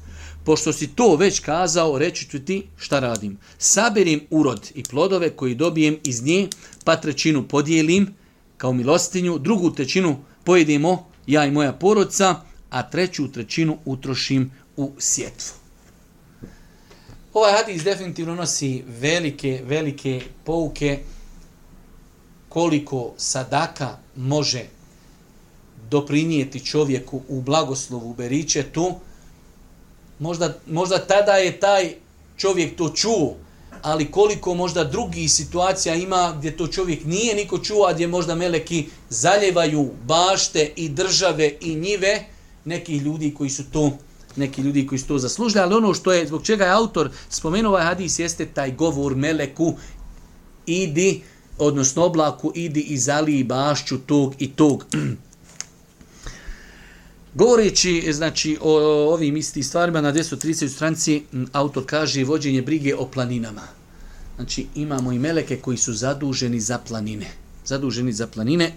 pošto 0.49 0.73
si 0.73 0.87
to 0.87 1.15
već 1.15 1.39
kazao, 1.39 1.97
reći 1.97 2.29
ću 2.29 2.39
ti 2.45 2.63
šta 2.77 2.99
radim. 2.99 3.37
Saberim 3.57 4.21
urod 4.29 4.71
i 4.75 4.83
plodove 4.83 5.29
koji 5.29 5.55
dobijem 5.55 5.97
iz 6.03 6.23
nje, 6.23 6.47
pa 6.83 6.95
trećinu 6.95 7.47
podijelim 7.47 8.13
kao 8.57 8.73
milostinju, 8.73 9.37
drugu 9.37 9.71
trećinu 9.71 10.17
pojedimo 10.43 11.07
ja 11.27 11.45
i 11.45 11.51
moja 11.51 11.73
porodca, 11.73 12.35
a 12.69 12.89
treću 12.89 13.31
trećinu 13.31 13.77
utrošim 13.85 14.51
u 14.77 14.91
sjetvu. 14.99 15.53
Ovaj 17.33 17.53
hadis 17.53 17.83
definitivno 17.83 18.35
nosi 18.35 18.83
velike, 18.87 19.61
velike 19.65 20.21
pouke 20.43 20.99
koliko 22.49 23.13
sadaka 23.17 23.97
može 24.15 24.65
doprinijeti 25.89 26.65
čovjeku 26.65 27.21
u 27.27 27.41
blagoslovu 27.41 28.13
beričetu. 28.13 28.95
Možda, 30.19 30.53
možda 30.67 30.97
tada 30.97 31.31
je 31.31 31.59
taj 31.59 31.93
čovjek 32.37 32.75
to 32.75 32.89
čuo, 32.89 33.35
ali 33.81 34.11
koliko 34.11 34.53
možda 34.53 34.83
drugi 34.83 35.27
situacija 35.27 35.95
ima 35.95 36.35
gdje 36.37 36.57
to 36.57 36.67
čovjek 36.67 37.05
nije 37.05 37.35
niko 37.35 37.57
čuo, 37.57 37.85
a 37.85 37.93
gdje 37.93 38.07
možda 38.07 38.35
meleki 38.35 38.87
zaljevaju 39.09 39.89
bašte 40.05 40.71
i 40.75 40.89
države 40.89 41.53
i 41.61 41.75
njive, 41.75 42.25
nekih 42.65 43.01
ljudi 43.01 43.33
koji 43.33 43.49
su 43.49 43.63
to 43.71 43.91
neki 44.35 44.61
ljudi 44.61 44.87
koji 44.87 44.99
su 44.99 45.07
to 45.07 45.17
zaslužili, 45.17 45.61
ali 45.63 45.75
ono 45.75 45.93
što 45.93 46.11
je, 46.11 46.27
zbog 46.27 46.43
čega 46.43 46.65
je 46.65 46.71
autor 46.71 47.09
spomenuo 47.29 47.71
ovaj 47.71 47.83
hadis, 47.83 48.19
jeste 48.19 48.45
taj 48.45 48.71
govor 48.71 49.15
Meleku, 49.15 49.73
idi, 50.65 51.21
odnosno 51.57 52.05
oblaku, 52.05 52.51
idi 52.55 52.79
i 52.79 52.97
zaliji 52.97 53.43
bašću 53.43 53.97
tog 53.97 54.35
i 54.39 54.51
tog. 54.51 54.85
Govoreći 57.39 58.13
znači, 58.13 58.57
o 58.61 58.73
ovim 59.13 59.37
istim 59.37 59.63
stvarima 59.63 60.01
na 60.01 60.13
230. 60.13 60.67
stranici, 60.67 61.23
autor 61.51 61.83
kaže 61.85 62.23
vođenje 62.23 62.61
brige 62.61 62.95
o 62.95 63.05
planinama. 63.05 63.61
Znači 64.35 64.67
imamo 64.75 65.11
i 65.11 65.19
meleke 65.19 65.57
koji 65.57 65.77
su 65.77 65.93
zaduženi 65.93 66.59
za 66.59 66.77
planine. 66.77 67.31
Zaduženi 67.65 68.13
za 68.13 68.27
planine. 68.27 68.73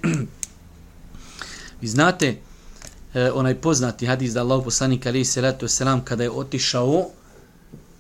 Vi 1.81 1.89
znate, 1.89 2.37
e, 3.15 3.31
onaj 3.33 3.55
poznati 3.55 4.07
hadis 4.07 4.33
da 4.33 4.41
Allah 4.41 4.65
poslanik 4.65 5.07
alaihi 5.07 5.25
salatu 5.25 5.67
wasalam 5.67 6.05
kada 6.05 6.23
je 6.23 6.31
otišao 6.31 7.07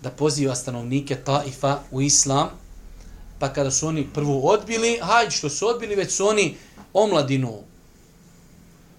da 0.02 0.10
poziva 0.10 0.54
stanovnike 0.54 1.16
Taifa 1.16 1.80
u 1.90 2.02
islam, 2.02 2.48
pa 3.38 3.52
kada 3.52 3.70
su 3.70 3.86
oni 3.86 4.06
prvo 4.14 4.40
odbili, 4.40 4.98
hajde 5.02 5.30
što 5.30 5.48
su 5.48 5.66
odbili, 5.66 5.94
već 5.94 6.12
su 6.12 6.26
oni 6.26 6.54
omladinu 6.92 7.71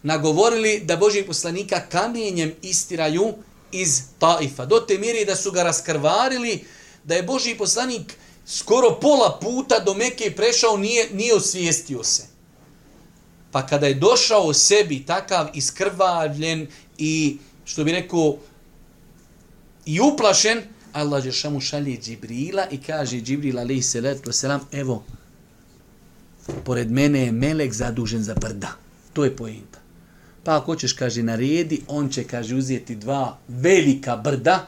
nagovorili 0.03 0.81
da 0.85 0.97
Božih 0.97 1.25
poslanika 1.27 1.81
kamenjem 1.89 2.53
istiraju 2.61 3.33
iz 3.71 4.01
Taifa. 4.19 4.65
Do 4.65 4.79
te 4.79 4.97
mjeri 4.97 5.25
da 5.25 5.35
su 5.35 5.51
ga 5.51 5.63
raskrvarili, 5.63 6.65
da 7.03 7.15
je 7.15 7.23
Božji 7.23 7.57
poslanik 7.57 8.13
skoro 8.45 8.99
pola 9.01 9.39
puta 9.41 9.79
do 9.79 9.93
Mekke 9.93 10.33
prešao, 10.35 10.77
nije, 10.77 11.09
nije 11.13 11.35
osvijestio 11.35 12.03
se. 12.03 12.23
Pa 13.51 13.67
kada 13.67 13.87
je 13.87 13.93
došao 13.93 14.53
sebi 14.53 15.05
takav 15.05 15.47
iskrvavljen 15.53 16.67
i, 16.97 17.37
što 17.65 17.83
bi 17.83 17.91
rekao, 17.91 18.37
i 19.85 19.99
uplašen, 19.99 20.61
Allah 20.93 21.25
je 21.25 21.31
šamu 21.31 21.59
šalje 21.59 21.97
Džibrila 21.97 22.67
i 22.71 22.81
kaže 22.81 23.21
Džibrila 23.21 23.61
alaihi 23.61 23.81
salatu 23.81 24.29
wasalam, 24.29 24.59
evo, 24.71 25.03
pored 26.65 26.91
mene 26.91 27.19
je 27.19 27.31
melek 27.31 27.73
zadužen 27.73 28.23
za 28.23 28.33
brda. 28.33 28.77
To 29.13 29.23
je 29.23 29.35
pojent. 29.35 29.72
Pa 30.43 30.57
ako 30.57 30.75
ćeš, 30.75 30.93
kaže, 30.93 31.23
naredi, 31.23 31.81
on 31.87 32.09
će, 32.09 32.23
kaže, 32.23 32.55
uzijeti 32.55 32.95
dva 32.95 33.37
velika 33.47 34.17
brda 34.17 34.67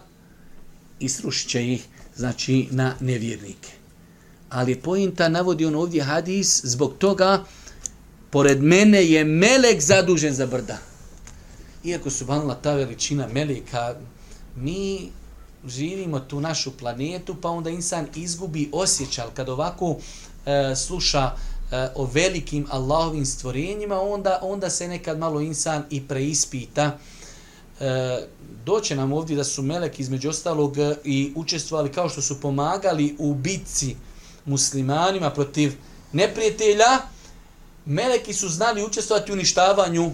i 0.99 1.09
srušit 1.09 1.49
će 1.49 1.73
ih, 1.73 1.87
znači, 2.15 2.67
na 2.71 2.95
nevjernike. 2.99 3.71
Ali 4.49 4.75
pojinta 4.75 5.29
navodi 5.29 5.65
on 5.65 5.75
ovdje 5.75 6.03
hadis 6.03 6.61
zbog 6.65 6.93
toga, 6.97 7.43
pored 8.29 8.63
mene 8.63 9.05
je 9.05 9.23
melek 9.25 9.81
zadužen 9.81 10.33
za 10.33 10.45
brda. 10.45 10.77
Iako 11.83 12.09
su 12.09 12.25
banila 12.25 12.55
ta 12.55 12.73
veličina 12.73 13.27
meleka, 13.27 13.95
mi 14.55 15.11
živimo 15.67 16.19
tu 16.19 16.41
našu 16.41 16.71
planetu, 16.77 17.35
pa 17.41 17.49
onda 17.49 17.69
insan 17.69 18.07
izgubi 18.15 18.69
osjećaj, 18.71 19.25
kad 19.33 19.49
ovako 19.49 19.97
e, 20.45 20.75
sluša 20.75 21.31
Eh, 21.71 21.89
o 21.95 22.05
velikim 22.13 22.67
Allahovim 22.69 23.25
stvorenjima, 23.25 24.01
onda 24.01 24.39
onda 24.41 24.69
se 24.69 24.87
nekad 24.87 25.19
malo 25.19 25.41
insan 25.41 25.83
i 25.89 26.07
preispita. 26.07 26.97
E, 27.79 28.27
doće 28.65 28.95
nam 28.95 29.13
ovdje 29.13 29.35
da 29.35 29.43
su 29.43 29.61
meleki 29.61 30.01
između 30.01 30.29
ostalog 30.29 30.77
eh, 30.77 30.95
i 31.03 31.33
učestvovali 31.35 31.91
kao 31.91 32.09
što 32.09 32.21
su 32.21 32.41
pomagali 32.41 33.15
u 33.19 33.33
bitci 33.33 33.95
muslimanima 34.45 35.29
protiv 35.29 35.73
neprijatelja, 36.11 36.99
meleki 37.85 38.33
su 38.33 38.49
znali 38.49 38.83
učestvovati 38.83 39.31
u 39.31 39.33
uništavanju 39.33 40.05
e, 40.05 40.11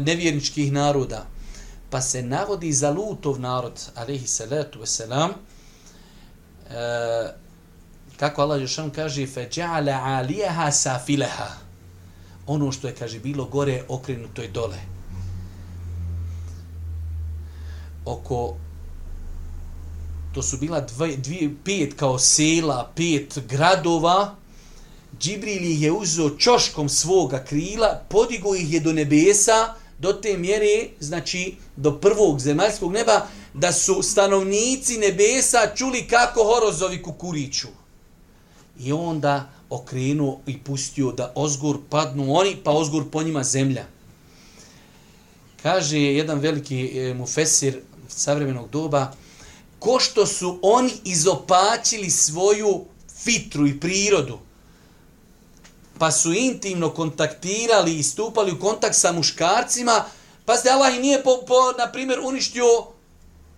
nevjerničkih 0.00 0.72
naroda. 0.72 1.26
Pa 1.90 2.00
se 2.00 2.22
navodi 2.22 2.72
za 2.72 2.90
lutov 2.90 3.40
narod, 3.40 3.80
alaihi 3.94 4.26
salatu 4.26 4.80
wasalam, 4.80 5.30
e, 6.70 7.47
kako 8.18 8.42
Allah 8.42 8.60
Jošan 8.60 8.90
kaže, 8.90 9.26
feđa'ale 9.26 9.94
alijeha 10.04 10.70
safileha. 10.70 11.48
Ono 12.46 12.72
što 12.72 12.88
je, 12.88 12.94
kaže, 12.94 13.18
bilo 13.18 13.44
gore, 13.44 13.82
okrenuto 13.88 14.42
je 14.42 14.48
dole. 14.48 14.78
Oko 18.04 18.56
to 20.34 20.42
su 20.42 20.56
bila 20.56 20.80
dve, 20.80 21.16
dvije, 21.16 21.54
pet 21.64 21.94
kao 21.96 22.18
sela, 22.18 22.92
pet 22.96 23.38
gradova, 23.48 24.34
Džibril 25.20 25.64
ih 25.64 25.82
je 25.82 25.92
uzeo 25.92 26.30
čoškom 26.30 26.88
svoga 26.88 27.44
krila, 27.44 28.02
podigo 28.08 28.54
ih 28.54 28.72
je 28.72 28.80
do 28.80 28.92
nebesa, 28.92 29.74
do 29.98 30.12
te 30.12 30.36
mjere, 30.36 30.88
znači 31.00 31.56
do 31.76 32.00
prvog 32.00 32.40
zemaljskog 32.40 32.92
neba, 32.92 33.26
da 33.54 33.72
su 33.72 34.02
stanovnici 34.02 34.98
nebesa 34.98 35.74
čuli 35.74 36.06
kako 36.08 36.44
horozovi 36.44 37.02
kukuriću. 37.02 37.68
I 38.80 38.92
onda 38.92 39.50
okrenuo 39.70 40.40
i 40.46 40.58
pustio 40.58 41.12
da 41.12 41.32
ozgur 41.34 41.78
padnu 41.90 42.34
oni, 42.34 42.56
pa 42.64 42.70
ozgur 42.70 43.10
po 43.10 43.22
njima 43.22 43.44
zemlja. 43.44 43.86
Kaže 45.62 45.98
jedan 45.98 46.38
veliki 46.38 46.98
e, 46.98 47.14
mufesir 47.14 47.80
savremenog 48.08 48.70
doba, 48.70 49.12
ko 49.78 50.00
što 50.00 50.26
su 50.26 50.58
oni 50.62 50.92
izopačili 51.04 52.10
svoju 52.10 52.84
fitru 53.24 53.66
i 53.66 53.80
prirodu, 53.80 54.38
pa 55.98 56.10
su 56.10 56.32
intimno 56.32 56.90
kontaktirali 56.90 57.98
i 57.98 58.02
stupali 58.02 58.52
u 58.52 58.60
kontakt 58.60 58.96
sa 58.96 59.12
muškarcima, 59.12 60.04
pa 60.44 60.56
se 60.56 60.70
Allah 60.70 60.96
i 60.96 61.00
nije, 61.00 61.22
po, 61.22 61.42
po, 61.46 61.72
na 61.78 61.92
primjer, 61.92 62.20
uništio 62.20 62.64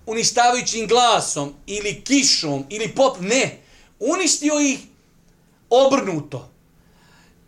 uništavajućim 0.06 0.86
glasom 0.86 1.54
ili 1.66 2.02
kišom 2.04 2.64
ili 2.68 2.88
pop, 2.88 3.16
ne. 3.20 3.62
Uništio 4.00 4.60
ih 4.60 4.78
obrnuto. 5.70 6.50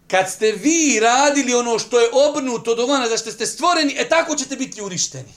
Kad 0.08 0.30
ste 0.30 0.52
vi 0.52 1.00
radili 1.00 1.54
ono 1.54 1.78
što 1.78 2.00
je 2.00 2.10
obrnuto 2.12 2.74
do 2.74 2.86
vana, 2.86 3.08
zašto 3.08 3.32
ste 3.32 3.46
stvoreni, 3.46 3.94
e 3.98 4.08
tako 4.08 4.36
ćete 4.36 4.56
biti 4.56 4.82
uništeni. 4.82 5.32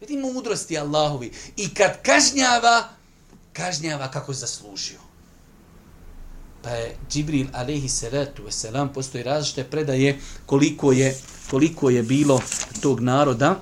Vidi 0.00 0.16
mudrosti 0.16 0.78
Allahovi. 0.78 1.32
I 1.56 1.74
kad 1.74 2.02
kažnjava, 2.02 2.88
kažnjava 3.52 4.10
kako 4.10 4.32
je 4.32 4.36
zaslužio. 4.36 4.98
Pa 6.62 6.70
je 6.70 6.96
Džibril 7.10 7.46
alaihi 7.52 7.88
salatu 7.88 8.42
wasalam, 8.42 8.92
postoji 8.94 9.24
različite 9.24 9.64
predaje 9.64 10.18
koliko 10.46 10.92
je, 10.92 11.18
koliko 11.50 11.90
je 11.90 12.02
bilo 12.02 12.40
tog 12.80 13.00
naroda. 13.00 13.60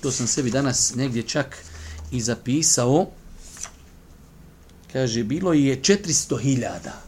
To 0.00 0.10
sam 0.12 0.26
sebi 0.26 0.50
danas 0.50 0.94
negdje 0.94 1.22
čak 1.22 1.64
i 2.12 2.20
zapisao. 2.20 3.06
Kaže, 4.92 5.24
bilo 5.24 5.52
je 5.52 5.80
400.000 5.80 7.05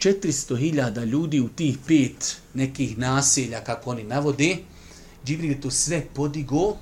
400.000 0.00 1.04
ljudi 1.04 1.40
u 1.40 1.48
tih 1.48 1.78
pet 1.86 2.36
nekih 2.54 2.98
naselja, 2.98 3.64
kako 3.64 3.90
oni 3.90 4.02
navode, 4.04 4.56
Džibril 5.24 5.50
je 5.50 5.60
to 5.60 5.70
sve 5.70 6.06
podigo, 6.14 6.76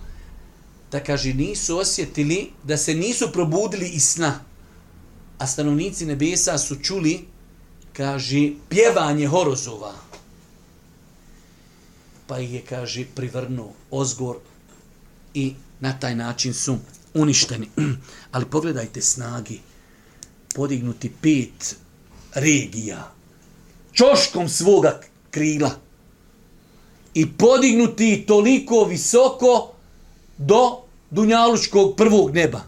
da 0.93 1.05
kaže, 1.05 1.35
nisu 1.35 1.79
osjetili, 1.79 2.51
da 2.64 2.77
se 2.77 2.95
nisu 2.95 3.33
probudili 3.33 3.89
iz 3.89 4.05
sna. 4.05 4.41
A 5.39 5.47
stanovnici 5.47 6.07
nebesa 6.07 6.59
su 6.59 6.77
čuli, 6.83 7.21
kaže, 7.93 8.51
pjevanje 8.69 9.27
horozova. 9.27 9.95
Pa 12.27 12.39
ih 12.39 12.55
je, 12.55 12.62
kaže, 12.69 13.05
privrnu 13.14 13.73
ozgor 13.91 14.37
i 15.35 15.55
na 15.81 15.99
taj 16.01 16.16
način 16.16 16.55
su 16.55 16.79
uništeni. 17.14 17.69
Ali 18.33 18.47
pogledajte 18.47 19.03
snagi, 19.03 19.61
podignuti 20.55 21.12
pet 21.23 21.77
regija, 22.35 23.12
čoškom 23.93 24.49
svoga 24.49 25.01
krila 25.31 25.70
i 27.14 27.33
podignuti 27.33 28.24
toliko 28.26 28.85
visoko 28.85 29.72
do 30.39 30.79
dunjalučkog 31.11 31.97
prvog 31.97 32.35
neba. 32.35 32.61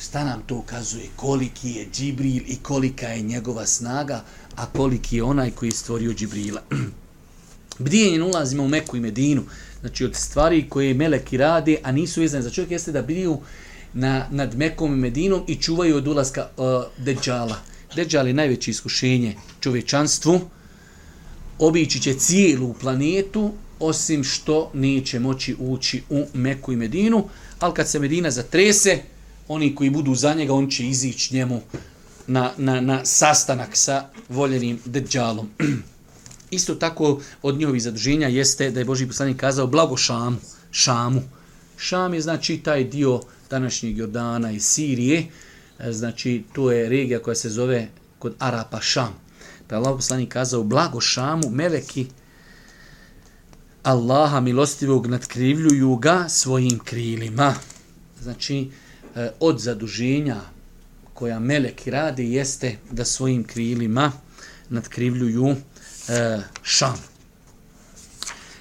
Šta 0.00 0.24
nam 0.24 0.42
to 0.46 0.56
ukazuje? 0.56 1.08
Koliki 1.16 1.70
je 1.70 1.88
Džibril 1.92 2.42
i 2.46 2.56
kolika 2.62 3.06
je 3.06 3.22
njegova 3.22 3.66
snaga, 3.66 4.24
a 4.56 4.66
koliki 4.66 5.16
je 5.16 5.22
onaj 5.22 5.50
koji 5.50 5.68
je 5.68 5.72
stvorio 5.72 6.12
Džibrila. 6.12 6.62
Bdijenje 7.78 8.22
ulazimo 8.22 8.62
u 8.62 8.68
Meku 8.68 8.96
i 8.96 9.00
Medinu. 9.00 9.42
Znači 9.80 10.04
od 10.04 10.14
stvari 10.14 10.68
koje 10.68 10.94
meleki 10.94 11.36
rade, 11.36 11.76
a 11.82 11.92
nisu 11.92 12.20
vezane 12.20 12.42
za 12.42 12.50
čovjek, 12.50 12.70
jeste 12.70 12.92
da 12.92 13.02
bdiju 13.02 13.38
na, 13.94 14.26
nad 14.30 14.56
Mekom 14.56 14.94
i 14.94 14.96
Medinom 14.96 15.44
i 15.46 15.56
čuvaju 15.56 15.96
od 15.96 16.08
ulaska 16.08 16.48
uh, 16.56 17.04
Deđala. 17.04 17.56
Deđal 17.96 18.26
je 18.26 18.34
najveće 18.34 18.70
iskušenje 18.70 19.36
čovječanstvu. 19.60 20.40
Obići 21.58 22.00
će 22.00 22.14
cijelu 22.14 22.74
planetu, 22.74 23.52
osim 23.80 24.24
što 24.24 24.70
neće 24.74 25.20
moći 25.20 25.56
ući 25.58 26.02
u 26.10 26.26
Meku 26.34 26.72
i 26.72 26.76
Medinu. 26.76 27.28
Ali 27.58 27.74
kad 27.74 27.88
se 27.88 27.98
Medina 27.98 28.30
zatrese, 28.30 28.98
oni 29.48 29.74
koji 29.74 29.90
budu 29.90 30.14
za 30.14 30.34
njega, 30.34 30.54
on 30.54 30.70
će 30.70 30.86
izići 30.86 31.34
njemu 31.34 31.60
na, 32.26 32.52
na, 32.56 32.80
na 32.80 33.04
sastanak 33.04 33.76
sa 33.76 34.08
voljenim 34.28 34.78
Deđalom. 34.84 35.48
Isto 36.50 36.74
tako 36.74 37.20
od 37.42 37.58
njihovih 37.58 37.82
zaduženja 37.82 38.28
jeste 38.28 38.70
da 38.70 38.80
je 38.80 38.84
Boži 38.84 39.06
poslanik 39.06 39.36
kazao 39.36 39.66
blago 39.66 39.96
Šamu. 39.96 40.36
Šamu. 40.70 41.22
Šam 41.76 42.14
je 42.14 42.20
znači 42.20 42.56
taj 42.56 42.84
dio 42.84 43.20
današnjeg 43.50 43.98
Jordana 43.98 44.52
i 44.52 44.60
Sirije. 44.60 45.26
E, 45.78 45.92
znači 45.92 46.44
to 46.52 46.72
je 46.72 46.88
regija 46.88 47.22
koja 47.22 47.34
se 47.34 47.50
zove 47.50 47.88
kod 48.18 48.34
Arapa 48.38 48.80
Šam. 48.80 49.14
Pa 49.66 49.74
je 49.74 49.78
Allah 49.78 49.96
poslanik 49.96 50.32
kazao 50.32 50.62
blago 50.62 51.00
Šamu, 51.00 51.50
meleki 51.50 52.06
Allaha 53.82 54.40
milostivog 54.40 55.06
nadkrivljuju 55.06 55.96
ga 55.96 56.28
svojim 56.28 56.78
krilima. 56.78 57.54
Znači 58.20 58.70
e, 59.16 59.30
od 59.40 59.60
zaduženja 59.60 60.40
koja 61.14 61.38
meleki 61.38 61.90
radi 61.90 62.32
jeste 62.32 62.76
da 62.90 63.04
svojim 63.04 63.44
krilima 63.44 64.12
nadkrivljuju 64.68 65.56
e, 66.08 66.38
šam. 66.62 66.96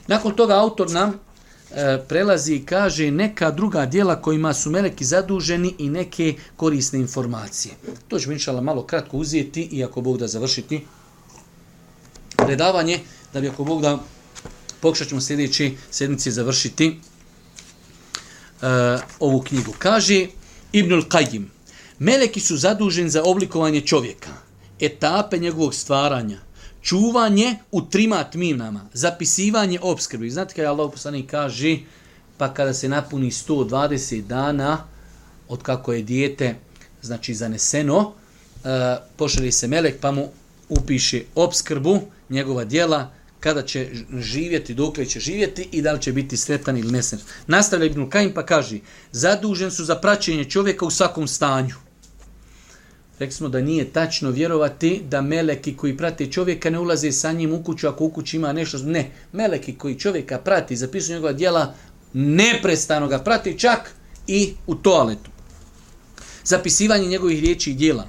Nakon 0.08 0.36
toga 0.36 0.54
autor 0.54 0.92
nam 0.92 1.27
e, 1.72 1.98
prelazi 2.08 2.56
i 2.56 2.66
kaže 2.66 3.12
neka 3.12 3.52
druga 3.52 3.86
dijela 3.86 4.22
kojima 4.22 4.54
su 4.54 4.72
meleki 4.72 5.06
zaduženi 5.06 5.76
i 5.78 5.90
neke 5.90 6.34
korisne 6.56 7.00
informacije. 7.00 7.74
To 8.08 8.20
ćemo 8.20 8.34
inšala 8.34 8.62
malo 8.62 8.84
kratko 8.84 9.18
uzeti 9.18 9.62
i 9.62 9.84
ako 9.84 10.02
Bog 10.02 10.18
da 10.18 10.28
završiti 10.28 10.86
predavanje, 12.38 13.00
da 13.34 13.42
bi 13.42 13.50
ako 13.50 13.64
Bog 13.64 13.82
da 13.82 14.00
pokušat 14.82 15.08
ćemo 15.08 15.22
sljedeći 15.22 15.78
sedmici 15.92 16.32
završiti 16.32 16.88
uh, 18.62 18.68
ovu 19.20 19.42
knjigu. 19.42 19.74
Kaže 19.80 20.28
Ibnul 20.72 21.02
Qajim, 21.02 21.46
meleki 22.00 22.40
su 22.40 22.58
zaduženi 22.58 23.10
za 23.10 23.24
oblikovanje 23.24 23.82
čovjeka, 23.82 24.30
etape 24.80 25.38
njegovog 25.38 25.74
stvaranja, 25.74 26.47
čuvanje 26.88 27.56
u 27.72 27.82
trima 27.82 28.24
tminama, 28.24 28.90
zapisivanje 28.94 29.80
obskrbi. 29.82 30.30
Znate 30.30 30.56
kada 30.56 30.70
Allah 30.70 30.92
poslanik 30.92 31.32
kaže, 31.32 31.78
pa 32.38 32.54
kada 32.54 32.74
se 32.74 32.90
napuni 32.90 33.32
120 33.32 34.22
dana 34.22 34.84
od 35.48 35.64
kako 35.64 35.94
je 35.94 36.02
dijete 36.02 36.56
znači 37.02 37.34
zaneseno, 37.34 37.98
uh, 38.00 38.14
pošalje 39.18 39.52
se 39.52 39.68
melek 39.68 40.00
pa 40.02 40.12
mu 40.12 40.30
upiše 40.70 41.24
obskrbu 41.36 42.00
njegova 42.30 42.66
dijela, 42.66 43.12
kada 43.40 43.62
će 43.62 43.90
živjeti, 44.20 44.74
dokle 44.74 45.06
će 45.06 45.20
živjeti 45.20 45.70
i 45.72 45.82
da 45.82 45.92
li 45.92 46.02
će 46.02 46.14
biti 46.14 46.38
sretan 46.38 46.78
ili 46.78 46.92
nesretan. 46.92 47.28
Nastavlja 47.48 47.86
Ibn 47.86 48.10
Kajim 48.10 48.34
pa 48.34 48.46
kaže, 48.46 48.80
zadužen 49.12 49.72
su 49.72 49.86
za 49.86 49.96
praćenje 49.96 50.46
čovjeka 50.46 50.86
u 50.86 50.92
svakom 50.92 51.28
stanju. 51.28 51.76
Rekli 53.20 53.34
smo 53.34 53.50
da 53.50 53.62
nije 53.62 53.92
tačno 53.92 54.30
vjerovati 54.30 55.02
da 55.10 55.22
meleki 55.22 55.78
koji 55.78 55.98
prate 55.98 56.32
čovjeka 56.32 56.70
ne 56.70 56.80
ulaze 56.80 57.12
sa 57.12 57.32
njim 57.32 57.54
u 57.54 57.64
kuću 57.64 57.88
ako 57.88 58.04
u 58.04 58.10
kući 58.10 58.38
ima 58.38 58.54
nešto. 58.54 58.78
Ne, 58.78 59.12
meleki 59.32 59.76
koji 59.76 60.00
čovjeka 60.00 60.38
prati, 60.38 60.76
zapisuju 60.76 61.16
njegova 61.16 61.34
djela, 61.34 61.74
neprestano 62.14 63.08
ga 63.08 63.20
prati 63.20 63.60
čak 63.60 63.92
i 64.28 64.54
u 64.68 64.76
toaletu. 64.76 65.30
Zapisivanje 66.44 67.08
njegovih 67.08 67.42
riječi 67.42 67.72
i 67.72 67.76
djela. 67.76 68.08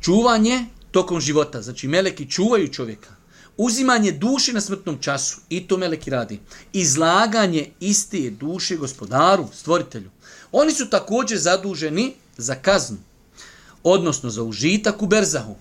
Čuvanje 0.00 0.64
tokom 0.90 1.20
života. 1.20 1.62
Znači, 1.62 1.88
meleki 1.88 2.30
čuvaju 2.30 2.68
čovjeka. 2.68 3.10
Uzimanje 3.56 4.12
duše 4.12 4.52
na 4.52 4.60
smrtnom 4.60 4.98
času. 5.00 5.40
I 5.48 5.66
to 5.66 5.76
meleki 5.76 6.10
radi. 6.10 6.40
Izlaganje 6.72 7.70
iste 7.80 8.30
duše 8.30 8.76
gospodaru, 8.76 9.46
stvoritelju. 9.52 10.10
Oni 10.52 10.72
su 10.72 10.90
također 10.90 11.38
zaduženi 11.38 12.14
za 12.36 12.54
kaznu 12.54 12.98
odnosno 13.90 14.30
za 14.30 14.42
užitak 14.42 15.02
u 15.02 15.06
berzahu. 15.06 15.56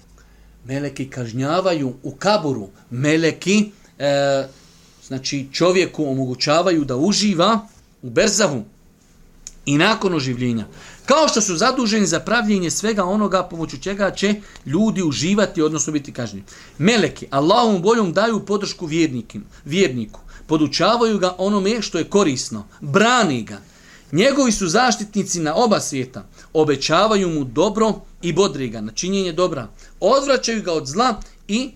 Meleki 0.66 1.10
kažnjavaju 1.10 1.94
u 2.04 2.12
kaburu, 2.12 2.70
meleki 2.90 3.72
e, 4.00 4.48
znači 5.08 5.48
čovjeku 5.54 6.06
omogućavaju 6.06 6.86
da 6.86 6.96
uživa 6.96 7.68
u 8.02 8.10
berzahu 8.10 8.64
i 9.66 9.78
nakon 9.78 10.14
oživljenja. 10.14 10.66
Kao 11.06 11.28
što 11.28 11.42
su 11.42 11.56
zaduženi 11.58 12.06
za 12.06 12.20
pravljenje 12.20 12.72
svega 12.72 13.06
onoga 13.06 13.44
pomoću 13.44 13.78
čega 13.78 14.12
će 14.12 14.36
ljudi 14.66 15.04
uživati, 15.04 15.62
odnosno 15.62 15.94
biti 15.94 16.14
kažnjeni. 16.14 16.46
Meleki 16.78 17.28
Allahom 17.30 17.82
boljom 17.82 18.14
daju 18.14 18.46
podršku 18.46 18.86
vjernikim, 18.86 19.44
vjerniku, 19.66 20.20
podučavaju 20.48 21.20
ga 21.20 21.36
onome 21.38 21.82
što 21.82 21.98
je 21.98 22.10
korisno, 22.10 22.66
brani 22.82 23.44
ga. 23.44 23.58
Njegovi 24.12 24.52
su 24.52 24.68
zaštitnici 24.68 25.40
na 25.40 25.56
oba 25.56 25.80
svijeta, 25.80 26.28
obećavaju 26.54 27.30
mu 27.30 27.44
dobro 27.44 27.94
i 28.22 28.34
bodri 28.34 28.70
ga 28.70 28.82
na 28.82 28.92
činjenje 28.92 29.34
dobra. 29.34 29.68
Odvraćaju 30.00 30.62
ga 30.64 30.74
od 30.74 30.88
zla 30.88 31.22
i 31.48 31.72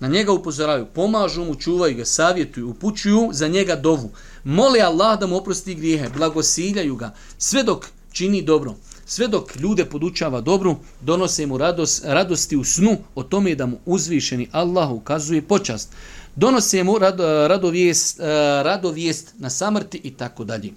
na 0.00 0.08
njega 0.08 0.32
upozoravaju. 0.32 0.86
Pomažu 0.94 1.44
mu, 1.44 1.54
čuvaju 1.54 1.96
ga, 1.96 2.04
savjetuju, 2.04 2.70
upućuju 2.70 3.30
za 3.32 3.48
njega 3.48 3.76
dovu. 3.76 4.10
Mole 4.44 4.80
Allah 4.80 5.18
da 5.20 5.26
mu 5.26 5.36
oprosti 5.36 5.74
grijehe, 5.74 6.08
blagosiljaju 6.16 6.96
ga, 6.96 7.14
sve 7.38 7.62
dok 7.62 7.86
čini 8.12 8.42
dobro. 8.42 8.74
Sve 9.06 9.28
dok 9.28 9.56
ljude 9.56 9.84
podučava 9.84 10.40
dobru, 10.40 10.76
donose 11.00 11.46
mu 11.46 11.58
radost, 11.58 12.02
radosti 12.04 12.56
u 12.56 12.64
snu 12.64 12.96
o 13.14 13.22
tome 13.22 13.54
da 13.54 13.66
mu 13.66 13.78
uzvišeni 13.86 14.48
Allah 14.52 14.90
ukazuje 14.90 15.42
počast. 15.42 15.92
Donose 16.36 16.84
mu 16.84 16.98
rado, 16.98 17.48
radovijest, 17.48 18.20
eh, 18.20 18.24
radovijest 18.62 19.34
na 19.38 19.50
samrti 19.50 20.00
i 20.04 20.10
tako 20.10 20.44
dalje. 20.44 20.72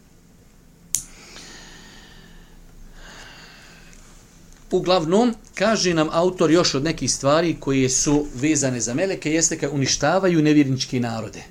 Uglavnom, 4.72 5.34
kaže 5.56 5.94
nam 5.94 6.08
autor 6.12 6.52
još 6.52 6.76
od 6.76 6.84
nekih 6.84 7.12
stvari 7.12 7.56
koje 7.60 7.90
su 7.90 8.26
vezane 8.36 8.80
za 8.82 8.94
meleke, 8.94 9.32
jeste 9.32 9.58
kad 9.58 9.70
uništavaju 9.74 10.42
nevjerničke 10.42 11.00
narode. 11.00 11.44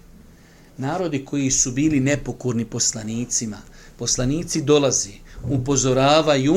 Narodi 0.76 1.24
koji 1.24 1.50
su 1.50 1.72
bili 1.72 2.00
nepokorni 2.00 2.64
poslanicima. 2.64 3.58
Poslanici 3.98 4.62
dolazi, 4.62 5.12
upozoravaju, 5.50 6.56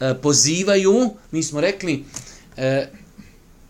e, 0.00 0.14
pozivaju, 0.22 1.10
mi 1.30 1.42
smo 1.42 1.60
rekli, 1.60 2.04
e, 2.56 2.88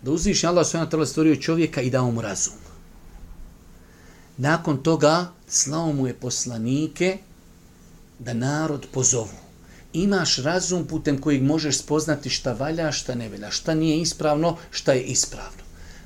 da 0.03 0.11
uzviš 0.11 0.45
Allah 0.45 0.66
svojena 0.66 0.91
na 0.97 1.07
stvorio 1.07 1.37
čovjeka 1.37 1.81
i 1.81 1.91
dao 1.91 2.11
mu 2.11 2.20
razum. 2.20 2.55
Nakon 4.37 4.83
toga, 4.83 5.33
slao 5.49 5.93
mu 5.93 6.07
je 6.07 6.14
poslanike 6.14 7.18
da 8.18 8.35
narod 8.35 8.87
pozovu 8.93 9.49
imaš 9.93 10.36
razum 10.36 10.86
putem 10.86 11.20
kojeg 11.20 11.43
možeš 11.43 11.78
spoznati 11.78 12.30
šta 12.30 12.53
valja, 12.53 12.93
šta 12.93 13.14
ne 13.14 13.28
valja, 13.28 13.51
šta 13.51 13.74
nije 13.74 14.01
ispravno, 14.01 14.57
šta 14.70 14.93
je 14.93 15.03
ispravno. 15.03 15.62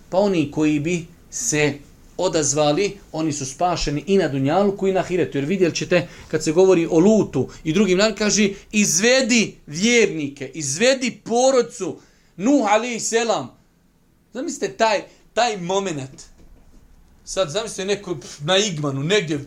Pa 0.09 0.19
oni 0.19 0.51
koji 0.51 0.81
bi 0.81 1.07
se 1.31 1.75
odazvali, 2.17 2.99
oni 3.13 3.33
su 3.33 3.47
spašeni 3.47 4.05
i 4.07 4.19
na 4.19 4.29
Dunjaluku 4.29 4.89
i 4.89 4.93
na 4.93 5.03
Hiretu. 5.03 5.39
Jer 5.39 5.45
vidjeli 5.45 5.75
ćete, 5.75 6.09
kad 6.31 6.45
se 6.45 6.53
govori 6.53 6.87
o 6.91 6.99
Lutu 6.99 7.49
i 7.65 7.73
drugim 7.73 7.99
narodima, 7.99 8.19
kaže, 8.19 8.49
izvedi 8.73 9.57
vjernike, 9.67 10.51
izvedi 10.55 11.21
porodcu, 11.25 11.99
Nuh 12.37 12.67
i 12.97 13.01
selam. 13.01 13.57
Zamislite 14.33 14.77
taj, 14.77 15.03
taj 15.35 15.57
moment. 15.57 16.23
Sad 17.25 17.51
zamislite 17.51 17.85
neko 17.85 18.17
na 18.41 18.59
Igmanu, 18.59 19.03
negdje, 19.03 19.45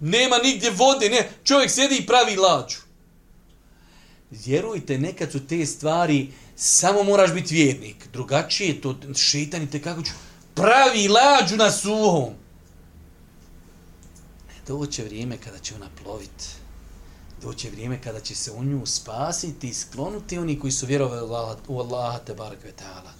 nema 0.00 0.38
nigdje 0.38 0.70
vode, 0.70 1.08
ne, 1.08 1.28
čovjek 1.44 1.70
sjedi 1.70 1.96
i 1.96 2.06
pravi 2.06 2.36
lađu 2.36 2.89
vjerujte, 4.30 4.98
nekad 4.98 5.32
su 5.32 5.46
te 5.46 5.66
stvari, 5.66 6.32
samo 6.56 7.02
moraš 7.02 7.34
biti 7.34 7.54
vjernik. 7.54 8.08
Drugačije 8.12 8.80
to, 8.80 8.96
šeitan 9.16 9.66
te 9.66 9.82
kako 9.82 10.02
ću, 10.02 10.12
pravi 10.54 11.08
lađu 11.08 11.56
na 11.56 11.70
suhom. 11.70 12.34
Doće 14.66 15.04
vrijeme 15.04 15.36
kada 15.36 15.58
će 15.58 15.74
ona 15.74 15.88
ploviti. 16.02 16.46
Doće 17.42 17.70
vrijeme 17.70 18.02
kada 18.02 18.20
će 18.20 18.34
se 18.34 18.50
u 18.50 18.64
nju 18.64 18.86
spasiti 18.86 19.68
i 19.68 19.74
sklonuti 19.74 20.38
oni 20.38 20.58
koji 20.58 20.72
su 20.72 20.86
vjerovali 20.86 21.30
u 21.68 21.78
Allaha 21.80 22.18
te 22.18 22.34
barak 22.34 22.58
ta'ala. 22.64 23.10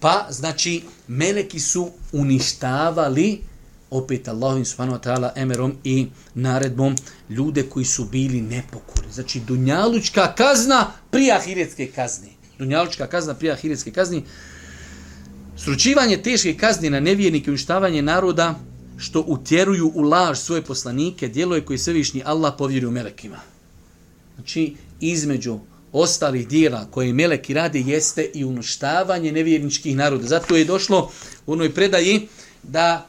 Pa, 0.00 0.26
znači, 0.30 0.82
meleki 1.08 1.60
su 1.60 1.90
uništavali 2.12 3.42
opet 3.92 4.28
Allahovim 4.28 4.64
subhanahu 4.64 4.98
wa 4.98 5.02
ta'ala 5.02 5.32
emerom 5.36 5.72
i 5.84 6.06
naredbom 6.34 6.96
ljude 7.28 7.62
koji 7.62 7.84
su 7.84 8.04
bili 8.04 8.40
nepokorni. 8.40 9.12
Znači, 9.12 9.40
dunjalučka 9.40 10.34
kazna 10.34 10.92
prije 11.10 11.32
ahiretske 11.32 11.86
kazne. 11.86 12.28
Dunjalučka 12.58 13.06
kazna 13.06 13.34
prije 13.34 13.52
ahiretske 13.52 13.90
kazne. 13.92 14.22
Sručivanje 15.56 16.16
teške 16.16 16.56
kazni 16.56 16.90
na 16.90 17.00
nevjernike 17.00 17.50
i 17.50 17.50
uništavanje 17.50 18.02
naroda 18.02 18.54
što 18.96 19.24
utjeruju 19.26 19.92
u 19.94 20.00
laž 20.00 20.38
svoje 20.38 20.62
poslanike, 20.62 21.28
djelo 21.28 21.54
je 21.56 21.64
koji 21.64 21.78
svevišnji 21.78 22.22
Allah 22.24 22.54
povjerio 22.58 22.90
melekima. 22.90 23.40
Znači, 24.34 24.76
između 25.00 25.58
ostalih 25.92 26.48
dijela 26.48 26.86
koje 26.90 27.12
meleki 27.12 27.54
rade 27.54 27.80
jeste 27.80 28.30
i 28.34 28.44
uništavanje 28.44 29.32
nevjerničkih 29.32 29.96
naroda. 29.96 30.26
Zato 30.26 30.56
je 30.56 30.64
došlo 30.64 31.10
u 31.46 31.52
onoj 31.52 31.74
predaji 31.74 32.28
da 32.62 33.08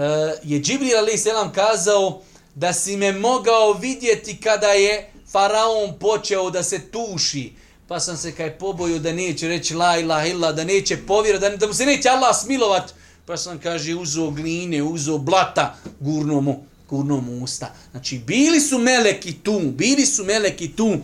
Eh, 0.00 0.34
je 0.42 0.60
Džibril 0.60 0.98
Ali 0.98 1.18
Selam 1.18 1.52
kazao 1.52 2.22
da 2.54 2.72
si 2.72 2.96
me 2.96 3.12
mogao 3.12 3.72
vidjeti 3.72 4.36
kada 4.36 4.66
je 4.66 5.12
faraon 5.32 5.98
počeo 5.98 6.50
da 6.50 6.62
se 6.62 6.90
tuši. 6.90 7.52
Pa 7.88 8.00
sam 8.00 8.16
se 8.16 8.32
kaj 8.32 8.58
poboju 8.58 8.98
da 8.98 9.12
neće 9.12 9.48
reći 9.48 9.74
la 9.74 9.98
ilaha 9.98 10.26
illa, 10.26 10.52
da 10.52 10.64
neće 10.64 10.96
povjerati, 10.96 11.42
da, 11.42 11.56
da 11.56 11.66
mu 11.66 11.74
se 11.74 11.86
neće 11.86 12.08
Allah 12.08 12.36
smilovat. 12.42 12.94
pa 13.26 13.36
sam, 13.36 13.58
kaže, 13.58 13.94
uzo 13.94 14.30
gline, 14.30 14.82
uzo 14.82 15.18
blata, 15.18 15.76
gurno 16.00 16.40
mu, 16.40 16.64
gurno 16.88 17.20
mu 17.20 17.44
usta. 17.44 17.74
Znači, 17.90 18.18
bili 18.18 18.60
su 18.60 18.78
meleki 18.78 19.32
tu, 19.32 19.60
bili 19.60 20.06
su 20.06 20.24
meleki 20.24 20.68
tu, 20.68 20.96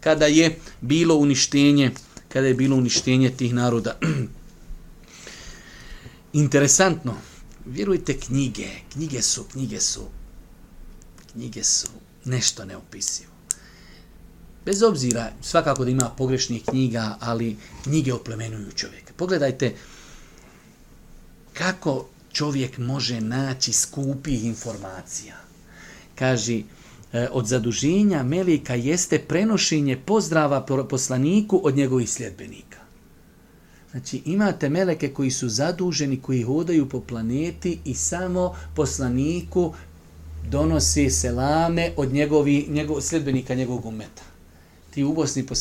kada 0.00 0.26
je 0.26 0.58
bilo 0.80 1.14
uništenje, 1.14 1.90
kada 2.28 2.46
je 2.46 2.54
bilo 2.54 2.76
uništenje 2.76 3.30
tih 3.30 3.54
naroda. 3.54 3.98
Interesantno, 6.32 7.14
vjerujte 7.66 8.20
knjige, 8.20 8.68
knjige 8.92 9.22
su, 9.22 9.44
knjige 9.52 9.80
su, 9.80 10.08
knjige 11.32 11.64
su 11.64 11.88
nešto 12.24 12.64
neopisivo. 12.64 13.32
Bez 14.64 14.82
obzira, 14.82 15.32
svakako 15.42 15.84
da 15.84 15.90
ima 15.90 16.10
pogrešnih 16.16 16.64
knjiga, 16.64 17.16
ali 17.20 17.56
knjige 17.82 18.12
oplemenuju 18.12 18.72
čovjeka. 18.72 19.12
Pogledajte 19.16 19.74
kako 21.52 22.06
čovjek 22.32 22.78
može 22.78 23.20
naći 23.20 23.72
skupih 23.72 24.44
informacija. 24.44 25.36
Kaže, 26.14 26.62
od 27.30 27.46
zaduženja 27.46 28.22
Melika 28.22 28.74
jeste 28.74 29.18
prenošenje 29.18 30.00
pozdrava 30.06 30.66
poslaniku 30.88 31.60
od 31.64 31.76
njegovih 31.76 32.10
sljedbenika. 32.10 32.73
Znači, 33.94 34.22
imate 34.24 34.68
meleke 34.68 35.12
koji 35.12 35.30
su 35.30 35.48
zaduženi, 35.48 36.20
koji 36.20 36.42
hodaju 36.42 36.88
po 36.88 37.00
planeti 37.00 37.78
i 37.84 37.94
samo 37.94 38.56
poslaniku 38.76 39.74
donosi 40.50 41.10
selame 41.10 41.92
od 41.96 42.12
njegovi, 42.12 42.66
njegov, 42.68 43.00
sljedbenika 43.00 43.54
njegovog 43.54 43.86
umeta. 43.86 44.22
Ti 44.90 45.04
u 45.04 45.12
Bosni 45.12 45.46
po 45.46 45.54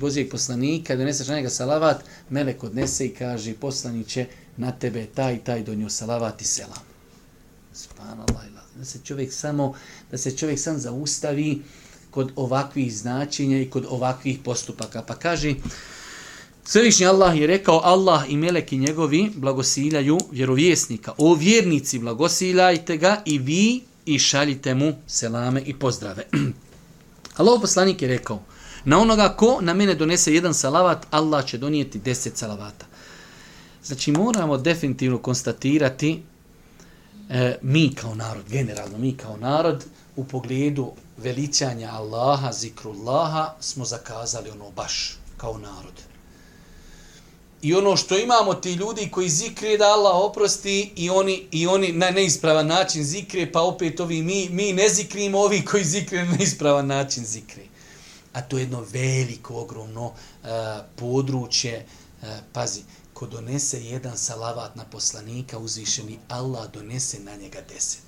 Božijeg 0.00 0.30
poslanika, 0.30 0.96
doneseš 0.96 1.28
na 1.28 1.34
njega 1.34 1.50
salavat, 1.50 2.04
melek 2.30 2.64
odnese 2.64 3.06
i 3.06 3.14
kaže, 3.14 3.54
poslaniće, 3.54 4.26
na 4.56 4.72
tebe 4.72 5.06
taj 5.06 5.38
taj 5.44 5.62
donio 5.62 5.88
salavat 5.88 6.42
i 6.42 6.44
selam. 6.44 6.84
Subhanallah. 7.72 8.44
Da 8.78 8.84
se 8.84 8.98
čovjek 9.04 9.32
samo, 9.32 9.74
da 10.10 10.18
se 10.18 10.36
čovjek 10.36 10.58
sam 10.58 10.78
zaustavi 10.78 11.62
kod 12.10 12.32
ovakvih 12.36 12.96
značenja 12.96 13.60
i 13.60 13.70
kod 13.70 13.86
ovakvih 13.88 14.38
postupaka. 14.44 15.02
Pa 15.02 15.14
kaže, 15.14 15.54
Svevišnji 16.70 17.06
Allah 17.06 17.38
je 17.38 17.46
rekao, 17.46 17.80
Allah 17.84 18.24
i 18.28 18.36
meleki 18.36 18.76
njegovi 18.78 19.30
blagosiljaju 19.36 20.18
vjerovjesnika. 20.30 21.12
O 21.18 21.34
vjernici, 21.34 21.98
blagosiljajte 21.98 22.96
ga 22.96 23.22
i 23.24 23.38
vi 23.38 23.82
i 24.06 24.18
šaljite 24.18 24.74
mu 24.74 24.92
selame 25.06 25.62
i 25.62 25.74
pozdrave. 25.74 26.26
Allah 27.36 27.60
poslanik 27.60 28.02
je 28.02 28.08
rekao, 28.08 28.42
na 28.84 28.98
onoga 28.98 29.28
ko 29.28 29.58
na 29.60 29.74
mene 29.74 29.94
donese 29.94 30.34
jedan 30.34 30.54
salavat, 30.54 31.06
Allah 31.10 31.46
će 31.46 31.58
donijeti 31.58 31.98
deset 31.98 32.36
salavata. 32.36 32.86
Znači 33.84 34.12
moramo 34.12 34.56
definitivno 34.56 35.18
konstatirati 35.18 36.22
e, 37.30 37.58
mi 37.62 37.94
kao 37.94 38.14
narod, 38.14 38.44
generalno 38.48 38.98
mi 38.98 39.16
kao 39.16 39.36
narod, 39.36 39.84
u 40.16 40.24
pogledu 40.24 40.92
veličanja 41.16 41.90
Allaha, 41.92 42.52
zikrullaha, 42.52 43.54
smo 43.60 43.84
zakazali 43.84 44.50
ono 44.50 44.70
baš 44.70 45.16
kao 45.36 45.58
narod. 45.58 46.07
I 47.62 47.74
ono 47.74 47.96
što 47.96 48.18
imamo 48.18 48.54
ti 48.54 48.72
ljudi 48.72 49.08
koji 49.10 49.28
zikre 49.28 49.76
da 49.76 49.84
Allah 49.84 50.16
oprosti 50.16 50.92
i 50.96 51.10
oni 51.10 51.46
i 51.50 51.66
oni 51.66 51.92
na 51.92 52.10
neispravan 52.10 52.66
način 52.66 53.04
zikre, 53.04 53.52
pa 53.52 53.62
opet 53.62 54.00
ovi 54.00 54.22
mi, 54.22 54.48
mi 54.50 54.72
ne 54.72 54.88
zikrimo, 54.88 55.38
ovi 55.38 55.64
koji 55.64 55.84
zikre 55.84 56.24
na 56.24 56.36
neispravan 56.36 56.86
način 56.86 57.24
zikre. 57.24 57.62
A 58.32 58.42
to 58.42 58.58
je 58.58 58.62
jedno 58.62 58.84
veliko, 58.92 59.54
ogromno 59.54 60.06
uh, 60.06 60.48
područje. 60.96 61.86
Uh, 62.22 62.28
pazi, 62.52 62.80
ko 63.18 63.26
donese 63.26 63.84
jedan 63.84 64.18
salavat 64.18 64.76
na 64.76 64.84
poslanika 64.84 65.58
uzvišeni, 65.58 66.18
Allah 66.28 66.70
donese 66.72 67.18
na 67.20 67.36
njega 67.36 67.58
deset. 67.68 68.06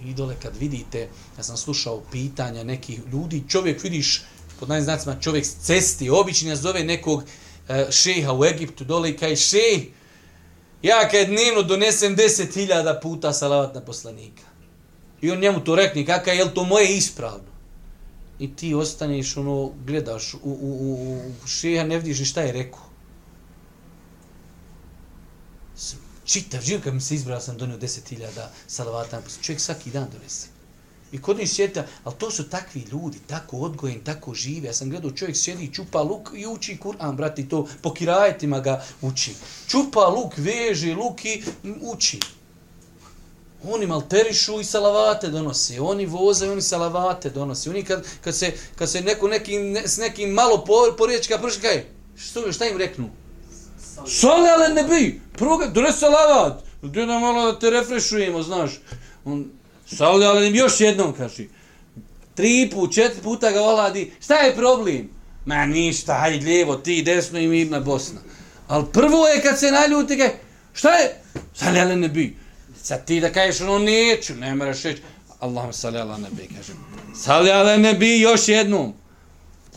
Idole, 0.00 0.36
kad 0.42 0.56
vidite, 0.56 1.08
ja 1.38 1.42
sam 1.42 1.56
slušao 1.56 2.02
pitanja 2.12 2.64
nekih 2.64 3.00
ljudi, 3.12 3.44
čovjek 3.48 3.82
vidiš, 3.82 4.22
pod 4.60 4.68
najim 4.68 4.84
znacima, 4.84 5.16
čovjek 5.20 5.46
s 5.46 5.54
cesti, 5.62 6.10
obični 6.10 6.56
zove 6.56 6.84
nekog 6.84 7.24
e, 7.68 7.86
šeha 7.90 8.32
u 8.32 8.44
Egiptu, 8.44 8.84
dole 8.84 9.10
i 9.10 9.16
kaj 9.16 9.36
šeh, 9.36 9.82
ja 10.82 11.08
kad 11.08 11.26
dnevno 11.26 11.62
donesem 11.62 12.16
deset 12.16 12.54
hiljada 12.54 13.00
puta 13.02 13.32
salavat 13.32 13.74
na 13.74 13.80
poslanika. 13.80 14.42
I 15.20 15.30
on 15.30 15.38
njemu 15.38 15.64
to 15.64 15.74
rekne, 15.74 16.06
kakav 16.06 16.34
je 16.34 16.54
to 16.54 16.64
moje 16.64 16.96
ispravno? 16.96 17.50
i 18.40 18.56
ti 18.56 18.74
ostaneš, 18.74 19.36
ono, 19.36 19.72
gledaš 19.86 20.34
u, 20.34 20.38
u, 20.42 20.52
u, 20.80 21.20
u 21.44 21.46
šeha, 21.46 21.84
ne 21.84 21.98
vidiš 21.98 22.18
ni 22.18 22.24
šta 22.24 22.40
je 22.40 22.52
rekao. 22.52 22.90
Čitav 26.24 26.62
život, 26.62 26.84
kad 26.84 26.94
mi 26.94 27.00
se 27.00 27.14
izbrao, 27.14 27.40
sam 27.40 27.58
donio 27.58 27.78
salavata 28.66 29.16
na 29.16 29.22
poslanika, 29.22 29.44
čovjek 29.46 29.60
svaki 29.60 29.90
dan 29.90 30.08
donese. 30.12 30.59
I 31.12 31.20
kod 31.22 31.38
njih 31.38 31.50
sjeta, 31.50 31.86
ali 32.04 32.14
to 32.18 32.30
su 32.30 32.48
takvi 32.48 32.80
ljudi, 32.92 33.18
tako 33.26 33.56
odgojen, 33.56 34.00
tako 34.04 34.34
žive. 34.34 34.66
Ja 34.66 34.74
sam 34.74 34.90
gledao, 34.90 35.10
čovjek 35.10 35.36
sjedi, 35.36 35.74
čupa 35.74 36.02
luk 36.02 36.30
i 36.34 36.46
uči 36.46 36.78
Kur'an, 36.82 37.16
brati, 37.16 37.48
to 37.48 37.66
po 37.82 37.94
kirajetima 37.94 38.60
ga 38.60 38.84
uči. 39.02 39.34
Čupa 39.68 40.08
luk, 40.08 40.32
veže 40.36 40.94
luk 40.94 41.24
i 41.24 41.42
uči. 41.80 42.20
Oni 43.64 43.86
malterišu 43.86 44.60
i 44.60 44.64
salavate 44.64 45.28
donose. 45.28 45.80
Oni 45.80 46.06
voze 46.06 46.46
i 46.46 46.50
oni 46.50 46.62
salavate 46.62 47.30
donose. 47.30 47.70
Oni 47.70 47.84
kad, 47.84 48.06
kad, 48.20 48.36
se, 48.36 48.52
kad 48.76 48.90
se 48.90 49.00
neko 49.00 49.28
neki, 49.28 49.58
ne, 49.58 49.88
s 49.88 49.96
nekim 49.96 50.30
malo 50.30 50.64
poriječka 50.98 51.38
prši, 51.38 51.60
kaj? 51.60 51.84
Što, 52.16 52.52
šta 52.52 52.66
im 52.66 52.76
reknu? 52.76 53.10
Sali, 54.06 54.48
ali 54.48 54.74
ne 54.74 54.82
bi. 54.84 55.20
Prvo 55.32 55.56
ga, 55.56 55.66
donesi 55.66 55.98
salavat. 55.98 56.62
Gdje 56.82 57.06
da 57.06 57.18
malo 57.18 57.52
da 57.52 57.58
te 57.58 57.70
refrešujemo, 57.70 58.42
znaš. 58.42 58.80
On, 59.24 59.50
sali, 59.96 60.56
još 60.56 60.80
jednom, 60.80 61.12
kaže. 61.12 61.44
Tri 62.34 62.70
put, 62.72 62.94
četiri 62.94 63.22
puta 63.22 63.50
ga 63.50 63.62
oladi. 63.62 64.12
Šta 64.20 64.34
je 64.34 64.56
problem? 64.56 65.10
Ma 65.46 65.66
ništa, 65.66 66.14
hajde 66.14 66.46
lijevo, 66.46 66.76
ti 66.76 67.02
desno 67.02 67.38
i 67.38 67.48
mirna 67.48 67.80
Bosna. 67.80 68.20
Ali 68.68 68.84
prvo 68.92 69.26
je 69.26 69.42
kad 69.42 69.58
se 69.58 69.70
naljuti, 69.70 70.18
kaj? 70.18 70.30
Šta 70.72 70.90
je? 70.90 71.20
Sali, 71.54 71.96
ne 71.96 72.08
bi. 72.08 72.36
Sad 72.82 73.04
ti 73.04 73.20
da 73.20 73.32
kažeš 73.32 73.60
ono 73.60 73.78
neću, 73.78 74.34
ne 74.34 74.54
moraš 74.54 74.82
reći. 74.82 75.02
Allahum 75.40 75.72
salli 75.72 75.98
ala 75.98 76.18
nebi, 76.18 76.48
kaže. 76.56 76.72
Salli 77.14 77.50
ala 77.50 77.76
nebi 77.76 78.20
još 78.20 78.48
jednom. 78.48 78.94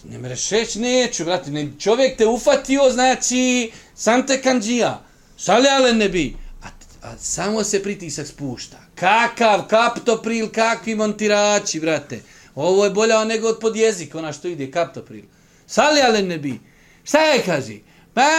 Ne 0.04 0.18
moraš 0.18 0.50
reći 0.50 0.80
neću, 0.80 1.26
brati. 1.26 1.52
Ne, 1.52 1.68
čovjek 1.80 2.18
te 2.18 2.28
ufatio, 2.28 2.90
znači, 2.92 3.72
sam 3.96 4.28
te 4.28 4.42
kanđija. 4.42 5.04
Salli 5.38 5.68
ala 5.68 5.92
nebi. 5.92 6.36
A, 6.64 6.68
a 7.02 7.18
samo 7.18 7.64
se 7.64 7.84
pritisak 7.84 8.28
spušta. 8.28 8.83
Kakav 8.96 9.68
kaptopril, 9.68 10.50
kakvi 10.52 10.96
montirači, 10.96 11.80
brate. 11.80 12.22
Ovo 12.56 12.86
je 12.86 12.92
bolja 12.92 13.24
nego 13.24 13.48
od 13.48 13.60
pod 13.60 13.76
jezik, 13.76 14.16
ona 14.16 14.34
što 14.34 14.48
ide, 14.48 14.72
kaptopril. 14.72 15.24
Sali 15.68 16.02
ale 16.02 16.22
ne 16.22 16.28
nebi. 16.28 16.60
Šta 17.04 17.20
je, 17.20 17.44
kaži? 17.44 17.82
Pa, 18.14 18.30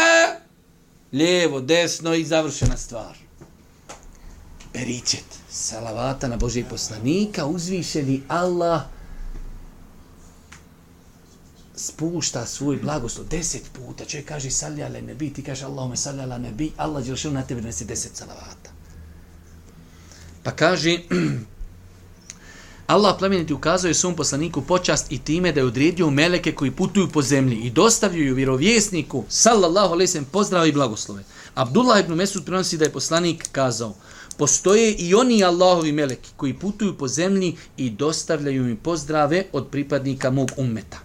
lijevo, 1.12 1.60
desno 1.60 2.14
i 2.14 2.24
završena 2.24 2.76
stvar 2.76 3.24
beričet 4.74 5.24
salavata 5.50 6.28
na 6.28 6.36
Božije 6.36 6.68
poslanika, 6.68 7.46
uzvišeni 7.46 8.22
Allah 8.28 8.82
spušta 11.76 12.46
svoj 12.46 12.76
blagoslov 12.76 13.26
deset 13.28 13.70
puta. 13.72 14.04
Čovjek 14.04 14.28
kaže 14.28 14.50
salli 14.50 14.82
ala 14.82 15.00
nebi, 15.00 15.32
ti 15.32 15.42
kaže 15.42 15.64
Allahume 15.64 15.96
salli 15.96 16.22
ala 16.22 16.38
nebi, 16.38 16.72
Allah 16.76 17.08
je 17.08 17.30
na 17.30 17.42
tebe 17.42 17.62
nesi 17.62 17.84
deset 17.84 18.16
salavata. 18.16 18.73
Pa 20.44 20.50
kaže, 20.50 20.98
Allah 22.94 23.16
plemeniti 23.18 23.54
ukazuje 23.54 23.94
svom 23.94 24.16
poslaniku 24.16 24.62
počast 24.62 25.12
i 25.12 25.18
time 25.18 25.52
da 25.52 25.60
je 25.60 25.66
odredio 25.66 26.10
meleke 26.10 26.52
koji 26.52 26.70
putuju 26.70 27.08
po 27.08 27.22
zemlji 27.22 27.56
i 27.56 27.70
dostavljaju 27.70 28.34
vjerovjesniku, 28.34 29.24
sallallahu 29.28 29.94
alaihi 29.94 30.20
pozdrav 30.32 30.66
i 30.66 30.72
blagoslove. 30.72 31.24
Abdullah 31.54 32.00
ibn 32.00 32.14
Mesud 32.14 32.44
prenosi 32.44 32.78
da 32.78 32.84
je 32.84 32.92
poslanik 32.92 33.48
kazao, 33.52 33.94
postoje 34.36 34.92
i 34.92 35.14
oni 35.14 35.44
Allahovi 35.44 35.92
meleki 35.92 36.30
koji 36.36 36.54
putuju 36.54 36.98
po 36.98 37.08
zemlji 37.08 37.56
i 37.76 37.90
dostavljaju 37.90 38.62
mi 38.62 38.76
pozdrave 38.76 39.44
od 39.52 39.68
pripadnika 39.70 40.30
mog 40.30 40.50
ummeta. 40.56 40.98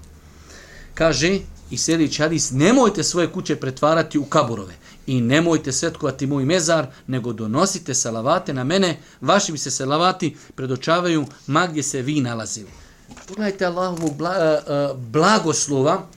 Kaže 0.93 1.39
i 1.71 1.77
sljedeći 1.77 2.21
Hadis, 2.21 2.51
nemojte 2.51 3.03
svoje 3.03 3.27
kuće 3.27 3.55
pretvarati 3.55 4.19
u 4.19 4.25
kaburove 4.25 4.73
i 5.09 5.21
nemojte 5.21 5.71
svetkovati 5.71 6.27
moj 6.27 6.45
mezar, 6.45 6.87
nego 7.07 7.33
donosite 7.33 7.93
salavate 7.93 8.53
na 8.53 8.63
mene, 8.63 8.97
vaši 9.21 9.51
mi 9.51 9.57
se 9.57 9.71
salavati 9.71 10.35
predočavaju 10.55 11.25
ma 11.47 11.67
gdje 11.67 11.83
se 11.83 12.01
vi 12.01 12.21
nalazili. 12.21 12.69
Pogledajte 13.27 13.65
Allahovog 13.65 14.17
bla, 14.17 14.31
uh, 14.31 14.99
blagoslova, 14.99 16.07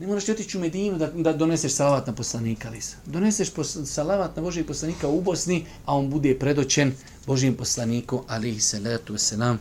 Ne 0.00 0.06
moraš 0.06 0.28
otići 0.28 0.58
u 0.58 0.60
Medinu 0.60 0.98
da, 0.98 1.06
da 1.06 1.32
doneseš 1.32 1.72
salavat 1.72 2.06
na 2.06 2.12
poslanika, 2.12 2.70
Lisa. 2.70 2.96
Doneseš 3.06 3.50
pos, 3.50 3.76
salavat 3.84 4.36
na 4.36 4.42
Božijeg 4.42 4.66
poslanika 4.66 5.08
u 5.08 5.20
Bosni, 5.20 5.64
a 5.86 5.96
on 5.96 6.10
bude 6.10 6.38
predoćen 6.38 6.92
Božijem 7.26 7.54
poslaniku, 7.54 8.24
alihi 8.28 8.60
salatu 8.60 9.14
wasalam, 9.14 9.56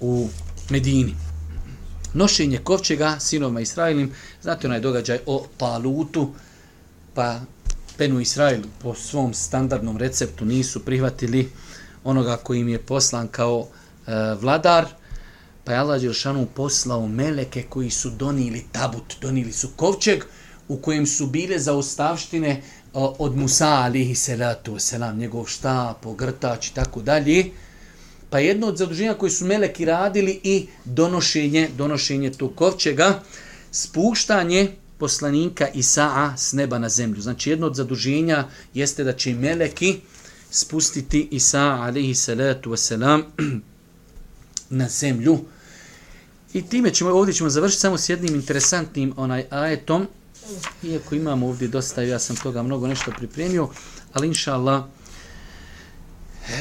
u 0.00 0.28
Medini. 0.70 1.14
Nošenje 2.14 2.58
kovčega 2.58 3.16
sinovima 3.20 3.60
Israilim, 3.60 4.12
znate 4.42 4.66
onaj 4.66 4.80
događaj 4.80 5.18
o 5.26 5.46
Palutu, 5.58 6.30
pa 7.14 7.40
Benu 7.98 8.20
Israil 8.20 8.62
po 8.82 8.94
svom 8.94 9.34
standardnom 9.34 9.96
receptu 9.96 10.44
nisu 10.44 10.84
prihvatili 10.84 11.50
onoga 12.04 12.36
koji 12.36 12.60
im 12.60 12.68
je 12.68 12.78
poslan 12.78 13.28
kao 13.28 13.66
e, 13.66 14.12
vladar, 14.40 14.86
pa 15.64 15.72
je 15.72 15.78
Allah 15.78 16.00
Đelšanu 16.00 16.46
poslao 16.54 17.08
meleke 17.08 17.62
koji 17.62 17.90
su 17.90 18.10
donili 18.10 18.64
tabut, 18.72 19.14
donili 19.20 19.52
su 19.52 19.68
kovčeg 19.76 20.24
u 20.68 20.76
kojem 20.76 21.06
su 21.06 21.26
bile 21.26 21.58
zaostavštine 21.58 22.62
o, 22.92 23.16
od 23.18 23.36
Musa 23.36 23.68
alihi 23.68 24.14
salatu 24.14 24.78
selam, 24.78 25.18
njegov 25.18 25.46
štap, 25.46 26.06
ogrtač 26.06 26.68
i 26.68 26.74
tako 26.74 27.02
dalje. 27.02 27.44
Pa 28.30 28.38
jedno 28.38 28.66
od 28.66 28.76
zaduženja 28.76 29.14
koji 29.14 29.30
su 29.30 29.46
meleki 29.46 29.84
radili 29.84 30.40
i 30.44 30.66
donošenje, 30.84 31.68
donošenje 31.76 32.30
tog 32.30 32.54
kovčega, 32.54 33.22
spuštanje 33.72 34.76
poslanika 34.98 35.68
Isaa 35.74 36.36
s 36.36 36.52
neba 36.52 36.78
na 36.78 36.88
zemlju. 36.88 37.22
Znači 37.22 37.50
jedno 37.50 37.66
od 37.66 37.74
zaduženja 37.74 38.44
jeste 38.74 39.04
da 39.04 39.12
će 39.12 39.34
meleki 39.34 40.00
spustiti 40.50 41.28
Isa 41.30 41.62
alaihi 41.62 42.14
salatu 42.14 42.70
wasalam 42.70 43.22
na 44.70 44.88
zemlju. 44.88 45.38
I 46.52 46.62
time 46.62 46.94
ćemo, 46.94 47.10
ovdje 47.10 47.34
ćemo 47.34 47.50
završiti 47.50 47.80
samo 47.80 47.98
s 47.98 48.08
jednim 48.08 48.34
interesantnim 48.34 49.14
onaj 49.16 49.44
ajetom. 49.50 50.06
Iako 50.82 51.14
imamo 51.14 51.46
ovdje 51.46 51.68
dosta, 51.68 52.02
ja 52.02 52.18
sam 52.18 52.36
toga 52.36 52.62
mnogo 52.62 52.86
nešto 52.86 53.12
pripremio, 53.18 53.68
ali 54.12 54.26
inša 54.26 54.54
Allah, 54.54 54.84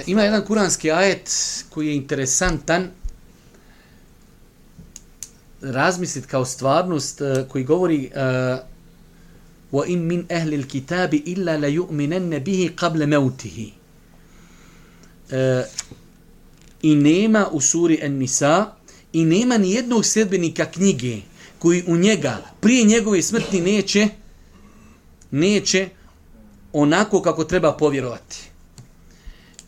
ima 0.05 0.21
jedan 0.23 0.45
kuranski 0.45 0.91
ajet 0.91 1.31
koji 1.69 1.87
je 1.87 1.95
interesantan, 1.95 2.89
razmislit 5.61 6.25
kao 6.25 6.45
stvarnost 6.45 7.21
uh, 7.21 7.47
koji 7.47 7.63
govori 7.63 8.11
uh, 8.15 8.21
wa 9.71 9.85
in 9.87 9.99
min 9.99 10.25
ahli 10.29 10.57
al-kitabi 10.57 11.23
illa 11.25 11.57
la 11.57 11.67
yu'minanna 11.67 12.39
bihi 12.39 12.69
qabla 12.75 13.05
mautih. 13.05 13.57
uh, 13.57 13.73
eh, 15.31 15.65
i 16.81 16.95
nema 16.95 17.47
u 17.51 17.61
suri 17.61 17.99
An-Nisa 18.03 18.65
i 19.13 19.25
nema 19.25 19.57
ni 19.57 19.71
jednog 19.71 20.05
sledbenika 20.05 20.65
knjige 20.65 21.17
koji 21.59 21.83
u 21.87 21.97
njega 21.97 22.37
prije 22.59 22.83
njegove 22.83 23.21
smrti 23.21 23.61
neće 23.61 24.07
neće 25.31 25.89
onako 26.73 27.21
kako 27.21 27.43
treba 27.43 27.71
povjerovati. 27.71 28.37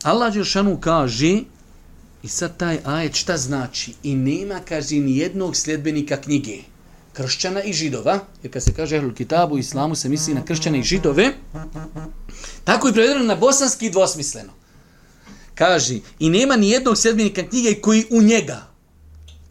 Allah 0.04 0.34
Đelšanu 0.34 0.78
kaže 0.82 1.40
I 2.24 2.28
sad 2.28 2.58
taj 2.58 2.80
ajet 2.84 3.16
šta 3.16 3.38
znači? 3.38 3.94
I 4.04 4.16
nema, 4.16 4.60
kaže, 4.60 4.96
ni 4.96 5.18
jednog 5.18 5.56
sljedbenika 5.56 6.22
knjige. 6.22 6.58
Kršćana 7.14 7.64
i 7.64 7.74
židova. 7.74 8.20
Jer 8.44 8.54
kad 8.54 8.64
se 8.64 8.74
kaže 8.74 8.96
Ehlul 8.96 9.14
Kitabu, 9.14 9.58
islamu 9.58 9.96
se 9.96 10.10
misli 10.10 10.34
na 10.34 10.46
kršćane 10.46 10.80
i 10.80 10.84
židove. 10.84 11.34
Tako 12.64 12.90
i 12.90 12.94
prevedeno 12.94 13.26
na 13.26 13.36
bosanski 13.36 13.90
dvosmisleno. 13.90 14.54
Kaže, 15.56 16.00
i 16.20 16.30
nema 16.30 16.56
ni 16.56 16.70
jednog 16.70 16.98
sljedbenika 16.98 17.48
knjige 17.50 17.82
koji 17.82 18.06
u 18.10 18.22
njega. 18.22 18.68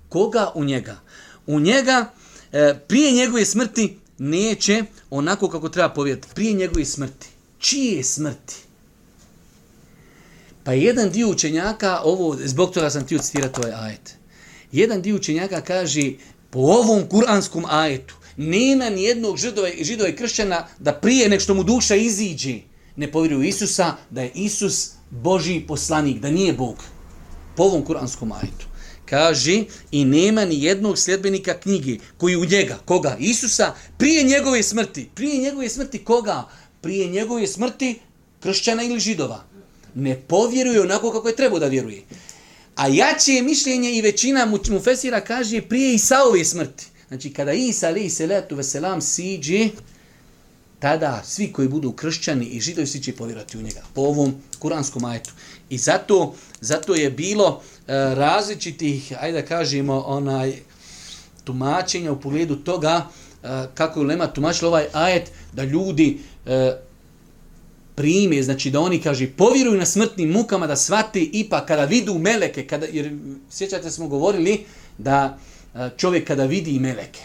Koga 0.09 0.53
u 0.55 0.64
njega? 0.64 1.01
U 1.47 1.61
njega, 1.61 2.12
e, 2.53 2.79
prije 2.89 3.12
njegove 3.12 3.45
smrti, 3.45 3.99
neće 4.19 4.85
onako 5.11 5.49
kako 5.49 5.69
treba 5.69 5.89
povjerati. 5.89 6.29
Prije 6.35 6.53
njegove 6.53 6.85
smrti. 6.85 7.29
Čije 7.59 8.05
smrti? 8.05 8.68
Pa 10.69 10.73
jedan 10.75 11.11
dio 11.11 11.29
učenjaka, 11.29 12.01
ovo, 12.05 12.37
zbog 12.45 12.71
toga 12.71 12.91
sam 12.91 13.07
ti 13.07 13.19
citirati 13.19 13.61
ovaj 13.61 13.73
ajet. 13.73 14.14
Jedan 14.73 15.03
dio 15.03 15.16
učenjaka 15.16 15.61
kaže, 15.61 16.12
po 16.51 16.59
ovom 16.59 17.09
kuranskom 17.09 17.64
ajetu, 17.69 18.14
nema 18.37 18.91
ni 18.91 19.03
jednog 19.03 19.37
židova, 19.37 19.69
židova 19.81 20.09
i 20.09 20.16
kršćana 20.16 20.66
da 20.79 20.93
prije 20.93 21.29
nek 21.29 21.41
što 21.41 21.55
mu 21.55 21.64
duša 21.64 21.97
iziđe, 21.97 22.59
ne 22.97 23.12
povjeruju 23.12 23.43
Isusa, 23.49 23.95
da 24.11 24.23
je 24.23 24.33
Isus 24.35 24.91
Boži 25.11 25.61
poslanik, 25.69 26.21
da 26.21 26.31
nije 26.31 26.53
Bog. 26.53 26.77
Po 27.57 27.62
ovom 27.62 27.85
kuranskom 27.85 28.33
ajetu. 28.33 28.66
Kaže, 29.05 29.64
i 29.91 30.05
nema 30.05 30.45
ni 30.45 30.62
jednog 30.62 30.99
sljedbenika 30.99 31.61
knjige 31.61 31.97
koji 32.19 32.37
u 32.37 32.45
njega, 32.45 32.79
koga? 32.85 33.16
Isusa, 33.21 33.75
prije 33.99 34.23
njegove 34.25 34.62
smrti. 34.62 35.09
Prije 35.14 35.39
njegove 35.39 35.69
smrti 35.69 36.05
koga? 36.05 36.49
Prije 36.81 37.09
njegove 37.09 37.47
smrti 37.47 38.01
kršćana 38.41 38.83
ili 38.83 39.01
židova 39.01 39.48
ne 39.99 40.17
povjeruje 40.17 40.81
onako 40.81 41.13
kako 41.13 41.29
je 41.29 41.37
trebao 41.37 41.59
da 41.59 41.67
vjeruje. 41.67 42.03
A 42.77 42.89
jače 42.89 43.33
je 43.33 43.43
mišljenje 43.43 43.93
i 43.93 44.03
većina 44.03 44.47
mu 44.47 44.81
fesira 44.85 45.21
kaže 45.21 45.61
prije 45.63 45.95
Isaove 45.95 46.45
smrti. 46.45 46.87
Znači 47.09 47.33
kada 47.33 47.53
Isa 47.53 47.89
alaihi 47.89 48.11
salatu 48.11 48.57
veselam 48.57 49.01
siđe, 49.01 49.69
tada 50.79 51.23
svi 51.25 51.53
koji 51.53 51.69
budu 51.69 51.93
kršćani 51.93 52.47
i 52.47 52.61
židovi 52.61 52.87
svi 52.87 53.03
će 53.03 53.17
povjerati 53.17 53.59
u 53.59 53.63
njega. 53.63 53.81
Po 53.95 54.01
ovom 54.01 54.35
kuranskom 54.59 55.05
ajetu. 55.05 55.31
I 55.71 55.79
zato, 55.79 56.35
zato 56.61 56.95
je 56.95 57.11
bilo 57.11 57.63
e, 57.63 57.93
različitih, 58.15 59.13
ajde 59.21 59.41
da 59.41 59.47
kažemo, 59.47 60.01
onaj, 60.07 60.53
tumačenja 61.45 62.13
u 62.13 62.21
pogledu 62.21 62.57
toga 62.57 63.07
e, 63.43 63.49
kako 63.75 64.01
je 64.01 64.07
Lema 64.07 64.27
tumačila 64.27 64.69
ovaj 64.69 64.87
ajet 64.93 65.31
da 65.53 65.65
ljudi 65.65 66.19
e, 66.47 66.73
prime, 67.99 68.43
znači 68.43 68.71
da 68.71 68.81
oni, 68.81 69.01
kaže, 69.03 69.27
povjeruju 69.27 69.79
na 69.79 69.87
smrtnim 69.87 70.31
mukama 70.31 70.67
da 70.67 70.77
svati 70.77 71.31
ipak 71.33 71.67
kada 71.67 71.85
vidu 71.85 72.15
meleke, 72.19 72.67
kada, 72.67 72.87
jer 72.87 73.17
sjećate 73.51 73.91
smo 73.91 74.09
govorili 74.09 74.61
da 74.99 75.39
čovjek 75.97 76.27
kada 76.27 76.45
vidi 76.45 76.79
meleke, 76.79 77.21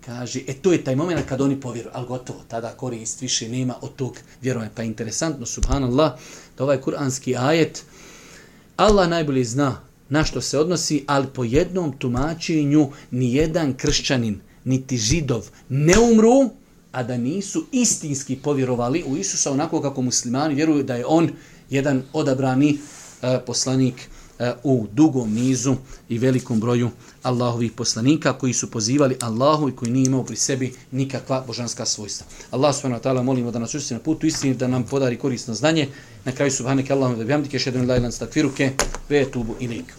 kaže, 0.00 0.40
e 0.46 0.54
to 0.54 0.72
je 0.72 0.84
taj 0.84 0.96
moment 0.96 1.26
kad 1.26 1.40
oni 1.40 1.60
povjeruju, 1.60 1.90
ali 1.94 2.06
gotovo, 2.06 2.44
tada 2.48 2.70
korist 2.70 3.20
više 3.20 3.48
nema 3.48 3.74
od 3.80 3.96
tog 3.96 4.18
vjerovanja. 4.42 4.70
Pa 4.74 4.82
interesantno, 4.82 5.46
subhanallah, 5.46 6.12
da 6.58 6.64
ovaj 6.64 6.80
kuranski 6.80 7.36
ajet, 7.36 7.82
Allah 8.76 9.08
najbolje 9.08 9.44
zna 9.44 9.80
na 10.08 10.24
što 10.24 10.40
se 10.40 10.58
odnosi, 10.58 11.04
ali 11.06 11.26
po 11.34 11.44
jednom 11.44 11.98
tumačenju 11.98 12.90
ni 13.10 13.34
jedan 13.34 13.74
kršćanin, 13.74 14.40
niti 14.64 14.96
židov 14.96 15.48
ne 15.68 15.98
umru, 15.98 16.50
a 16.92 17.02
da 17.02 17.16
nisu 17.16 17.64
istinski 17.72 18.36
povjerovali 18.36 19.04
u 19.06 19.16
Isusa 19.16 19.52
onako 19.52 19.82
kako 19.82 20.02
muslimani 20.02 20.54
vjeruju 20.54 20.82
da 20.82 20.94
je 20.94 21.06
on 21.06 21.30
jedan 21.70 22.02
odabrani 22.12 22.78
e, 23.22 23.40
poslanik 23.46 23.94
e, 24.38 24.52
u 24.64 24.86
dugom 24.92 25.32
nizu 25.32 25.76
i 26.08 26.18
velikom 26.18 26.60
broju 26.60 26.90
Allahovih 27.22 27.72
poslanika 27.72 28.32
koji 28.32 28.52
su 28.52 28.70
pozivali 28.70 29.16
Allahu 29.20 29.68
i 29.68 29.76
koji 29.76 29.90
nije 29.90 30.06
imao 30.06 30.24
pri 30.24 30.36
sebi 30.36 30.74
nikakva 30.90 31.44
božanska 31.46 31.86
svojstva. 31.86 32.26
Allah 32.50 32.74
subhanahu 32.74 33.02
wa 33.02 33.08
ta'ala 33.08 33.22
molimo 33.22 33.50
da 33.50 33.58
nas 33.58 33.74
učesti 33.74 33.94
na 33.94 34.00
putu 34.00 34.26
istini, 34.26 34.54
da 34.54 34.68
nam 34.68 34.84
podari 34.84 35.18
korisno 35.18 35.54
znanje. 35.54 35.88
Na 36.24 36.32
kraju 36.32 36.50
subhaneke 36.50 36.92
Allahum 36.92 37.18
da 37.18 37.24
bihamdike, 37.24 37.58
šedun 37.58 37.88
lajlan 37.88 38.12
stakfiruke, 38.12 38.72
ve 39.08 39.30
tubu 39.30 39.54
ilik. 39.60 39.94